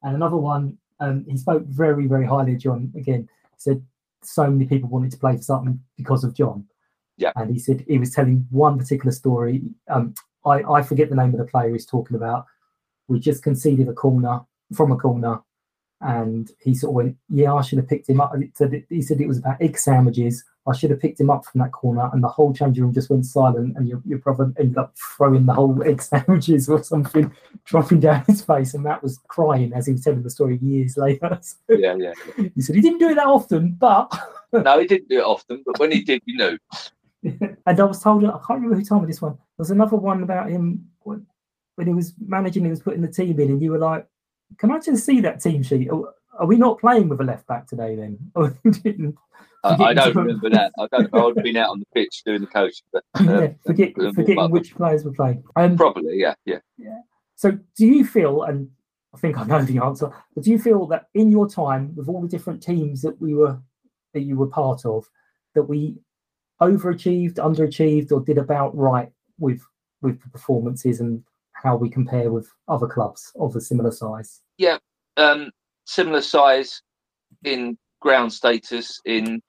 another 0.04 0.38
one, 0.38 0.78
um, 1.00 1.26
he 1.28 1.38
spoke 1.38 1.64
very, 1.66 2.08
very 2.08 2.26
highly 2.26 2.54
of 2.54 2.60
John. 2.60 2.92
Again, 2.96 3.28
said 3.58 3.84
so 4.24 4.50
many 4.50 4.66
people 4.66 4.90
wanted 4.90 5.12
to 5.12 5.18
play 5.18 5.36
for 5.36 5.44
something 5.44 5.80
because 5.98 6.24
of 6.24 6.36
John. 6.36 6.66
Yeah. 7.18 7.32
And 7.36 7.52
he 7.52 7.60
said 7.60 7.86
he 7.88 7.98
was 7.98 8.12
telling 8.12 8.48
one 8.50 8.78
particular 8.78 9.12
story. 9.12 9.64
Um, 9.90 10.14
I, 10.46 10.64
I 10.64 10.82
forget 10.82 11.10
the 11.10 11.16
name 11.16 11.34
of 11.34 11.40
the 11.40 11.46
player 11.46 11.72
he's 11.72 11.86
talking 11.86 12.16
about. 12.16 12.46
We 13.08 13.20
just 13.20 13.44
conceded 13.44 13.88
a 13.88 13.94
corner 13.94 14.42
from 14.76 14.92
a 14.92 14.98
corner. 14.98 15.42
And 16.02 16.50
he 16.60 16.74
sort 16.74 16.92
of 16.92 16.96
went, 16.96 17.18
Yeah, 17.30 17.54
I 17.54 17.62
should 17.62 17.78
have 17.78 17.88
picked 17.88 18.10
him 18.10 18.22
up. 18.22 18.34
He 18.90 19.02
said 19.02 19.22
it 19.22 19.28
was 19.28 19.38
about 19.38 19.62
egg 19.62 19.78
sandwiches 19.78 20.44
I 20.68 20.74
should 20.74 20.92
have 20.92 21.00
picked 21.00 21.20
him 21.20 21.32
up 21.32 21.44
from 21.46 21.60
that 21.62 21.72
corner, 21.72 22.10
and 22.14 22.24
the 22.24 22.28
whole 22.28 22.54
changing 22.54 22.84
room 22.84 22.94
just 22.94 23.10
went 23.10 23.26
silent, 23.26 23.78
and 23.78 23.88
your, 23.88 24.02
your 24.06 24.20
brother 24.20 24.54
ended 24.60 24.78
up 24.78 24.96
throwing 24.96 25.48
the 25.48 25.54
whole 25.54 25.82
egg 25.84 26.02
sandwiches 26.04 26.70
or 26.70 26.84
something, 26.84 27.32
dropping 27.66 28.00
down 28.00 28.24
his 28.26 28.44
face, 28.44 28.76
and 28.76 28.84
Matt 28.84 29.02
was 29.02 29.20
crying 29.28 29.74
as 29.74 29.88
he 29.88 29.94
was 29.94 30.04
telling 30.04 30.22
the 30.22 30.30
story 30.30 30.60
years 30.62 30.98
later. 30.98 31.40
So 31.68 31.76
yeah, 31.76 31.96
yeah. 31.96 32.14
He 32.56 32.62
said 32.62 32.76
he 32.76 32.82
didn't 32.82 33.00
do 33.00 33.10
it 33.10 33.16
that 33.16 33.26
often, 33.26 33.76
but 33.80 34.14
no, 34.54 34.80
he 34.80 34.86
didn't 34.86 35.10
do 35.10 35.20
it 35.20 35.24
often, 35.24 35.64
but 35.66 35.80
when 35.80 35.92
he 35.92 36.02
did, 36.02 36.22
you 36.26 36.38
know. 36.38 36.58
and 37.24 37.80
I 37.80 37.84
was 37.84 38.02
told, 38.02 38.24
I 38.24 38.32
can't 38.32 38.62
remember 38.62 38.76
who 38.76 38.84
told 38.84 39.02
me 39.02 39.08
this 39.08 39.22
one. 39.22 39.34
There 39.34 39.40
was 39.58 39.72
another 39.72 39.96
one 39.96 40.22
about 40.22 40.50
him 40.50 40.88
when, 41.02 41.26
when 41.76 41.88
he 41.88 41.94
was 41.94 42.14
managing, 42.20 42.64
he 42.64 42.70
was 42.70 42.82
putting 42.82 43.02
the 43.02 43.08
team 43.08 43.40
in, 43.40 43.50
and 43.50 43.62
you 43.62 43.72
were 43.72 43.80
like, 43.80 44.06
"Can 44.58 44.72
I 44.72 44.80
just 44.80 45.06
see 45.06 45.22
that 45.22 45.42
team 45.42 45.64
sheet?" 45.64 45.90
Are 46.40 46.46
we 46.46 46.58
not 46.58 46.80
playing 46.80 47.10
with 47.10 47.20
a 47.20 47.24
left 47.24 47.46
back 47.48 47.68
today 47.68 47.96
then? 47.96 48.18
I 49.64 49.94
don't 49.94 50.16
remember 50.16 50.50
that. 50.50 50.72
I 50.80 50.88
don't. 50.92 51.14
I 51.14 51.24
would 51.24 51.38
have 51.38 51.44
been 51.44 51.58
out 51.58 51.70
on 51.70 51.80
the 51.80 51.86
pitch 51.94 52.24
doing 52.26 52.42
the 52.42 52.48
coaching. 52.48 52.86
But, 52.92 53.04
uh, 53.20 53.24
yeah, 53.24 53.48
forget, 53.66 53.94
forgetting 53.96 54.52
which 54.52 54.76
players 54.76 55.04
were 55.04 55.14
playing. 55.14 55.44
Um, 55.56 55.78
Probably, 55.78 56.18
yeah, 56.18 56.36
yeah. 56.46 56.60
Yeah. 56.78 57.00
So, 57.36 57.58
do 57.78 57.86
you 57.86 58.06
feel, 58.06 58.44
and 58.44 58.70
I 59.14 59.18
think 59.18 59.38
I 59.38 59.44
know 59.44 59.62
the 59.62 59.80
answer, 59.80 60.12
but 60.34 60.44
do 60.44 60.52
you 60.52 60.60
feel 60.60 60.86
that 60.88 61.08
in 61.14 61.32
your 61.32 61.50
time 61.50 61.94
with 61.96 62.08
all 62.08 62.22
the 62.22 62.28
different 62.28 62.64
teams 62.64 63.02
that 63.02 63.20
we 63.22 63.34
were 63.34 63.60
that 64.14 64.22
you 64.22 64.36
were 64.36 64.48
part 64.48 64.86
of, 64.86 65.08
that 65.56 65.64
we 65.64 65.98
overachieved, 66.62 67.36
underachieved, 67.36 68.12
or 68.12 68.22
did 68.22 68.38
about 68.38 68.76
right 68.76 69.12
with 69.40 69.62
with 70.02 70.22
the 70.24 70.30
performances 70.30 71.00
and 71.00 71.24
how 71.62 71.76
we 71.76 71.90
compare 71.90 72.32
with 72.32 72.50
other 72.68 72.88
clubs 72.88 73.32
of 73.40 73.56
a 73.56 73.62
similar 73.62 73.92
size? 73.92 74.42
Yeah, 74.58 74.78
um, 75.18 75.52
similar 75.86 76.22
size 76.22 76.82
in 77.44 77.78
ground 78.00 78.34
status 78.34 79.00
in 79.06 79.42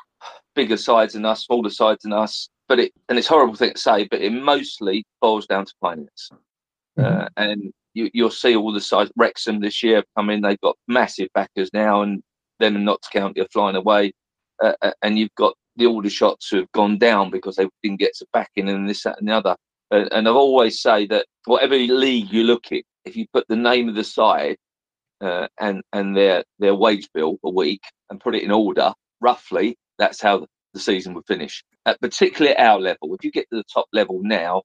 bigger 0.54 0.76
sides 0.76 1.14
than 1.14 1.24
us, 1.24 1.44
smaller 1.44 1.70
sides 1.70 2.02
than 2.02 2.12
us. 2.12 2.48
But 2.68 2.78
it 2.78 2.92
and 3.08 3.18
it's 3.18 3.28
a 3.28 3.32
horrible 3.32 3.54
thing 3.54 3.74
to 3.74 3.78
say, 3.78 4.06
but 4.10 4.20
it 4.20 4.32
mostly 4.32 5.04
boils 5.20 5.46
down 5.46 5.66
to 5.66 5.74
finance. 5.80 6.30
Mm-hmm. 6.98 7.20
Uh, 7.20 7.28
and 7.36 7.72
you, 7.94 8.10
will 8.14 8.30
see 8.30 8.56
all 8.56 8.72
the 8.72 8.80
sides. 8.80 9.10
Wrexham 9.16 9.60
this 9.60 9.82
year 9.82 10.02
come 10.16 10.30
in; 10.30 10.42
they've 10.42 10.60
got 10.60 10.76
massive 10.88 11.28
backers 11.34 11.70
now, 11.72 12.02
and 12.02 12.22
them 12.60 12.76
and 12.76 12.84
Notts 12.84 13.08
County 13.08 13.40
are 13.40 13.48
flying 13.52 13.76
away. 13.76 14.12
Uh, 14.62 14.74
uh, 14.82 14.92
and 15.02 15.18
you've 15.18 15.34
got 15.36 15.54
the 15.76 15.84
Aldershots 15.84 16.50
who 16.50 16.58
have 16.58 16.72
gone 16.72 16.98
down 16.98 17.30
because 17.30 17.56
they 17.56 17.66
didn't 17.82 17.98
get 17.98 18.14
some 18.14 18.28
backing 18.32 18.68
and 18.68 18.88
this, 18.88 19.02
that, 19.02 19.18
and 19.18 19.28
the 19.28 19.32
other. 19.32 19.56
Uh, 19.92 20.08
and 20.10 20.26
I've 20.26 20.34
always 20.36 20.80
say 20.80 21.06
that 21.08 21.26
whatever 21.44 21.76
league 21.76 22.32
you 22.32 22.44
look 22.44 22.72
at, 22.72 22.82
if 23.04 23.14
you 23.14 23.26
put 23.32 23.46
the 23.48 23.56
name 23.56 23.88
of 23.90 23.94
the 23.94 24.04
side 24.04 24.56
uh, 25.20 25.48
and 25.60 25.82
and 25.92 26.16
their 26.16 26.44
their 26.58 26.74
wage 26.74 27.08
bill 27.12 27.38
a 27.44 27.50
week 27.50 27.82
and 28.08 28.18
put 28.18 28.34
it 28.34 28.42
in 28.42 28.50
order 28.50 28.94
roughly, 29.20 29.76
that's 29.98 30.22
how 30.22 30.46
the 30.72 30.80
season 30.80 31.12
would 31.14 31.26
finish. 31.26 31.62
At 31.84 32.00
particularly 32.00 32.56
at 32.56 32.66
our 32.66 32.80
level, 32.80 33.14
if 33.14 33.22
you 33.22 33.30
get 33.30 33.46
to 33.50 33.56
the 33.56 33.64
top 33.72 33.86
level 33.92 34.20
now, 34.22 34.62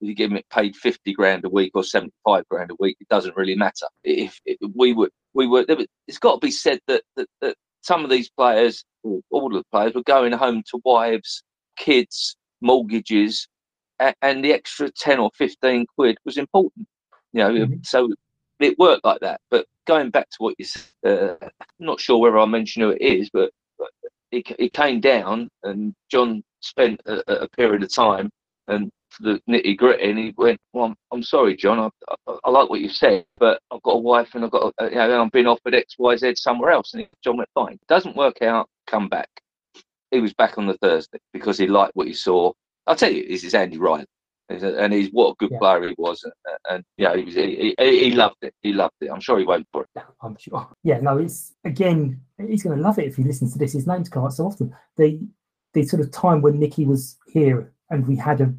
if 0.00 0.08
you 0.08 0.14
give 0.14 0.32
it 0.32 0.46
paid 0.48 0.74
fifty 0.76 1.12
grand 1.12 1.44
a 1.44 1.50
week 1.50 1.72
or 1.74 1.84
seventy 1.84 2.14
five 2.24 2.48
grand 2.48 2.70
a 2.70 2.76
week, 2.78 2.96
it 3.00 3.08
doesn't 3.08 3.36
really 3.36 3.56
matter. 3.56 3.86
If, 4.02 4.40
if 4.46 4.56
we 4.74 4.94
would 4.94 5.10
we 5.34 5.46
would, 5.46 5.66
it's 6.08 6.18
got 6.18 6.40
to 6.40 6.46
be 6.46 6.50
said 6.50 6.80
that 6.86 7.02
that, 7.16 7.28
that 7.42 7.56
some 7.82 8.02
of 8.04 8.10
these 8.10 8.30
players, 8.30 8.84
all 9.02 9.46
of 9.46 9.52
the 9.52 9.64
players, 9.70 9.94
were 9.94 10.02
going 10.04 10.32
home 10.32 10.62
to 10.70 10.80
wives, 10.84 11.42
kids, 11.76 12.36
mortgages, 12.62 13.46
and, 14.22 14.44
the 14.44 14.52
extra 14.52 14.90
ten 14.90 15.18
or 15.18 15.30
fifteen 15.36 15.86
quid 15.96 16.18
was 16.24 16.36
important. 16.36 16.86
You 17.32 17.40
know, 17.40 17.50
mm-hmm. 17.50 17.74
so 17.82 18.12
it 18.58 18.78
worked 18.78 19.04
like 19.04 19.20
that. 19.20 19.40
But 19.50 19.66
going 19.86 20.10
back 20.10 20.28
to 20.30 20.36
what 20.38 20.54
you 20.58 20.64
said, 20.64 20.84
uh, 21.06 21.34
I'm 21.42 21.50
not 21.78 22.00
sure 22.00 22.18
whether 22.18 22.38
I 22.38 22.46
mentioned 22.46 22.82
who 22.84 22.90
it 22.90 23.02
is, 23.02 23.30
but, 23.32 23.50
it, 24.32 24.44
it 24.60 24.72
came 24.72 25.00
down 25.00 25.48
and 25.64 25.92
John 26.08 26.44
spent 26.60 27.00
a, 27.04 27.42
a 27.42 27.48
period 27.48 27.82
of 27.82 27.92
time 27.92 28.30
and 28.68 28.90
the 29.18 29.40
nitty 29.48 29.76
gritty, 29.76 30.10
and 30.10 30.18
he 30.18 30.32
went, 30.36 30.60
"Well, 30.72 30.84
I'm, 30.86 30.96
I'm 31.12 31.22
sorry, 31.22 31.56
John. 31.56 31.78
I, 31.80 32.14
I, 32.28 32.36
I, 32.44 32.50
like 32.50 32.70
what 32.70 32.80
you 32.80 32.88
said, 32.88 33.24
but 33.38 33.60
I've 33.72 33.82
got 33.82 33.96
a 33.96 33.98
wife 33.98 34.34
and 34.34 34.44
I've 34.44 34.52
got, 34.52 34.72
a, 34.78 34.88
you 34.88 34.94
know, 34.94 35.20
I'm 35.20 35.30
being 35.30 35.48
offered 35.48 35.74
X, 35.74 35.96
Y, 35.98 36.16
Z 36.16 36.36
somewhere 36.36 36.70
else." 36.70 36.94
And 36.94 37.06
John 37.24 37.36
went, 37.36 37.48
"Fine. 37.54 37.78
Doesn't 37.88 38.16
work 38.16 38.42
out. 38.42 38.68
Come 38.86 39.08
back." 39.08 39.28
He 40.10 40.20
was 40.20 40.32
back 40.34 40.58
on 40.58 40.66
the 40.66 40.78
Thursday 40.78 41.18
because 41.32 41.58
he 41.58 41.66
liked 41.66 41.94
what 41.94 42.06
he 42.06 42.12
saw. 42.12 42.52
I'll 42.90 42.96
tell 42.96 43.12
you, 43.12 43.28
this 43.28 43.44
is 43.44 43.54
Andy 43.54 43.78
Ryan, 43.78 44.04
and 44.48 44.92
he's 44.92 45.10
what 45.10 45.30
a 45.30 45.34
good 45.38 45.52
yeah. 45.52 45.58
player 45.58 45.88
he 45.90 45.94
was, 45.96 46.24
and, 46.24 46.32
and 46.68 46.84
yeah, 46.96 47.14
he 47.14 47.22
was 47.22 47.34
he, 47.36 47.72
he, 47.78 47.98
he, 48.00 48.10
loved 48.10 48.34
it. 48.42 48.52
He 48.62 48.72
loved 48.72 48.94
it. 49.00 49.10
I'm 49.12 49.20
sure 49.20 49.38
he 49.38 49.44
won't 49.44 49.68
for 49.70 49.82
it. 49.82 50.02
I'm 50.20 50.36
sure. 50.36 50.68
Yeah, 50.82 50.98
no, 50.98 51.18
it's 51.18 51.52
again, 51.64 52.20
he's 52.36 52.64
going 52.64 52.76
to 52.76 52.82
love 52.82 52.98
it 52.98 53.06
if 53.06 53.14
he 53.14 53.22
listens 53.22 53.52
to 53.52 53.60
this. 53.60 53.74
His 53.74 53.86
name's 53.86 54.08
come 54.08 54.24
up 54.24 54.32
so 54.32 54.46
often. 54.46 54.74
The 54.96 55.20
the 55.72 55.84
sort 55.84 56.02
of 56.02 56.10
time 56.10 56.42
when 56.42 56.58
Nicky 56.58 56.84
was 56.84 57.16
here, 57.28 57.72
and 57.90 58.08
we 58.08 58.16
had 58.16 58.40
a 58.40 58.52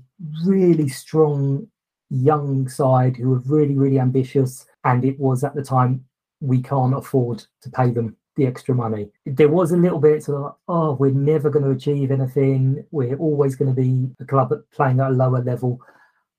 really 0.45 0.87
strong 0.87 1.67
young 2.09 2.69
side 2.69 3.17
who 3.17 3.31
were 3.31 3.39
really 3.39 3.75
really 3.75 3.99
ambitious, 3.99 4.65
and 4.85 5.03
it 5.03 5.19
was 5.19 5.43
at 5.43 5.55
the 5.55 5.63
time 5.63 6.05
we 6.39 6.61
can't 6.61 6.95
afford 6.95 7.43
to 7.63 7.69
pay 7.69 7.91
them 7.91 8.15
the 8.41 8.47
extra 8.47 8.73
money. 8.73 9.09
There 9.25 9.49
was 9.49 9.71
a 9.71 9.77
little 9.77 9.99
bit 9.99 10.23
sort 10.23 10.37
of 10.37 10.43
like, 10.43 10.53
oh, 10.67 10.93
we're 10.93 11.11
never 11.11 11.49
going 11.49 11.65
to 11.65 11.71
achieve 11.71 12.11
anything. 12.11 12.83
We're 12.91 13.17
always 13.17 13.55
going 13.55 13.73
to 13.73 13.79
be 13.79 14.09
a 14.19 14.25
club 14.25 14.51
playing 14.73 14.99
at 14.99 15.11
a 15.11 15.13
lower 15.13 15.43
level. 15.43 15.79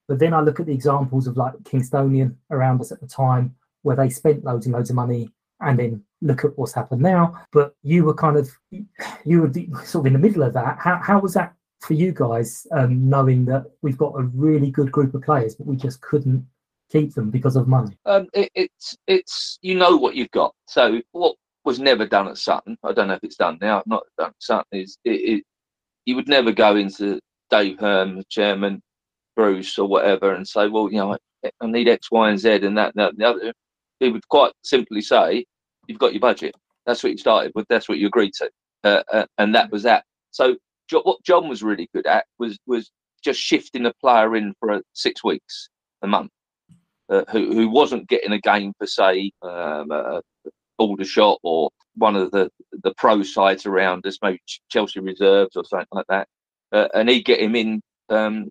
But 0.08 0.18
then 0.18 0.34
I 0.34 0.40
look 0.40 0.58
at 0.58 0.66
the 0.66 0.74
examples 0.74 1.26
of 1.26 1.36
like 1.36 1.54
Kingstonian 1.62 2.34
around 2.50 2.80
us 2.80 2.90
at 2.90 3.00
the 3.00 3.06
time, 3.06 3.54
where 3.82 3.96
they 3.96 4.10
spent 4.10 4.44
loads 4.44 4.66
and 4.66 4.74
loads 4.74 4.90
of 4.90 4.96
money, 4.96 5.30
and 5.60 5.78
then 5.78 6.02
look 6.20 6.44
at 6.44 6.58
what's 6.58 6.72
happened 6.72 7.02
now. 7.02 7.40
But 7.52 7.76
you 7.84 8.04
were 8.04 8.14
kind 8.14 8.36
of 8.36 8.50
you 9.24 9.42
were 9.42 9.52
sort 9.84 10.02
of 10.02 10.06
in 10.06 10.12
the 10.14 10.18
middle 10.18 10.42
of 10.42 10.54
that. 10.54 10.78
How 10.78 10.96
how 10.96 11.20
was 11.20 11.34
that 11.34 11.54
for 11.80 11.94
you 11.94 12.12
guys, 12.12 12.66
um, 12.72 13.08
knowing 13.08 13.44
that 13.44 13.64
we've 13.82 13.98
got 13.98 14.18
a 14.18 14.22
really 14.22 14.70
good 14.70 14.90
group 14.90 15.14
of 15.14 15.22
players, 15.22 15.54
but 15.54 15.66
we 15.66 15.76
just 15.76 16.00
couldn't 16.00 16.46
keep 16.90 17.14
them 17.14 17.30
because 17.30 17.54
of 17.54 17.68
money? 17.68 17.96
Um, 18.06 18.26
it, 18.34 18.50
it's 18.56 18.96
it's 19.06 19.58
you 19.62 19.76
know 19.76 19.96
what 19.96 20.16
you've 20.16 20.32
got. 20.32 20.52
So 20.66 21.00
what 21.12 21.36
was 21.64 21.78
never 21.78 22.06
done 22.06 22.28
at 22.28 22.38
Sutton, 22.38 22.76
I 22.82 22.92
don't 22.92 23.08
know 23.08 23.14
if 23.14 23.24
it's 23.24 23.36
done 23.36 23.58
now. 23.60 23.82
Not 23.86 24.04
done 24.18 24.30
at 24.30 24.34
Sutton 24.42 24.80
is 24.80 24.98
it, 25.04 25.10
it 25.10 25.44
you 26.04 26.16
would 26.16 26.28
never 26.28 26.52
go 26.52 26.76
into 26.76 27.20
Dave 27.50 27.78
Hearn, 27.78 28.16
the 28.16 28.24
chairman, 28.24 28.82
Bruce 29.36 29.78
or 29.78 29.86
whatever, 29.86 30.34
and 30.34 30.46
say, 30.46 30.68
well, 30.68 30.90
you 30.90 30.98
know, 30.98 31.14
I, 31.44 31.50
I 31.60 31.66
need 31.66 31.88
X, 31.88 32.10
Y, 32.10 32.30
and 32.30 32.38
Z, 32.38 32.50
and 32.50 32.76
that, 32.76 32.94
and 32.94 32.98
that, 32.98 33.10
and 33.10 33.18
the 33.18 33.24
other. 33.24 33.52
He 34.00 34.08
would 34.08 34.26
quite 34.28 34.52
simply 34.64 35.00
say, 35.00 35.44
you've 35.86 35.98
got 35.98 36.12
your 36.12 36.20
budget. 36.20 36.54
That's 36.86 37.02
what 37.02 37.12
you 37.12 37.18
started 37.18 37.52
with. 37.54 37.66
That's 37.68 37.88
what 37.88 37.98
you 37.98 38.08
agreed 38.08 38.32
to, 38.34 38.50
uh, 38.82 39.02
uh, 39.12 39.26
and 39.38 39.54
that 39.54 39.70
was 39.70 39.84
that. 39.84 40.04
So 40.32 40.56
what 40.90 41.22
John 41.22 41.48
was 41.48 41.62
really 41.62 41.88
good 41.94 42.06
at 42.06 42.26
was 42.38 42.58
was 42.66 42.90
just 43.22 43.40
shifting 43.40 43.86
a 43.86 43.92
player 44.00 44.34
in 44.36 44.54
for 44.58 44.70
a, 44.70 44.82
six 44.92 45.22
weeks, 45.22 45.68
a 46.02 46.08
month, 46.08 46.30
uh, 47.08 47.24
who 47.30 47.54
who 47.54 47.68
wasn't 47.68 48.08
getting 48.08 48.32
a 48.32 48.40
game 48.40 48.72
for 48.78 48.86
say 48.86 49.30
um, 49.42 49.90
a 49.92 50.20
Aldershot 50.82 51.38
or 51.42 51.70
one 51.96 52.16
of 52.16 52.30
the 52.30 52.50
the 52.84 52.94
pro 52.96 53.22
sides 53.22 53.66
around 53.66 54.06
us, 54.06 54.18
maybe 54.22 54.40
Chelsea 54.68 55.00
reserves 55.00 55.56
or 55.56 55.64
something 55.64 55.86
like 55.92 56.06
that, 56.08 56.26
uh, 56.72 56.88
and 56.94 57.08
he'd 57.08 57.24
get 57.24 57.40
him 57.40 57.56
in. 57.56 57.80
Um, 58.08 58.48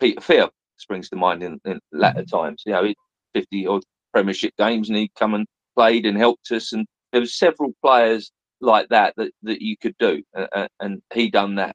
Peter 0.00 0.20
Fear 0.20 0.48
springs 0.76 1.08
to 1.08 1.16
mind 1.16 1.42
in, 1.42 1.60
in 1.64 1.78
latter 1.92 2.22
mm-hmm. 2.22 2.36
times. 2.36 2.62
You 2.66 2.72
know, 2.72 2.94
fifty 3.32 3.66
odd 3.66 3.82
Premiership 4.12 4.54
games, 4.58 4.88
and 4.88 4.98
he'd 4.98 5.14
come 5.18 5.34
and 5.34 5.46
played 5.76 6.06
and 6.06 6.16
helped 6.16 6.50
us. 6.52 6.72
And 6.72 6.86
there 7.12 7.20
was 7.20 7.38
several 7.38 7.72
players 7.82 8.30
like 8.60 8.88
that 8.88 9.14
that, 9.16 9.32
that 9.42 9.60
you 9.60 9.76
could 9.76 9.96
do, 9.98 10.22
uh, 10.36 10.68
and 10.80 11.02
he 11.12 11.30
done 11.30 11.56
that. 11.56 11.74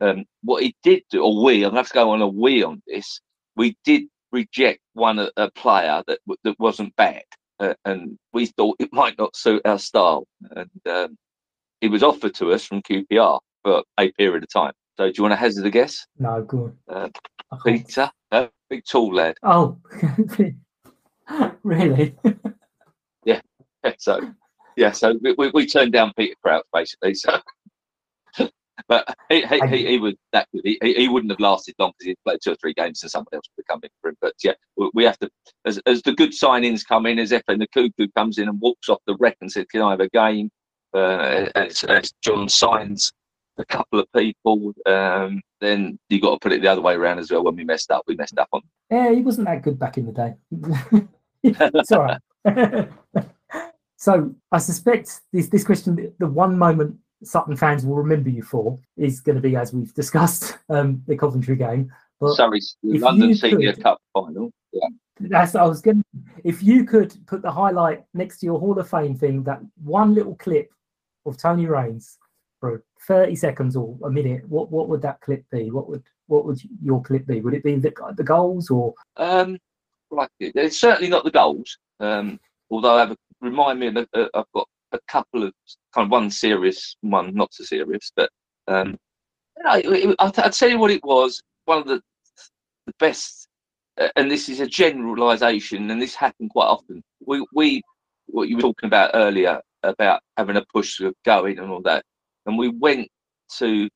Um, 0.00 0.24
what 0.42 0.62
he 0.62 0.74
did 0.82 1.02
do, 1.10 1.22
or 1.22 1.42
we, 1.44 1.64
I'm 1.64 1.70
going 1.70 1.72
to 1.72 1.76
have 1.78 1.88
to 1.88 1.94
go 1.94 2.10
on 2.10 2.22
a 2.22 2.28
we 2.28 2.62
on 2.62 2.82
this. 2.86 3.20
We 3.56 3.76
did 3.84 4.02
reject 4.32 4.80
one 4.92 5.18
a, 5.18 5.30
a 5.36 5.50
player 5.52 6.02
that 6.06 6.18
that 6.44 6.58
wasn't 6.58 6.94
bad, 6.96 7.22
uh, 7.60 7.74
and 7.84 8.18
we 8.32 8.46
thought 8.46 8.76
it 8.78 8.90
might 8.92 9.18
not 9.18 9.36
suit 9.36 9.62
our 9.64 9.78
style. 9.78 10.26
And 10.52 10.70
um, 10.88 11.16
it 11.80 11.88
was 11.88 12.02
offered 12.02 12.34
to 12.36 12.52
us 12.52 12.64
from 12.64 12.82
QPR 12.82 13.40
for 13.62 13.82
a 13.98 14.10
period 14.12 14.42
of 14.42 14.52
time. 14.52 14.72
So, 14.96 15.06
do 15.06 15.12
you 15.16 15.22
want 15.22 15.32
to 15.32 15.36
hazard 15.36 15.66
a 15.66 15.70
guess? 15.70 16.06
No, 16.18 16.42
go 16.42 16.74
on. 16.88 17.12
Uh, 17.52 17.58
Peter, 17.64 18.10
uh, 18.32 18.46
big 18.70 18.84
tall 18.90 19.14
lad. 19.14 19.36
Oh, 19.42 19.78
really? 21.62 22.16
yeah. 23.24 23.40
So, 23.98 24.20
yeah. 24.76 24.90
So 24.90 25.16
we, 25.22 25.36
we, 25.38 25.50
we 25.54 25.64
turned 25.64 25.92
down 25.92 26.12
Peter 26.16 26.34
Crouch 26.42 26.64
basically. 26.72 27.14
So 27.14 27.38
but 28.88 29.16
he, 29.28 29.44
he, 29.46 29.86
he, 29.86 29.98
was 29.98 30.14
that 30.32 30.48
good. 30.52 30.62
He, 30.64 30.78
he 30.80 31.08
wouldn't 31.08 31.32
have 31.32 31.40
lasted 31.40 31.74
long 31.78 31.92
because 31.98 32.08
he'd 32.08 32.24
played 32.24 32.38
two 32.42 32.52
or 32.52 32.56
three 32.56 32.74
games 32.74 33.02
and 33.02 33.10
somebody 33.10 33.36
else 33.36 33.44
would 33.56 33.64
have 33.66 33.74
come 33.74 33.80
in 33.82 33.90
for 34.00 34.10
him. 34.10 34.16
But 34.20 34.34
yeah, 34.42 34.52
we 34.94 35.04
have 35.04 35.18
to, 35.18 35.30
as, 35.64 35.80
as 35.86 36.02
the 36.02 36.14
good 36.14 36.30
signings 36.30 36.86
come 36.86 37.06
in, 37.06 37.18
as 37.18 37.32
Efan 37.32 37.64
Ekoku 37.64 38.12
comes 38.14 38.38
in 38.38 38.48
and 38.48 38.60
walks 38.60 38.88
off 38.88 38.98
the 39.06 39.16
wreck 39.18 39.36
and 39.40 39.50
says, 39.50 39.66
Can 39.70 39.82
I 39.82 39.90
have 39.90 40.00
a 40.00 40.08
game? 40.08 40.50
Uh, 40.94 41.48
as, 41.54 41.84
as 41.84 42.12
John 42.22 42.48
signs 42.48 43.12
a 43.58 43.64
couple 43.64 43.98
of 43.98 44.06
people, 44.14 44.72
um, 44.86 45.42
then 45.60 45.98
you 46.08 46.20
got 46.20 46.32
to 46.32 46.38
put 46.38 46.52
it 46.52 46.62
the 46.62 46.68
other 46.68 46.80
way 46.80 46.94
around 46.94 47.18
as 47.18 47.30
well. 47.30 47.44
When 47.44 47.56
we 47.56 47.64
messed 47.64 47.90
up, 47.90 48.02
we 48.06 48.16
messed 48.16 48.38
up 48.38 48.48
on. 48.52 48.62
Yeah, 48.90 49.12
he 49.12 49.22
wasn't 49.22 49.46
that 49.46 49.62
good 49.62 49.78
back 49.78 49.98
in 49.98 50.06
the 50.06 50.12
day. 50.12 51.08
it's 51.42 51.92
all 51.92 52.02
right. 52.44 52.88
so 53.96 54.34
I 54.52 54.58
suspect 54.58 55.20
this 55.32 55.48
this 55.48 55.64
question, 55.64 56.14
the 56.18 56.26
one 56.26 56.56
moment 56.58 56.96
Sutton 57.22 57.56
fans 57.56 57.84
will 57.84 57.96
remember 57.96 58.30
you 58.30 58.42
for 58.42 58.78
is 58.96 59.20
going 59.20 59.36
to 59.36 59.42
be, 59.42 59.56
as 59.56 59.72
we've 59.72 59.92
discussed, 59.94 60.58
um, 60.68 61.02
the 61.06 61.16
Coventry 61.16 61.56
game. 61.56 61.92
But 62.20 62.34
Sorry, 62.34 62.60
London 62.82 63.34
Senior 63.34 63.74
Cup 63.74 64.00
final. 64.12 64.50
Yeah. 64.72 64.88
That's 65.18 65.54
I 65.54 65.64
was 65.64 65.80
going. 65.80 66.04
If 66.44 66.62
you 66.62 66.84
could 66.84 67.14
put 67.26 67.40
the 67.40 67.50
highlight 67.50 68.04
next 68.12 68.40
to 68.40 68.46
your 68.46 68.58
Hall 68.58 68.78
of 68.78 68.88
Fame 68.88 69.14
thing, 69.14 69.42
that 69.44 69.60
one 69.82 70.14
little 70.14 70.34
clip 70.36 70.70
of 71.24 71.38
Tony 71.38 71.66
Rains 71.66 72.18
for 72.60 72.84
thirty 73.06 73.34
seconds 73.34 73.76
or 73.76 73.96
a 74.04 74.10
minute, 74.10 74.46
what 74.48 74.70
what 74.70 74.88
would 74.88 75.00
that 75.02 75.20
clip 75.22 75.44
be? 75.50 75.70
What 75.70 75.88
would 75.88 76.02
what 76.26 76.44
would 76.44 76.60
your 76.82 77.02
clip 77.02 77.26
be? 77.26 77.40
Would 77.40 77.54
it 77.54 77.64
be 77.64 77.76
the, 77.76 77.92
the 78.16 78.24
goals 78.24 78.68
or? 78.68 78.92
Um, 79.16 79.58
like 80.10 80.28
it's 80.38 80.78
certainly 80.78 81.08
not 81.08 81.24
the 81.24 81.30
goals. 81.30 81.78
Um, 81.98 82.38
although 82.70 82.96
I 82.96 83.00
have 83.00 83.12
a, 83.12 83.16
remind 83.40 83.80
me, 83.80 83.88
uh, 83.88 84.26
I've 84.34 84.52
got 84.54 84.68
a 84.92 84.98
couple 85.08 85.42
of 85.42 85.52
kind 85.94 86.06
of 86.06 86.10
one 86.10 86.30
serious, 86.30 86.96
one 87.00 87.34
not 87.34 87.52
so 87.52 87.64
serious, 87.64 88.12
but 88.14 88.30
um, 88.68 88.96
I'd, 89.66 90.52
tell 90.52 90.68
you 90.68 90.78
what 90.78 90.90
it 90.90 91.04
was. 91.04 91.40
One 91.64 91.78
of 91.78 91.86
the 91.86 92.00
the 92.86 92.92
best, 92.98 93.48
uh, 93.98 94.08
and 94.16 94.30
this 94.30 94.48
is 94.48 94.60
a 94.60 94.66
generalisation, 94.66 95.90
and 95.90 96.00
this 96.00 96.14
happened 96.14 96.50
quite 96.50 96.66
often. 96.66 97.02
We 97.26 97.44
we 97.52 97.82
what 98.26 98.48
you 98.48 98.56
were 98.56 98.62
talking 98.62 98.86
about 98.86 99.10
earlier 99.14 99.60
about 99.82 100.20
having 100.36 100.56
a 100.56 100.64
push 100.72 101.00
going 101.24 101.58
and 101.58 101.70
all 101.70 101.82
that, 101.82 102.04
and 102.46 102.58
we 102.58 102.68
went 102.68 103.08
to 103.58 103.88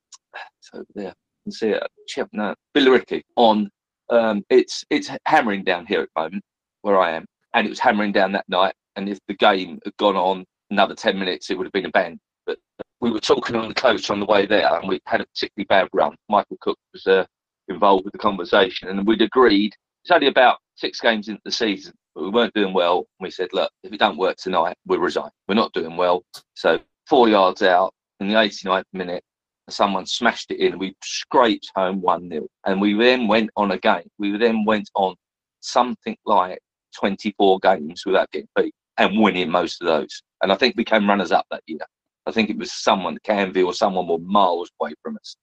over 0.73 0.85
there. 0.95 1.13
You 1.45 1.51
can 1.51 1.51
see 1.51 1.69
it, 1.69 2.27
no, 2.33 2.55
Billericay 2.75 3.21
on. 3.35 3.69
Um, 4.09 4.43
it's 4.49 4.83
it's 4.89 5.09
hammering 5.25 5.63
down 5.63 5.85
here 5.85 6.01
at 6.01 6.09
the 6.13 6.21
moment 6.21 6.43
where 6.81 6.99
I 6.99 7.11
am, 7.11 7.25
and 7.53 7.65
it 7.65 7.69
was 7.69 7.79
hammering 7.79 8.11
down 8.11 8.31
that 8.33 8.47
night. 8.49 8.73
And 8.97 9.07
if 9.07 9.19
the 9.27 9.35
game 9.35 9.79
had 9.85 9.95
gone 9.97 10.17
on 10.17 10.45
another 10.71 10.95
10 10.95 11.19
minutes, 11.19 11.49
it 11.49 11.57
would 11.57 11.65
have 11.65 11.73
been 11.73 11.85
a 11.85 11.91
bang. 11.91 12.19
But 12.45 12.57
we 12.99 13.11
were 13.11 13.19
talking 13.19 13.55
on 13.55 13.67
the 13.67 13.73
coach 13.73 14.09
on 14.09 14.19
the 14.19 14.25
way 14.25 14.45
there, 14.45 14.73
and 14.75 14.87
we 14.87 14.99
had 15.05 15.21
a 15.21 15.25
particularly 15.25 15.65
bad 15.65 15.87
run. 15.93 16.15
Michael 16.29 16.57
Cook 16.61 16.77
was 16.93 17.05
uh, 17.05 17.25
involved 17.67 18.05
with 18.05 18.13
the 18.13 18.19
conversation, 18.19 18.87
and 18.87 19.05
we'd 19.05 19.21
agreed 19.21 19.73
it's 20.03 20.11
only 20.11 20.27
about 20.27 20.57
six 20.75 20.99
games 20.99 21.27
into 21.27 21.41
the 21.45 21.51
season, 21.51 21.93
but 22.15 22.23
we 22.23 22.29
weren't 22.29 22.53
doing 22.53 22.73
well. 22.73 23.05
We 23.19 23.29
said, 23.29 23.49
look, 23.53 23.71
if 23.83 23.93
it 23.93 23.99
don't 23.99 24.17
work 24.17 24.37
tonight, 24.37 24.75
we'll 24.87 24.99
resign. 24.99 25.29
We're 25.47 25.55
not 25.55 25.73
doing 25.73 25.95
well. 25.95 26.23
So 26.55 26.79
four 27.07 27.29
yards 27.29 27.61
out 27.61 27.93
in 28.19 28.27
the 28.27 28.33
89th 28.33 28.83
minute, 28.93 29.23
someone 29.69 30.05
smashed 30.05 30.51
it 30.51 30.59
in. 30.59 30.79
We 30.79 30.95
scraped 31.03 31.71
home 31.75 32.01
1 32.01 32.29
0. 32.29 32.47
And 32.65 32.81
we 32.81 32.93
then 32.95 33.27
went 33.27 33.51
on 33.55 33.71
a 33.71 33.77
game. 33.77 34.09
We 34.17 34.37
then 34.37 34.65
went 34.65 34.89
on 34.95 35.15
something 35.59 36.17
like 36.25 36.59
24 36.99 37.59
games 37.59 38.03
without 38.05 38.31
getting 38.31 38.49
beat 38.55 38.73
and 38.97 39.19
winning 39.19 39.49
most 39.49 39.81
of 39.81 39.87
those. 39.87 40.21
And 40.41 40.51
I 40.51 40.55
think 40.55 40.75
we 40.75 40.83
came 40.83 41.07
runners 41.07 41.31
up 41.31 41.45
that 41.51 41.63
year. 41.67 41.79
I 42.25 42.31
think 42.31 42.49
it 42.49 42.57
was 42.57 42.71
someone, 42.71 43.17
Canvey 43.27 43.65
or 43.65 43.73
someone 43.73 44.07
were 44.07 44.19
miles 44.19 44.69
away 44.79 44.93
from 45.01 45.17
us. 45.17 45.35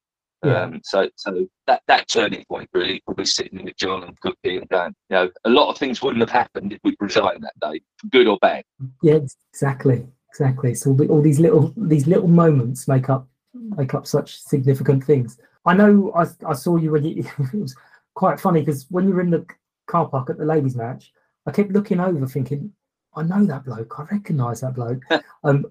Yeah. 0.44 0.62
Um, 0.62 0.80
so, 0.84 1.08
so 1.16 1.48
that 1.66 1.82
that 1.88 2.06
turning 2.06 2.44
point 2.48 2.70
really 2.72 3.02
probably 3.04 3.24
sitting 3.24 3.64
with 3.64 3.76
John 3.76 4.04
and 4.04 4.18
Cookie 4.20 4.58
and 4.58 4.68
Dan. 4.68 4.94
You 5.10 5.16
know, 5.16 5.30
a 5.44 5.50
lot 5.50 5.68
of 5.68 5.78
things 5.78 6.00
wouldn't 6.00 6.20
have 6.20 6.30
happened 6.30 6.72
if 6.72 6.78
we'd 6.84 6.94
resigned 7.00 7.42
that 7.42 7.58
day, 7.60 7.80
good 8.10 8.28
or 8.28 8.38
bad. 8.40 8.62
Yeah, 9.02 9.18
exactly, 9.52 10.06
exactly. 10.30 10.76
So 10.76 10.96
all 11.10 11.22
these 11.22 11.40
little 11.40 11.74
these 11.76 12.06
little 12.06 12.28
moments 12.28 12.86
make 12.86 13.08
up 13.08 13.26
make 13.52 13.94
up 13.94 14.06
such 14.06 14.40
significant 14.40 15.02
things. 15.02 15.38
I 15.66 15.74
know 15.74 16.12
I, 16.14 16.26
I 16.46 16.54
saw 16.54 16.76
you 16.76 16.92
when 16.92 17.04
you, 17.04 17.24
it 17.52 17.54
was 17.54 17.74
quite 18.14 18.38
funny 18.38 18.60
because 18.60 18.86
when 18.90 19.08
you 19.08 19.14
were 19.14 19.20
in 19.20 19.30
the 19.30 19.44
car 19.88 20.08
park 20.08 20.30
at 20.30 20.38
the 20.38 20.44
ladies' 20.44 20.76
match, 20.76 21.12
I 21.46 21.50
kept 21.50 21.72
looking 21.72 21.98
over 21.98 22.26
thinking, 22.26 22.72
I 23.18 23.22
know 23.22 23.44
that 23.44 23.64
bloke. 23.64 23.94
I 23.98 24.04
recognise 24.14 24.60
that 24.60 24.74
bloke. 24.74 25.02
um, 25.44 25.66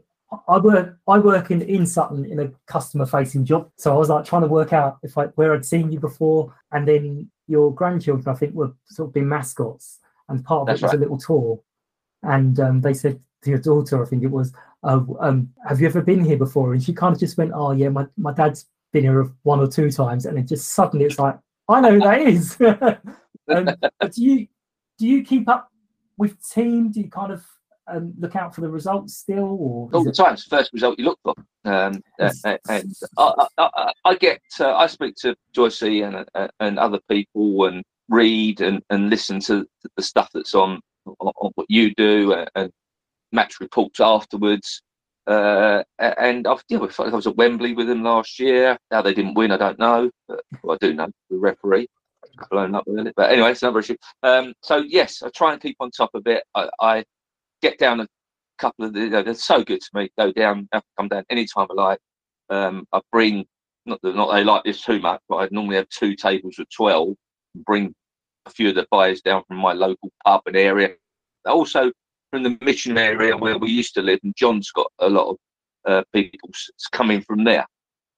I 0.48 0.58
work 0.58 0.98
I 1.08 1.20
work 1.20 1.52
in, 1.52 1.62
in 1.62 1.86
Sutton 1.86 2.26
in 2.26 2.39
a 2.39 2.52
customer 2.66 3.06
facing 3.06 3.45
job. 3.45 3.72
So 3.78 3.93
I 3.93 3.98
was 3.98 4.10
like 4.10 4.26
trying 4.26 4.41
to 4.41 4.48
work 4.48 4.74
out 4.74 4.98
if 5.04 5.18
I 5.18 5.26
where 5.28 5.54
I'd 5.54 5.66
seen 5.66 5.91
you 5.91 6.00
before 6.00 6.54
and 6.72 6.88
then 6.88 7.30
your 7.48 7.74
grandchildren 7.74 8.28
I 8.28 8.38
think 8.38 8.54
were 8.54 8.74
sort 8.86 9.10
of 9.10 9.14
being 9.14 9.30
mascots 9.30 10.00
and 10.28 10.43
part 10.43 10.62
of 10.62 10.68
That's 10.68 10.82
it 10.82 10.84
was 10.84 10.91
right. 10.91 10.98
a 10.98 11.02
little 11.02 11.18
tour. 11.18 11.62
And 12.24 12.60
um, 12.60 12.82
they 12.82 12.93
said 12.93 13.22
to 13.43 13.50
your 13.50 13.60
daughter, 13.60 14.04
I 14.04 14.08
think 14.08 14.24
it 14.24 14.32
was, 14.32 14.52
oh, 14.84 15.16
um, 15.22 15.54
have 15.66 15.80
you 15.80 15.88
ever 15.88 16.02
been 16.02 16.26
here 16.26 16.38
before? 16.38 16.74
And 16.74 16.84
she 16.84 16.93
kind 16.93 17.14
of 17.14 17.20
just 17.20 17.38
went, 17.38 17.52
Oh 17.54 17.72
yeah, 17.72 17.89
my, 17.89 18.06
my 18.18 18.34
dad's 18.34 18.66
been 18.91 19.04
here 19.04 19.32
one 19.43 19.62
or 19.62 19.68
two 19.68 19.89
times 19.91 20.26
and 20.26 20.36
then 20.36 20.45
just 20.45 20.70
suddenly 20.70 21.06
it's 21.06 21.20
like, 21.20 21.39
I 21.70 21.80
know 21.80 21.93
who 21.93 22.00
that 22.00 22.22
is. 22.22 22.58
um, 23.50 23.70
do 24.12 24.24
you 24.24 24.48
do 24.98 25.08
you 25.08 25.24
keep 25.24 25.48
up 25.48 25.72
with 26.18 26.36
team, 26.49 26.91
do 26.91 26.99
you 27.01 27.09
kind 27.09 27.32
of 27.32 27.45
um, 27.88 28.13
look 28.20 28.36
out 28.36 28.53
for 28.53 28.61
the 28.61 28.70
results 28.70 29.18
still, 29.18 29.57
or 29.59 29.89
all 29.93 30.03
the 30.03 30.11
time? 30.11 30.34
It's 30.34 30.43
the 30.47 30.57
first 30.57 30.74
result 30.74 30.99
you 30.99 31.05
look 31.05 31.20
for. 31.24 31.36
Um, 31.65 32.01
uh, 32.20 32.32
and 32.70 32.93
I, 33.18 33.47
I, 33.57 33.91
I 34.03 34.15
get, 34.15 34.41
uh, 34.59 34.76
I 34.76 34.88
speak 34.88 35.15
to 35.18 35.36
Joyce 35.53 35.82
and 35.82 36.26
uh, 36.36 36.47
and 36.59 36.80
other 36.80 36.99
people, 37.09 37.65
and 37.65 37.84
read 38.09 38.61
and, 38.61 38.82
and 38.89 39.09
listen 39.09 39.39
to 39.41 39.65
the 39.95 40.03
stuff 40.03 40.30
that's 40.34 40.55
on 40.55 40.80
on, 41.05 41.32
on 41.41 41.51
what 41.55 41.68
you 41.70 41.93
do, 41.95 42.34
and, 42.34 42.49
and 42.55 42.72
match 43.32 43.59
reports 43.59 43.99
afterwards. 43.99 44.82
Uh, 45.28 45.84
and 45.99 46.47
I've, 46.47 46.63
yeah, 46.70 46.78
I 46.80 47.09
was 47.09 47.28
at 47.28 47.36
Wembley 47.36 47.74
with 47.74 47.88
them 47.88 48.01
last 48.01 48.39
year. 48.39 48.78
How 48.91 49.01
they 49.01 49.13
didn't 49.13 49.34
win, 49.34 49.51
I 49.51 49.57
don't 49.57 49.78
know. 49.78 50.09
But, 50.28 50.41
well, 50.63 50.78
I 50.82 50.86
do 50.86 50.93
know 50.93 51.09
the 51.30 51.38
referee 51.38 51.88
blown 52.49 52.75
up 52.75 52.83
with 52.88 53.07
it. 53.07 53.13
But 53.15 53.31
anyway, 53.31 53.51
it's 53.51 53.63
another 53.63 53.79
issue. 53.79 53.97
Um, 54.23 54.53
so 54.61 54.77
yes, 54.77 55.21
I 55.21 55.29
try 55.29 55.53
and 55.53 55.61
keep 55.61 55.77
on 55.79 55.91
top 55.91 56.11
of 56.13 56.25
it. 56.27 56.43
I, 56.55 56.69
I 56.81 57.05
get 57.61 57.77
down 57.77 57.99
a 58.01 58.07
couple 58.57 58.85
of 58.85 58.93
the, 58.93 59.01
you 59.01 59.09
know, 59.09 59.23
they're 59.23 59.33
so 59.33 59.63
good 59.63 59.81
to 59.81 59.89
me. 59.93 60.09
Go 60.17 60.31
down, 60.31 60.67
come 60.97 61.07
down 61.07 61.23
anytime 61.29 61.67
I 61.71 61.73
like. 61.73 61.99
Um, 62.49 62.85
I 62.93 63.01
bring 63.11 63.45
not 63.85 63.99
that 64.03 64.15
not 64.15 64.33
they 64.33 64.43
like 64.43 64.63
this 64.63 64.81
too 64.81 64.99
much, 64.99 65.21
but 65.29 65.38
I 65.38 65.47
normally 65.51 65.77
have 65.77 65.89
two 65.89 66.15
tables 66.15 66.59
of 66.59 66.67
twelve. 66.69 67.15
Bring 67.55 67.93
a 68.45 68.49
few 68.49 68.69
of 68.69 68.75
the 68.75 68.88
buyers 68.91 69.21
down 69.21 69.43
from 69.47 69.57
my 69.57 69.73
local 69.73 70.11
pub 70.25 70.41
and 70.45 70.55
area. 70.55 70.89
Also 71.45 71.91
from 72.31 72.43
the 72.43 72.57
mission 72.61 72.97
area 72.97 73.35
where 73.35 73.57
we 73.57 73.69
used 73.69 73.93
to 73.95 74.01
live, 74.01 74.19
and 74.23 74.35
John's 74.35 74.71
got 74.71 74.91
a 74.99 75.09
lot 75.09 75.29
of 75.29 75.38
uh, 75.85 76.03
people 76.13 76.49
coming 76.91 77.21
from 77.21 77.43
there. 77.43 77.65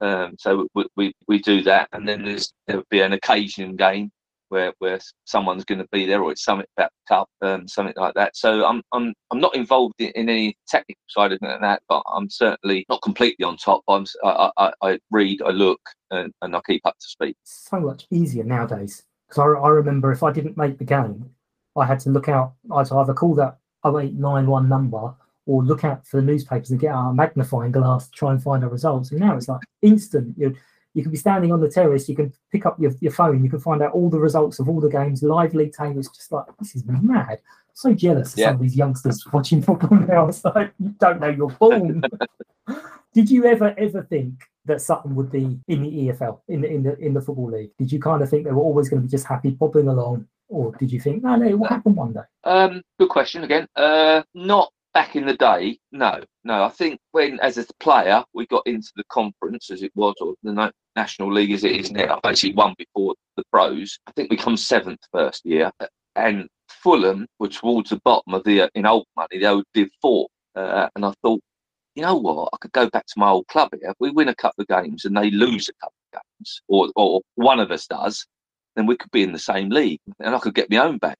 Um, 0.02 0.36
so 0.40 0.68
we, 0.74 0.86
we, 0.96 1.14
we 1.28 1.40
do 1.40 1.62
that, 1.64 1.90
and 1.94 2.08
then 2.08 2.24
there's 2.24 2.52
there'll 2.68 2.84
be 2.90 3.02
an 3.02 3.14
occasion 3.14 3.76
game 3.76 4.12
where 4.50 4.74
where 4.80 5.00
someone's 5.26 5.66
going 5.66 5.80
to 5.80 5.88
be 5.92 6.06
there, 6.06 6.22
or 6.22 6.32
it's 6.32 6.44
something 6.44 6.66
about 6.78 6.92
the 6.92 7.16
cup, 7.16 7.30
um, 7.42 7.68
something 7.68 7.94
like 7.98 8.14
that. 8.16 8.36
So 8.36 8.66
I'm 8.66 8.82
I'm 8.94 9.14
I'm 9.32 9.40
not 9.40 9.56
involved 9.56 9.96
in, 10.00 10.10
in 10.16 10.30
any 10.30 10.58
technical 10.68 11.02
side 11.08 11.32
of 11.32 11.40
that, 11.40 11.82
but 11.88 12.04
I'm 12.14 12.30
certainly 12.30 12.86
not 12.90 13.02
completely 13.02 13.46
on 13.46 13.58
top. 13.58 13.82
I'm 13.88 14.06
I, 14.24 14.52
I, 14.58 14.72
I 14.82 15.00
read, 15.12 15.42
I 15.42 15.52
look, 15.52 15.82
and, 16.12 16.34
and 16.42 16.56
I 16.56 16.62
keep 16.66 16.86
up 16.86 16.96
to 17.00 17.08
speed. 17.08 17.36
So 17.44 17.80
much 17.80 18.08
easier 18.12 18.44
nowadays 18.44 19.04
because 19.28 19.40
I, 19.40 19.60
I 19.60 19.70
remember 19.70 20.12
if 20.12 20.24
I 20.24 20.32
didn't 20.32 20.58
make 20.58 20.78
the 20.78 20.86
game, 20.86 21.30
I 21.78 21.86
had 21.86 22.00
to 22.02 22.10
look 22.10 22.28
out. 22.28 22.54
I'd 22.74 22.92
either 22.92 23.14
call 23.14 23.36
that 23.36 23.60
0891 23.86 24.68
number 24.68 25.14
or 25.50 25.64
look 25.64 25.84
out 25.84 26.06
for 26.06 26.18
the 26.18 26.28
newspapers 26.28 26.70
and 26.70 26.80
get 26.80 26.94
out 26.94 27.10
a 27.10 27.14
magnifying 27.14 27.72
glass 27.72 28.08
to 28.08 28.12
try 28.12 28.32
and 28.32 28.42
find 28.42 28.64
our 28.64 28.70
results. 28.70 29.10
And 29.10 29.20
now 29.20 29.36
it's 29.36 29.48
like 29.48 29.62
instant. 29.82 30.36
You 30.38 30.56
you 30.94 31.02
can 31.02 31.12
be 31.12 31.18
standing 31.18 31.52
on 31.52 31.60
the 31.60 31.70
terrace, 31.70 32.08
you 32.08 32.16
can 32.16 32.34
pick 32.52 32.66
up 32.66 32.80
your, 32.80 32.92
your 33.00 33.12
phone, 33.12 33.44
you 33.44 33.50
can 33.50 33.60
find 33.60 33.82
out 33.82 33.92
all 33.94 34.10
the 34.10 34.20
results 34.20 34.60
of 34.60 34.68
all 34.68 34.80
the 34.80 34.90
games, 34.90 35.24
live 35.24 35.54
league 35.56 35.74
tables. 35.74 36.08
Just 36.16 36.32
like 36.32 36.46
this 36.60 36.76
is 36.76 36.84
mad. 36.86 37.32
I'm 37.32 37.74
so 37.74 37.94
jealous 37.94 38.34
of 38.34 38.40
yeah. 38.40 38.48
some 38.48 38.56
of 38.56 38.62
these 38.62 38.76
youngsters 38.76 39.26
watching 39.34 39.64
football 39.64 39.98
now. 40.08 40.28
It's 40.28 40.46
like 40.46 40.72
you 40.80 40.94
don't 41.00 41.20
know 41.20 41.30
you're 41.30 41.50
born. 41.50 42.04
Did 43.16 43.32
you 43.32 43.46
ever 43.46 43.74
ever 43.76 44.04
think 44.04 44.44
that 44.66 44.82
Sutton 44.82 45.16
would 45.16 45.32
be 45.32 45.60
in 45.68 45.82
the 45.82 45.90
EFL 45.90 46.42
in 46.48 46.62
the 46.62 46.70
in 46.70 46.84
the 46.84 46.96
in 47.00 47.14
the 47.16 47.22
football 47.22 47.50
league? 47.50 47.72
Did 47.80 47.92
you 47.92 48.00
kind 48.00 48.22
of 48.22 48.30
think 48.30 48.46
they 48.46 48.52
were 48.52 48.62
always 48.62 48.88
going 48.88 49.02
to 49.02 49.08
be 49.08 49.12
just 49.12 49.26
happy 49.26 49.52
popping 49.52 49.88
along, 49.88 50.28
or 50.48 50.74
did 50.74 50.92
you 50.92 51.00
think 51.00 51.24
no, 51.24 51.36
no, 51.36 51.48
it 51.48 51.58
will 51.58 51.68
happen 51.68 51.96
one 51.96 52.14
day? 52.14 52.22
Um, 52.44 52.84
good 53.00 53.10
question 53.10 53.44
again. 53.44 53.68
Uh, 53.76 54.22
not 54.36 54.72
back 54.94 55.16
in 55.16 55.26
the 55.26 55.36
day, 55.36 55.78
no, 55.92 56.22
no. 56.44 56.64
I 56.64 56.70
think 56.70 57.00
when, 57.12 57.40
as 57.40 57.58
a 57.58 57.66
player, 57.80 58.24
we 58.34 58.46
got 58.48 58.66
into 58.66 58.92
the 58.96 59.04
conference 59.06 59.70
as 59.72 59.82
it 59.84 59.92
was, 59.96 60.16
or 60.22 60.36
the 60.44 60.72
National 60.96 61.32
League 61.32 61.52
as 61.52 61.64
it 61.64 61.74
is 61.74 61.92
now, 61.92 62.16
I 62.16 62.30
basically 62.30 62.56
one 62.56 62.76
before 62.78 63.16
the 63.38 63.44
pros. 63.52 64.00
I 64.08 64.12
think 64.12 64.30
we 64.30 64.38
come 64.38 64.58
seventh 64.58 65.00
first 65.12 65.46
year, 65.46 65.72
and 66.16 66.48
Fulham 66.70 67.28
were 67.40 67.50
towards 67.50 67.92
the 67.92 68.00
bottom 68.04 68.34
of 68.34 68.44
the 68.44 68.70
in 68.76 68.86
old 68.86 69.06
money. 69.16 69.40
They 69.40 69.46
old 69.46 69.66
Div 69.74 69.90
Four, 70.02 70.28
uh, 70.56 70.90
and 70.96 71.06
I 71.06 71.14
thought, 71.22 71.42
you 71.96 72.04
know 72.04 72.16
what, 72.16 72.50
I 72.54 72.58
could 72.58 72.72
go 72.72 72.90
back 72.90 73.06
to 73.08 73.20
my 73.20 73.30
old 73.30 73.48
club 73.48 73.70
here. 73.80 73.90
If 73.90 73.96
we 74.00 74.12
win 74.12 74.30
a 74.30 74.36
couple 74.36 74.62
of 74.62 74.68
games 74.68 75.06
and 75.06 75.16
they 75.16 75.32
lose 75.32 75.70
a 75.70 75.74
couple 75.74 75.96
of 76.14 76.22
games, 76.22 76.62
or 76.68 76.90
or 76.96 77.22
one 77.36 77.60
of 77.60 77.72
us 77.72 77.88
does, 77.88 78.26
then 78.76 78.86
we 78.86 78.98
could 78.98 79.12
be 79.12 79.24
in 79.24 79.34
the 79.34 79.40
same 79.40 79.70
league, 79.70 80.00
and 80.20 80.36
I 80.36 80.40
could 80.40 80.56
get 80.56 80.72
my 80.72 80.78
own 80.78 80.98
back. 80.98 81.20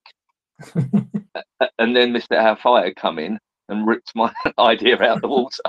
and 0.76 1.96
then 1.96 2.14
Mr. 2.14 2.34
Al 2.34 2.58
Fayed 2.58 2.98
come 2.98 3.18
in 3.18 3.40
and 3.70 3.88
ripped 3.88 4.12
my 4.16 4.34
idea 4.60 5.02
out 5.02 5.22
the 5.22 5.28
water. 5.28 5.64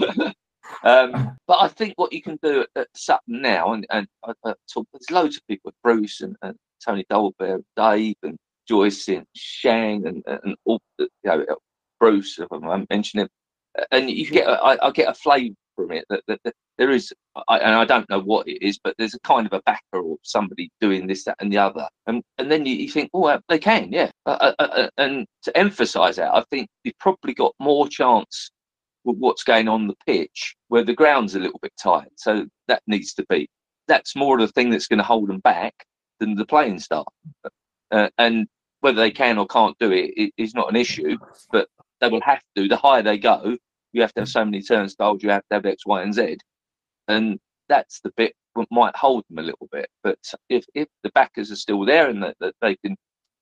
um, 0.84 1.36
but 1.46 1.58
I 1.60 1.68
think 1.68 1.94
what 1.96 2.12
you 2.12 2.22
can 2.22 2.38
do 2.42 2.60
at, 2.60 2.68
at 2.76 2.88
Sutton 2.94 3.42
now, 3.42 3.72
and, 3.72 3.86
and 3.90 4.06
I, 4.24 4.32
I 4.44 4.54
talk, 4.72 4.86
there's 4.92 5.10
loads 5.10 5.36
of 5.36 5.46
people, 5.48 5.72
Bruce 5.82 6.20
and, 6.20 6.36
and 6.42 6.56
Tony 6.84 7.04
Dolbear, 7.10 7.62
Dave 7.76 8.16
and 8.22 8.36
Joyce 8.68 9.08
and 9.08 9.26
Shang 9.34 10.06
and, 10.06 10.22
and 10.26 10.56
all, 10.64 10.80
you 10.98 11.08
know, 11.24 11.44
Bruce, 11.98 12.38
if 12.38 12.46
I'm 12.52 12.86
mentioning, 12.90 13.28
and 13.90 14.10
you 14.10 14.30
get, 14.30 14.48
I, 14.48 14.78
I 14.82 14.90
get 14.90 15.08
a 15.08 15.14
flavour 15.14 15.54
from 15.74 15.92
it 15.92 16.04
that, 16.08 16.22
that, 16.28 16.40
that 16.44 16.54
there 16.78 16.90
is, 16.90 17.12
I, 17.48 17.58
and 17.58 17.74
I 17.74 17.84
don't 17.84 18.08
know 18.10 18.20
what 18.20 18.48
it 18.48 18.64
is, 18.64 18.78
but 18.82 18.94
there's 18.98 19.14
a 19.14 19.20
kind 19.20 19.46
of 19.46 19.52
a 19.52 19.62
backer 19.64 20.00
or 20.00 20.16
somebody 20.22 20.70
doing 20.80 21.06
this, 21.06 21.24
that, 21.24 21.36
and 21.40 21.52
the 21.52 21.58
other, 21.58 21.88
and 22.06 22.22
and 22.38 22.50
then 22.50 22.66
you, 22.66 22.74
you 22.74 22.88
think, 22.88 23.10
oh, 23.14 23.38
they 23.48 23.58
can, 23.58 23.92
yeah. 23.92 24.10
Uh, 24.26 24.52
uh, 24.58 24.62
uh, 24.62 24.88
and 24.98 25.26
to 25.42 25.56
emphasise 25.56 26.16
that, 26.16 26.34
I 26.34 26.44
think 26.50 26.68
you've 26.82 26.98
probably 26.98 27.34
got 27.34 27.54
more 27.60 27.88
chance 27.88 28.50
with 29.04 29.16
what's 29.18 29.44
going 29.44 29.68
on 29.68 29.86
the 29.86 29.96
pitch 30.06 30.56
where 30.68 30.84
the 30.84 30.94
ground's 30.94 31.34
a 31.34 31.38
little 31.40 31.60
bit 31.62 31.72
tight, 31.80 32.08
so 32.16 32.46
that 32.68 32.82
needs 32.86 33.14
to 33.14 33.26
be. 33.28 33.48
That's 33.86 34.16
more 34.16 34.38
of 34.38 34.46
the 34.46 34.52
thing 34.52 34.70
that's 34.70 34.88
going 34.88 34.98
to 34.98 35.04
hold 35.04 35.28
them 35.28 35.40
back 35.40 35.74
than 36.20 36.34
the 36.34 36.46
playing 36.46 36.78
staff, 36.78 37.04
uh, 37.90 38.08
and 38.18 38.46
whether 38.80 39.00
they 39.00 39.10
can 39.10 39.38
or 39.38 39.46
can't 39.46 39.76
do 39.78 39.92
it 39.92 40.32
is 40.36 40.54
not 40.54 40.68
an 40.68 40.76
issue, 40.76 41.16
but 41.52 41.68
they 42.00 42.08
will 42.08 42.20
have 42.20 42.42
to. 42.56 42.68
The 42.68 42.76
higher 42.76 43.02
they 43.02 43.18
go, 43.18 43.56
you 43.94 44.02
have 44.02 44.12
to 44.14 44.22
have 44.22 44.28
so 44.28 44.44
many 44.44 44.60
turnstiles, 44.60 45.22
you 45.22 45.30
have 45.30 45.42
to 45.50 45.54
have 45.54 45.66
X, 45.66 45.86
Y, 45.86 46.02
and 46.02 46.12
Z. 46.12 46.36
And 47.08 47.38
that's 47.68 48.00
the 48.00 48.12
bit 48.16 48.34
that 48.56 48.66
might 48.70 48.96
hold 48.96 49.24
them 49.28 49.38
a 49.38 49.42
little 49.42 49.68
bit. 49.70 49.88
But 50.02 50.18
if, 50.48 50.64
if 50.74 50.88
the 51.02 51.10
backers 51.10 51.50
are 51.50 51.56
still 51.56 51.84
there 51.84 52.08
and 52.08 52.22
that, 52.22 52.36
that 52.40 52.54
they 52.60 52.76
can 52.76 52.96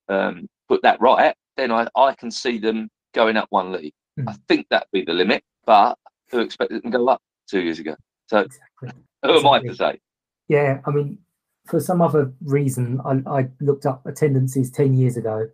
um, 0.09 0.47
put 0.67 0.81
that 0.83 1.01
right, 1.01 1.35
then 1.57 1.71
I, 1.71 1.87
I 1.95 2.13
can 2.15 2.31
see 2.31 2.57
them 2.57 2.89
going 3.13 3.37
up 3.37 3.47
one 3.49 3.71
league. 3.71 3.93
Mm. 4.19 4.29
I 4.29 4.35
think 4.47 4.67
that'd 4.69 4.87
be 4.91 5.03
the 5.03 5.13
limit, 5.13 5.43
but 5.65 5.97
who 6.29 6.39
expected 6.39 6.83
them 6.83 6.91
to 6.91 6.97
go 6.97 7.07
up 7.07 7.21
two 7.49 7.61
years 7.61 7.79
ago? 7.79 7.95
So 8.27 8.39
exactly. 8.39 8.89
who 9.23 9.29
exactly. 9.29 9.39
am 9.39 9.47
I 9.47 9.59
to 9.59 9.75
say? 9.75 9.99
Yeah, 10.47 10.81
I 10.85 10.91
mean, 10.91 11.17
for 11.67 11.79
some 11.79 12.01
other 12.01 12.33
reason, 12.43 13.01
I, 13.05 13.39
I 13.39 13.49
looked 13.59 13.85
up 13.85 14.05
attendances 14.05 14.69
10 14.71 14.93
years 14.93 15.17
ago 15.17 15.47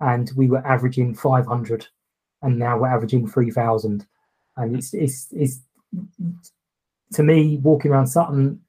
and 0.00 0.30
we 0.36 0.48
were 0.48 0.66
averaging 0.66 1.14
500 1.14 1.86
and 2.42 2.58
now 2.58 2.78
we're 2.78 2.88
averaging 2.88 3.28
3,000 3.28 4.06
and 4.56 4.76
it's 4.76 4.94
it's 4.94 5.28
it's 5.32 5.60
to 7.14 7.22
me 7.22 7.58
walking 7.62 7.90
around 7.90 8.06
Sutton 8.06 8.60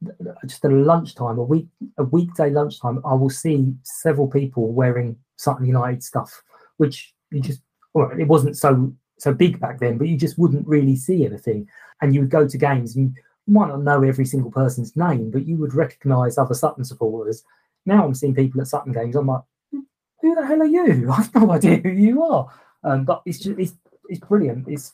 just 0.46 0.64
at 0.66 0.72
lunchtime, 0.72 1.38
a 1.38 1.44
week 1.44 1.68
a 1.98 2.04
weekday 2.04 2.50
lunchtime, 2.50 3.02
I 3.06 3.14
will 3.14 3.30
see 3.30 3.74
several 3.84 4.28
people 4.28 4.72
wearing 4.72 5.18
Sutton 5.38 5.66
United 5.66 6.04
stuff, 6.04 6.44
which 6.78 7.14
you 7.32 7.42
just 7.42 7.62
well, 7.94 8.12
it 8.18 8.28
wasn't 8.28 8.58
so 8.58 8.94
so 9.18 9.34
big 9.34 9.60
back 9.60 9.80
then, 9.80 9.98
but 9.98 10.08
you 10.08 10.18
just 10.18 10.38
wouldn't 10.38 10.68
really 10.68 10.96
see 10.96 11.26
anything. 11.26 11.68
And 12.02 12.14
you 12.14 12.22
would 12.22 12.30
go 12.30 12.48
to 12.48 12.58
games 12.58 12.96
and 12.96 13.16
you 13.16 13.54
might 13.54 13.70
not 13.70 13.84
know 13.84 14.04
every 14.04 14.26
single 14.26 14.52
person's 14.52 14.96
name, 14.98 15.32
but 15.32 15.46
you 15.46 15.56
would 15.58 15.74
recognise 15.74 16.38
other 16.38 16.54
Sutton 16.54 16.84
supporters. 16.84 17.44
Now 17.86 18.06
I'm 18.06 18.16
seeing 18.16 18.36
people 18.36 18.62
at 18.62 18.68
Sutton 18.68 18.92
games. 18.92 19.16
I'm 19.16 19.28
like, 19.28 19.44
who 19.72 20.36
the 20.36 20.46
hell 20.46 20.62
are 20.62 20.66
you? 20.66 21.12
I've 21.14 21.34
no 21.36 21.52
idea 21.52 21.78
who 21.78 21.90
you 21.90 22.24
are. 22.24 22.50
Um, 22.84 23.06
but 23.06 23.22
it's 23.26 23.40
just 23.40 23.60
it's 23.60 23.74
it's 24.10 24.20
brilliant. 24.20 24.68
It's 24.68 24.94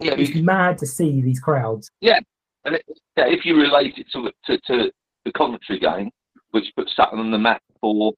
yeah, 0.00 0.14
it's 0.16 0.34
mad 0.36 0.78
to 0.78 0.86
see 0.86 1.20
these 1.20 1.40
crowds. 1.40 1.90
Yeah, 2.00 2.20
and 2.64 2.76
it, 2.76 2.84
yeah, 3.16 3.26
if 3.26 3.44
you 3.44 3.56
relate 3.56 3.98
it 3.98 4.06
to, 4.12 4.30
to, 4.46 4.58
to 4.66 4.92
the 5.24 5.32
Coventry 5.32 5.78
game, 5.78 6.10
which 6.50 6.72
put 6.76 6.88
Sutton 6.88 7.18
on 7.18 7.30
the 7.30 7.38
map 7.38 7.62
for 7.80 8.12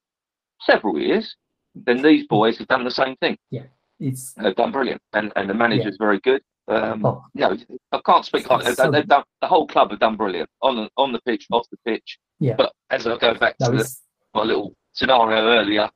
several 0.63 0.99
years, 0.99 1.35
then 1.75 2.03
these 2.03 2.27
boys 2.27 2.59
have 2.59 2.69
done 2.69 2.85
the 2.85 2.91
same 2.91 3.17
thing. 3.17 3.37
Yeah, 3.51 3.65
it's 4.01 4.33
they've 4.35 4.55
done 4.57 4.73
brilliant, 4.73 5.03
and 5.13 5.33
and 5.37 5.49
the 5.49 5.55
manager's 5.55 5.97
yeah. 6.01 6.07
very 6.07 6.21
good. 6.21 6.43
Um, 6.69 7.05
oh. 7.05 7.25
You 7.33 7.41
know, 7.41 7.57
I 7.93 8.01
can't 8.05 8.27
speak 8.27 8.51
like 8.51 8.67
so, 8.75 8.91
they've 8.91 9.07
done 9.07 9.25
the 9.41 9.47
whole 9.47 9.67
club 9.67 9.91
have 9.91 10.01
done 10.01 10.17
brilliant 10.17 10.51
on 10.61 10.77
the, 10.77 10.91
on 10.99 11.13
the 11.13 11.21
pitch, 11.23 11.47
off 11.51 11.67
the 11.71 11.79
pitch. 11.87 12.19
Yeah. 12.41 12.57
But 12.59 12.73
as 12.91 13.07
I 13.07 13.17
go 13.17 13.33
back 13.33 13.57
to 13.59 13.71
the, 13.71 13.91
my 14.35 14.43
little 14.43 14.75
scenario 14.93 15.47
earlier, 15.47 15.89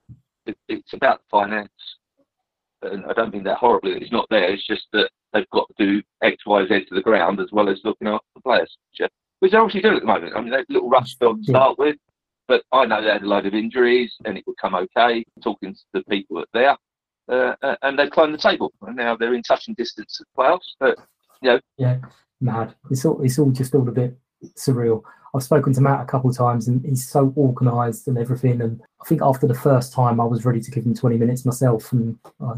it, 0.46 0.56
it's 0.68 0.94
about 0.94 1.20
finance 1.30 1.68
and 2.82 3.04
I 3.06 3.12
don't 3.12 3.30
think 3.30 3.44
that 3.44 3.58
horribly 3.58 3.92
it's 3.92 4.12
not 4.12 4.26
there. 4.30 4.50
It's 4.50 4.66
just 4.66 4.86
that 4.92 5.10
they've 5.32 5.48
got 5.50 5.68
to 5.68 5.86
do 5.86 6.02
X, 6.22 6.44
Y, 6.46 6.66
Z 6.66 6.84
to 6.86 6.94
the 6.94 7.02
ground 7.02 7.40
as 7.40 7.52
well 7.52 7.68
as 7.68 7.80
looking 7.84 8.08
after 8.08 8.26
the 8.34 8.42
players, 8.42 8.76
which 9.40 9.50
they're 9.50 9.60
obviously 9.60 9.82
doing 9.82 9.96
at 9.96 10.00
the 10.00 10.06
moment. 10.06 10.34
I 10.36 10.40
mean, 10.40 10.50
they're 10.50 10.60
a 10.60 10.72
little 10.72 10.90
rushed 10.90 11.22
on 11.22 11.38
to 11.38 11.44
start 11.44 11.78
with, 11.78 11.96
but 12.48 12.62
I 12.72 12.86
know 12.86 13.02
they 13.02 13.08
had 13.08 13.22
a 13.22 13.26
load 13.26 13.46
of 13.46 13.54
injuries 13.54 14.14
and 14.24 14.36
it 14.36 14.44
would 14.46 14.56
come 14.58 14.74
okay. 14.74 15.24
Talking 15.42 15.74
to 15.74 15.80
the 15.94 16.04
people 16.04 16.36
that 16.36 16.48
there, 16.52 16.76
uh, 17.28 17.54
uh, 17.62 17.76
and 17.82 17.98
they've 17.98 18.10
climbed 18.10 18.34
the 18.34 18.38
table, 18.38 18.72
and 18.82 18.96
now 18.96 19.16
they're 19.16 19.34
in 19.34 19.42
touching 19.42 19.74
distance 19.74 20.20
of 20.20 20.26
playoffs. 20.36 20.74
But 20.78 20.98
you 21.40 21.50
know, 21.50 21.60
yeah, 21.78 21.98
mad. 22.40 22.74
It's 22.90 23.04
all 23.04 23.20
it's 23.22 23.38
all 23.38 23.50
just 23.50 23.74
all 23.74 23.88
a 23.88 23.92
bit 23.92 24.16
surreal. 24.56 25.02
I've 25.34 25.42
spoken 25.42 25.72
to 25.72 25.80
Matt 25.80 26.02
a 26.02 26.04
couple 26.04 26.28
of 26.28 26.36
times 26.36 26.68
and 26.68 26.84
he's 26.84 27.08
so 27.08 27.32
organised 27.36 28.06
and 28.06 28.18
everything. 28.18 28.60
And 28.60 28.82
I 29.00 29.06
think 29.06 29.22
after 29.22 29.46
the 29.46 29.54
first 29.54 29.92
time, 29.92 30.20
I 30.20 30.24
was 30.24 30.44
ready 30.44 30.60
to 30.60 30.70
give 30.70 30.84
him 30.84 30.94
20 30.94 31.16
minutes 31.16 31.46
myself. 31.46 31.90
And 31.92 32.18
I, 32.40 32.52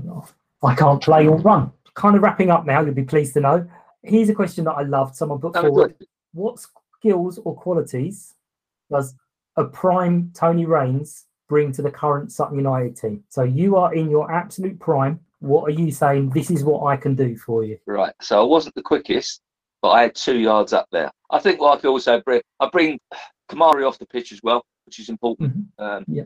I 0.67 0.75
can't 0.75 1.01
play 1.01 1.29
or 1.29 1.39
run. 1.39 1.71
Kind 1.95 2.17
of 2.17 2.23
wrapping 2.23 2.51
up 2.51 2.67
now, 2.67 2.81
you'll 2.81 2.95
be 2.95 3.05
pleased 3.05 3.35
to 3.35 3.41
know. 3.41 3.69
Here's 4.03 4.29
a 4.29 4.35
question 4.35 4.65
that 4.65 4.73
I 4.73 4.83
loved. 4.83 5.17
Someone 5.17 5.41
put 5.41 5.55
forward 5.55 5.95
What 6.33 6.59
skills 6.99 7.39
or 7.45 7.55
qualities 7.55 8.35
does 8.91 9.15
a 9.57 9.65
prime 9.65 10.31
Tony 10.35 10.67
Rains 10.67 11.27
bring 11.49 11.73
to 11.73 11.83
the 11.83 11.91
current 11.91 12.33
Sutton 12.33 12.57
United 12.59 12.97
team? 12.97 13.25
So 13.29 13.43
you 13.43 13.77
are 13.77 13.95
in 13.95 14.11
your 14.11 14.31
absolute 14.31 14.79
prime. 14.79 15.21
What 15.39 15.65
are 15.69 15.73
you 15.73 15.91
saying? 15.91 16.31
This 16.31 16.51
is 16.51 16.65
what 16.65 16.87
I 16.87 16.97
can 16.97 17.15
do 17.15 17.37
for 17.37 17.65
you. 17.65 17.79
Right. 17.87 18.13
So 18.21 18.41
I 18.41 18.45
wasn't 18.45 18.75
the 18.75 18.83
quickest, 18.83 19.41
but 19.83 19.91
I 19.91 20.03
had 20.03 20.15
two 20.15 20.39
yards 20.39 20.73
up 20.73 20.87
there. 20.91 21.11
I 21.31 21.39
think 21.39 21.61
what 21.61 21.79
I 21.79 21.81
could 21.81 21.91
also 21.91 22.21
bring, 22.23 22.41
I 22.61 22.69
bring 22.71 22.99
Kamari 23.51 23.87
off 23.87 23.99
the 23.99 24.07
pitch 24.07 24.33
as 24.33 24.41
well, 24.43 24.65
which 24.87 24.99
is 24.99 25.09
important. 25.09 25.57
Mm-hmm. 25.79 25.85
Um, 25.85 26.05
yeah. 26.09 26.25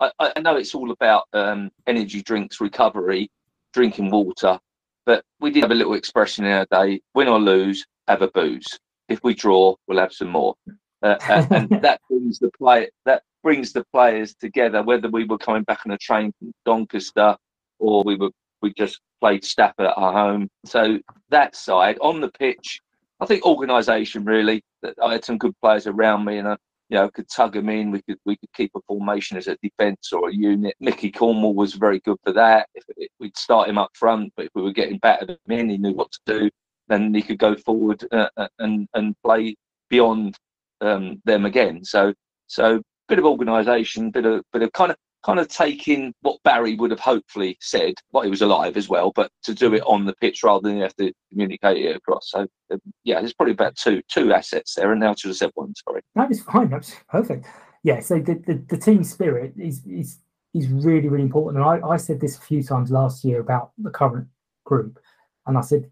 I, 0.00 0.32
I, 0.36 0.40
know 0.40 0.56
it's 0.56 0.74
all 0.74 0.90
about 0.90 1.24
um, 1.32 1.70
energy 1.86 2.22
drinks, 2.22 2.60
recovery, 2.60 3.30
drinking 3.72 4.10
water, 4.10 4.58
but 5.06 5.24
we 5.40 5.50
did 5.50 5.62
have 5.62 5.70
a 5.70 5.74
little 5.74 5.94
expression 5.94 6.44
in 6.44 6.52
our 6.52 6.66
day: 6.70 7.00
win 7.14 7.28
or 7.28 7.38
lose, 7.38 7.86
have 8.08 8.22
a 8.22 8.28
booze. 8.28 8.78
If 9.08 9.20
we 9.22 9.34
draw, 9.34 9.74
we'll 9.86 9.98
have 9.98 10.12
some 10.12 10.30
more. 10.30 10.54
Uh, 11.02 11.16
and, 11.28 11.52
and 11.52 11.68
that 11.82 12.00
brings 12.08 12.38
the 12.38 12.50
play 12.56 12.88
that 13.04 13.22
brings 13.42 13.72
the 13.72 13.84
players 13.92 14.34
together. 14.34 14.82
Whether 14.82 15.08
we 15.08 15.24
were 15.24 15.38
coming 15.38 15.62
back 15.64 15.80
on 15.86 15.92
a 15.92 15.98
train 15.98 16.32
from 16.38 16.52
Doncaster 16.64 17.36
or 17.78 18.02
we 18.04 18.16
were 18.16 18.30
we 18.62 18.72
just 18.74 19.00
played 19.20 19.44
Stafford 19.44 19.86
at 19.86 19.98
our 19.98 20.12
home. 20.12 20.48
So 20.64 20.98
that 21.28 21.54
side 21.54 21.98
on 22.00 22.20
the 22.20 22.30
pitch, 22.30 22.80
I 23.20 23.26
think 23.26 23.44
organisation 23.44 24.24
really. 24.24 24.62
That 24.82 24.94
I 25.02 25.12
had 25.12 25.24
some 25.24 25.38
good 25.38 25.54
players 25.60 25.86
around 25.86 26.24
me, 26.24 26.38
and 26.38 26.48
I, 26.48 26.56
you 26.94 27.00
know, 27.00 27.10
could 27.10 27.28
tug 27.28 27.56
him 27.56 27.68
in. 27.68 27.90
We 27.90 28.02
could 28.02 28.18
we 28.24 28.36
could 28.36 28.52
keep 28.52 28.70
a 28.76 28.80
formation 28.86 29.36
as 29.36 29.48
a 29.48 29.56
defence 29.60 30.12
or 30.12 30.28
a 30.28 30.34
unit. 30.34 30.76
Mickey 30.78 31.10
Cornwall 31.10 31.52
was 31.52 31.74
very 31.74 31.98
good 31.98 32.18
for 32.22 32.32
that. 32.34 32.68
If, 32.72 33.08
we'd 33.18 33.36
start 33.36 33.68
him 33.68 33.78
up 33.78 33.90
front, 33.94 34.32
but 34.36 34.44
if 34.44 34.52
we 34.54 34.62
were 34.62 34.72
getting 34.72 34.98
battered 34.98 35.36
in, 35.48 35.70
he 35.70 35.76
knew 35.76 35.92
what 35.92 36.12
to 36.12 36.20
do. 36.24 36.50
Then 36.86 37.12
he 37.12 37.20
could 37.20 37.38
go 37.38 37.56
forward 37.56 38.06
uh, 38.12 38.28
uh 38.36 38.46
and 38.60 38.86
and 38.94 39.16
play 39.24 39.56
beyond 39.90 40.36
um, 40.82 41.20
them 41.24 41.46
again. 41.46 41.84
So 41.84 42.14
so 42.46 42.80
bit 43.08 43.18
of 43.18 43.24
organisation, 43.24 44.12
bit 44.12 44.24
of 44.24 44.44
bit 44.52 44.62
of 44.62 44.70
kind 44.72 44.92
of 44.92 44.96
kind 45.24 45.40
of 45.40 45.48
taking 45.48 46.12
what 46.20 46.42
Barry 46.42 46.74
would 46.76 46.90
have 46.90 47.00
hopefully 47.00 47.56
said, 47.60 47.94
while 48.10 48.24
he 48.24 48.30
was 48.30 48.42
alive 48.42 48.76
as 48.76 48.88
well, 48.88 49.12
but 49.14 49.30
to 49.44 49.54
do 49.54 49.74
it 49.74 49.82
on 49.86 50.04
the 50.04 50.14
pitch 50.20 50.42
rather 50.42 50.68
than 50.68 50.76
you 50.76 50.82
have 50.82 50.96
to 50.96 51.12
communicate 51.30 51.84
it 51.84 51.96
across. 51.96 52.30
So 52.30 52.46
um, 52.72 52.80
yeah, 53.04 53.20
there's 53.20 53.34
probably 53.34 53.52
about 53.52 53.76
two 53.76 54.02
two 54.08 54.32
assets 54.32 54.74
there, 54.74 54.92
and 54.92 55.00
now 55.00 55.14
to 55.14 55.28
the 55.28 55.34
said 55.34 55.50
one. 55.54 55.72
Sorry, 55.88 56.02
that 56.14 56.30
is 56.30 56.42
fine. 56.42 56.70
That's 56.70 56.94
perfect. 57.08 57.46
Yeah. 57.82 58.00
So 58.00 58.18
the, 58.18 58.34
the, 58.46 58.64
the 58.68 58.76
team 58.76 59.04
spirit 59.04 59.54
is 59.58 59.84
is 59.86 60.18
is 60.52 60.68
really 60.68 61.08
really 61.08 61.24
important, 61.24 61.62
and 61.62 61.84
I, 61.84 61.88
I 61.88 61.96
said 61.96 62.20
this 62.20 62.36
a 62.38 62.40
few 62.42 62.62
times 62.62 62.90
last 62.90 63.24
year 63.24 63.40
about 63.40 63.72
the 63.78 63.90
current 63.90 64.28
group, 64.64 64.98
and 65.46 65.56
I 65.56 65.62
said 65.62 65.90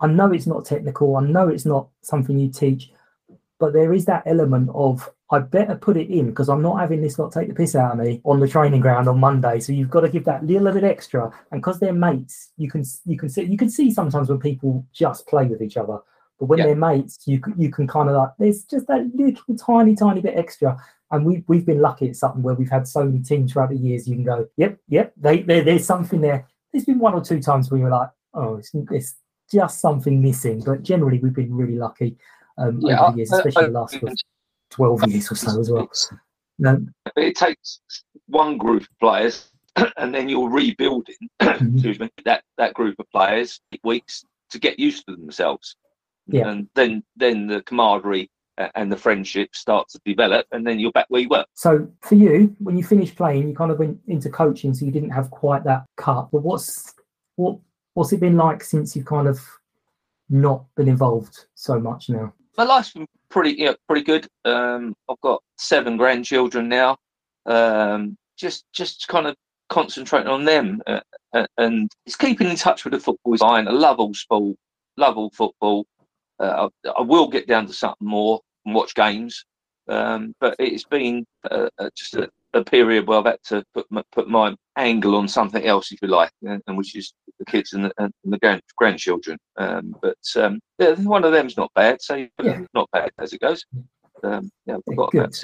I 0.00 0.06
know 0.06 0.32
it's 0.32 0.46
not 0.46 0.64
technical, 0.64 1.16
I 1.16 1.20
know 1.20 1.48
it's 1.48 1.66
not 1.66 1.88
something 2.02 2.38
you 2.38 2.50
teach, 2.50 2.90
but 3.60 3.74
there 3.74 3.92
is 3.92 4.06
that 4.06 4.22
element 4.26 4.70
of 4.74 5.08
I 5.30 5.38
better 5.38 5.76
put 5.76 5.96
it 5.96 6.10
in 6.10 6.30
because 6.30 6.48
I'm 6.48 6.62
not 6.62 6.80
having 6.80 7.02
this 7.02 7.18
lot 7.18 7.30
take 7.30 7.46
the 7.46 7.54
piss 7.54 7.76
out 7.76 7.92
of 7.92 7.98
me 7.98 8.20
on 8.24 8.40
the 8.40 8.48
training 8.48 8.80
ground 8.80 9.08
on 9.08 9.20
Monday. 9.20 9.60
So 9.60 9.72
you've 9.72 9.90
got 9.90 10.00
to 10.00 10.08
give 10.08 10.24
that 10.24 10.44
little 10.44 10.72
bit 10.72 10.82
extra. 10.82 11.30
And 11.52 11.60
because 11.60 11.78
they're 11.78 11.92
mates, 11.92 12.50
you 12.56 12.68
can 12.68 12.84
you 13.04 13.16
can 13.16 13.28
see 13.28 13.44
you 13.44 13.58
can 13.58 13.70
see 13.70 13.92
sometimes 13.92 14.28
when 14.28 14.40
people 14.40 14.84
just 14.92 15.28
play 15.28 15.44
with 15.46 15.62
each 15.62 15.76
other, 15.76 15.98
but 16.40 16.46
when 16.46 16.58
yeah. 16.58 16.66
they're 16.66 16.74
mates, 16.74 17.20
you 17.26 17.40
you 17.56 17.70
can 17.70 17.86
kind 17.86 18.08
of 18.08 18.16
like 18.16 18.30
there's 18.38 18.64
just 18.64 18.86
that 18.88 19.08
little 19.14 19.56
tiny 19.56 19.94
tiny 19.94 20.22
bit 20.22 20.36
extra. 20.36 20.76
And 21.12 21.26
we 21.26 21.44
we've 21.46 21.66
been 21.66 21.82
lucky 21.82 22.08
at 22.08 22.16
something 22.16 22.42
where 22.42 22.54
we've 22.54 22.70
had 22.70 22.88
so 22.88 23.04
many 23.04 23.20
teams 23.22 23.52
throughout 23.52 23.70
the 23.70 23.76
years. 23.76 24.08
You 24.08 24.14
can 24.14 24.24
go, 24.24 24.48
yep, 24.56 24.78
yep, 24.88 25.12
they, 25.16 25.42
they 25.42 25.60
there's 25.60 25.84
something 25.84 26.20
there. 26.20 26.46
There's 26.72 26.86
been 26.86 27.00
one 27.00 27.14
or 27.14 27.20
two 27.20 27.42
times 27.42 27.70
where 27.70 27.80
you're 27.80 27.90
like, 27.90 28.10
oh, 28.32 28.56
it's, 28.56 28.70
it's 28.72 29.16
just 29.52 29.80
something 29.80 30.22
missing. 30.22 30.62
But 30.64 30.84
generally, 30.84 31.18
we've 31.18 31.34
been 31.34 31.52
really 31.54 31.74
lucky 31.74 32.16
um, 32.60 32.80
yeah, 32.80 33.00
over 33.00 33.12
the 33.12 33.18
years, 33.18 33.32
especially 33.32 33.66
the 33.66 33.70
last. 33.70 34.24
12 34.70 35.08
years 35.08 35.32
or 35.32 35.34
so 35.34 35.60
as 35.60 35.70
well. 35.70 35.90
No. 36.58 36.78
It 37.16 37.34
takes 37.34 37.80
one 38.26 38.56
group 38.56 38.82
of 38.82 38.98
players 39.00 39.50
and 39.96 40.14
then 40.14 40.28
you're 40.28 40.48
rebuilding 40.48 41.16
mm-hmm. 41.40 41.74
excuse 41.74 41.98
me, 41.98 42.10
that, 42.24 42.44
that 42.58 42.74
group 42.74 42.96
of 42.98 43.10
players 43.10 43.60
weeks 43.82 44.24
to 44.50 44.58
get 44.58 44.78
used 44.78 45.06
to 45.08 45.16
themselves. 45.16 45.76
Yeah. 46.26 46.48
And 46.48 46.68
then 46.74 47.02
then 47.16 47.46
the 47.46 47.62
camaraderie 47.62 48.30
and 48.74 48.92
the 48.92 48.96
friendship 48.96 49.54
start 49.54 49.88
to 49.88 50.00
develop 50.04 50.46
and 50.52 50.66
then 50.66 50.78
you're 50.78 50.92
back 50.92 51.06
where 51.08 51.22
you 51.22 51.28
were. 51.28 51.44
So 51.54 51.88
for 52.02 52.14
you, 52.14 52.54
when 52.58 52.76
you 52.76 52.84
finished 52.84 53.16
playing, 53.16 53.48
you 53.48 53.54
kind 53.54 53.70
of 53.70 53.78
went 53.78 53.98
into 54.06 54.28
coaching, 54.28 54.74
so 54.74 54.84
you 54.84 54.92
didn't 54.92 55.10
have 55.10 55.30
quite 55.30 55.64
that 55.64 55.84
cut. 55.96 56.28
But 56.30 56.42
what's 56.42 56.94
what 57.36 57.58
what's 57.94 58.12
it 58.12 58.20
been 58.20 58.36
like 58.36 58.62
since 58.62 58.94
you've 58.94 59.06
kind 59.06 59.26
of 59.26 59.40
not 60.28 60.64
been 60.76 60.88
involved 60.88 61.46
so 61.54 61.80
much 61.80 62.10
now? 62.10 62.32
My 62.60 62.66
life's 62.66 62.92
been 62.92 63.06
pretty 63.30 63.52
you 63.52 63.64
know, 63.64 63.76
pretty 63.88 64.04
good. 64.04 64.28
Um, 64.44 64.94
I've 65.08 65.20
got 65.22 65.42
seven 65.56 65.96
grandchildren 65.96 66.68
now. 66.68 66.98
Um, 67.46 68.18
just 68.36 68.66
just 68.74 69.08
kind 69.08 69.26
of 69.26 69.34
concentrating 69.70 70.28
on 70.28 70.44
them 70.44 70.82
uh, 70.86 71.00
uh, 71.32 71.46
and 71.56 71.90
it's 72.04 72.16
keeping 72.16 72.50
in 72.50 72.56
touch 72.56 72.84
with 72.84 72.92
the 72.92 73.00
football 73.00 73.32
is. 73.32 73.40
I 73.40 73.62
love 73.62 73.98
all 73.98 74.12
sport, 74.12 74.58
love 74.98 75.16
all 75.16 75.30
football. 75.30 75.86
Uh, 76.38 76.68
I, 76.84 76.90
I, 76.98 77.00
will 77.00 77.28
get 77.28 77.46
down 77.48 77.66
to 77.66 77.72
something 77.72 78.06
more 78.06 78.42
and 78.66 78.74
watch 78.74 78.94
games, 78.94 79.42
um, 79.88 80.34
but 80.38 80.54
it's 80.58 80.84
been 80.84 81.24
uh, 81.50 81.70
uh 81.78 81.88
just 81.96 82.14
a, 82.16 82.28
a, 82.54 82.64
period 82.64 83.06
where 83.06 83.18
I've 83.18 83.26
had 83.26 83.42
to 83.48 83.64
put 83.74 83.86
my, 83.90 84.02
put 84.12 84.28
my 84.28 84.54
angle 84.76 85.16
on 85.16 85.28
something 85.28 85.64
else, 85.64 85.92
if 85.92 86.00
you 86.02 86.08
like, 86.08 86.32
and, 86.42 86.62
and 86.66 86.76
which 86.76 86.96
is 86.96 87.12
the 87.38 87.44
kids 87.44 87.72
and 87.72 87.84
the, 87.84 87.92
and 87.98 88.12
the 88.24 88.38
grand, 88.38 88.62
grandchildren. 88.76 89.38
Um, 89.56 89.94
but 90.02 90.18
um, 90.36 90.60
yeah, 90.78 90.94
one 90.94 91.24
of 91.24 91.32
them's 91.32 91.56
not 91.56 91.72
bad. 91.74 92.00
So 92.02 92.26
yeah. 92.42 92.62
not 92.74 92.88
bad 92.92 93.10
as 93.18 93.32
it 93.32 93.40
goes. 93.40 93.64
Um, 94.22 94.50
yeah, 94.66 94.76
I've 94.76 94.96
got 94.96 95.12
Good. 95.12 95.20
about 95.20 95.34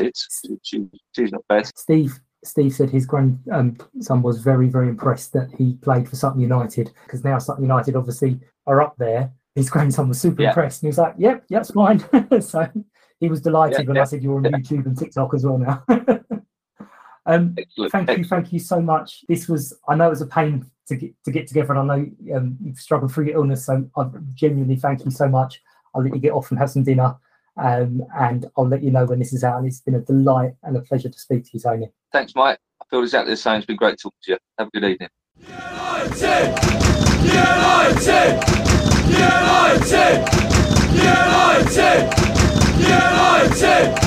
She, 0.63 0.87
she's 1.13 1.33
not 1.33 1.45
bad. 1.49 1.67
Steve. 1.77 2.19
Steve 2.45 2.73
said 2.73 2.91
his 2.91 3.07
grandson 3.07 3.77
um, 4.09 4.23
was 4.23 4.41
very, 4.41 4.69
very 4.69 4.89
impressed 4.89 5.33
that 5.33 5.51
he 5.59 5.75
played 5.83 6.09
for 6.09 6.15
Sutton 6.15 6.41
United 6.41 6.93
because 7.05 7.25
now 7.25 7.39
Sutton 7.39 7.65
United 7.65 7.97
obviously 7.97 8.39
are 8.67 8.81
up 8.83 8.95
there. 8.99 9.33
His 9.57 9.69
grandson 9.69 10.09
was 10.09 10.21
super 10.21 10.43
yeah. 10.43 10.49
impressed 10.49 10.83
and 10.83 10.87
he 10.87 10.91
was 10.91 10.99
like, 10.99 11.15
"Yep, 11.19 11.45
yep, 11.49 11.63
it's 11.63 11.71
fine." 11.73 12.05
so 12.41 12.69
he 13.19 13.29
was 13.29 13.41
delighted 13.41 13.81
yeah, 13.81 13.87
when. 13.87 13.99
I 13.99 14.05
said 14.05 14.23
you're 14.23 14.37
on 14.37 14.45
YouTube 14.45 14.87
and 14.87 14.97
TikTok 14.97 15.35
as 15.35 15.45
well 15.45 15.59
now. 15.59 15.83
Um, 17.27 17.57
thank 17.91 18.19
you, 18.19 18.25
thank 18.25 18.53
you 18.53 18.61
so 18.61 18.81
much. 18.81 19.25
This 19.29 19.49
was, 19.49 19.77
I 19.89 19.97
know 19.97 20.07
it 20.07 20.11
was 20.11 20.23
a 20.23 20.27
pain 20.27 20.71
to 20.87 20.95
get 20.95 21.13
to 21.25 21.33
get 21.33 21.49
together, 21.49 21.75
and 21.75 21.91
I 21.91 21.97
know 21.97 22.37
um, 22.37 22.57
you've 22.63 22.79
struggled 22.79 23.13
through 23.13 23.27
your 23.27 23.37
illness, 23.37 23.67
so 23.67 23.89
I 23.97 24.07
genuinely 24.35 24.77
thank 24.77 25.05
you 25.05 25.11
so 25.11 25.29
much. 25.29 25.61
I'll 25.95 26.03
let 26.03 26.15
you 26.15 26.21
get 26.21 26.33
off 26.33 26.51
and 26.51 26.59
have 26.61 26.71
some 26.71 26.85
dinner, 26.85 27.17
um, 27.57 28.05
and 28.17 28.47
I'll 28.57 28.69
let 28.69 28.83
you 28.83 28.93
know 28.93 29.05
when 29.05 29.19
this 29.19 29.33
is 29.33 29.43
out. 29.43 29.59
And 29.59 29.67
it's 29.67 29.81
been 29.81 29.97
a 29.97 30.01
delight 30.01 30.55
and 30.63 30.77
a 30.77 30.81
pleasure 30.81 31.09
to 31.09 31.19
speak 31.19 31.45
to 31.45 31.51
you, 31.55 31.61
Tony. 31.61 31.91
Thanks, 32.13 32.35
Mike. 32.37 32.61
I 32.81 32.85
feel 32.89 33.03
exactly 33.03 33.33
the 33.33 33.37
same. 33.37 33.57
It's 33.57 33.67
been 33.67 33.77
great 33.77 33.99
talking 33.99 34.19
to 34.23 34.33
you. 34.33 34.39
Have 34.59 34.69
a 34.69 34.71
good 34.71 34.85
evening. 34.85 35.09
United! 35.41 36.55
United! 37.25 38.41
United! 39.11 40.23
United! 40.95 42.03
United! 42.79 43.87
United! 43.89 44.07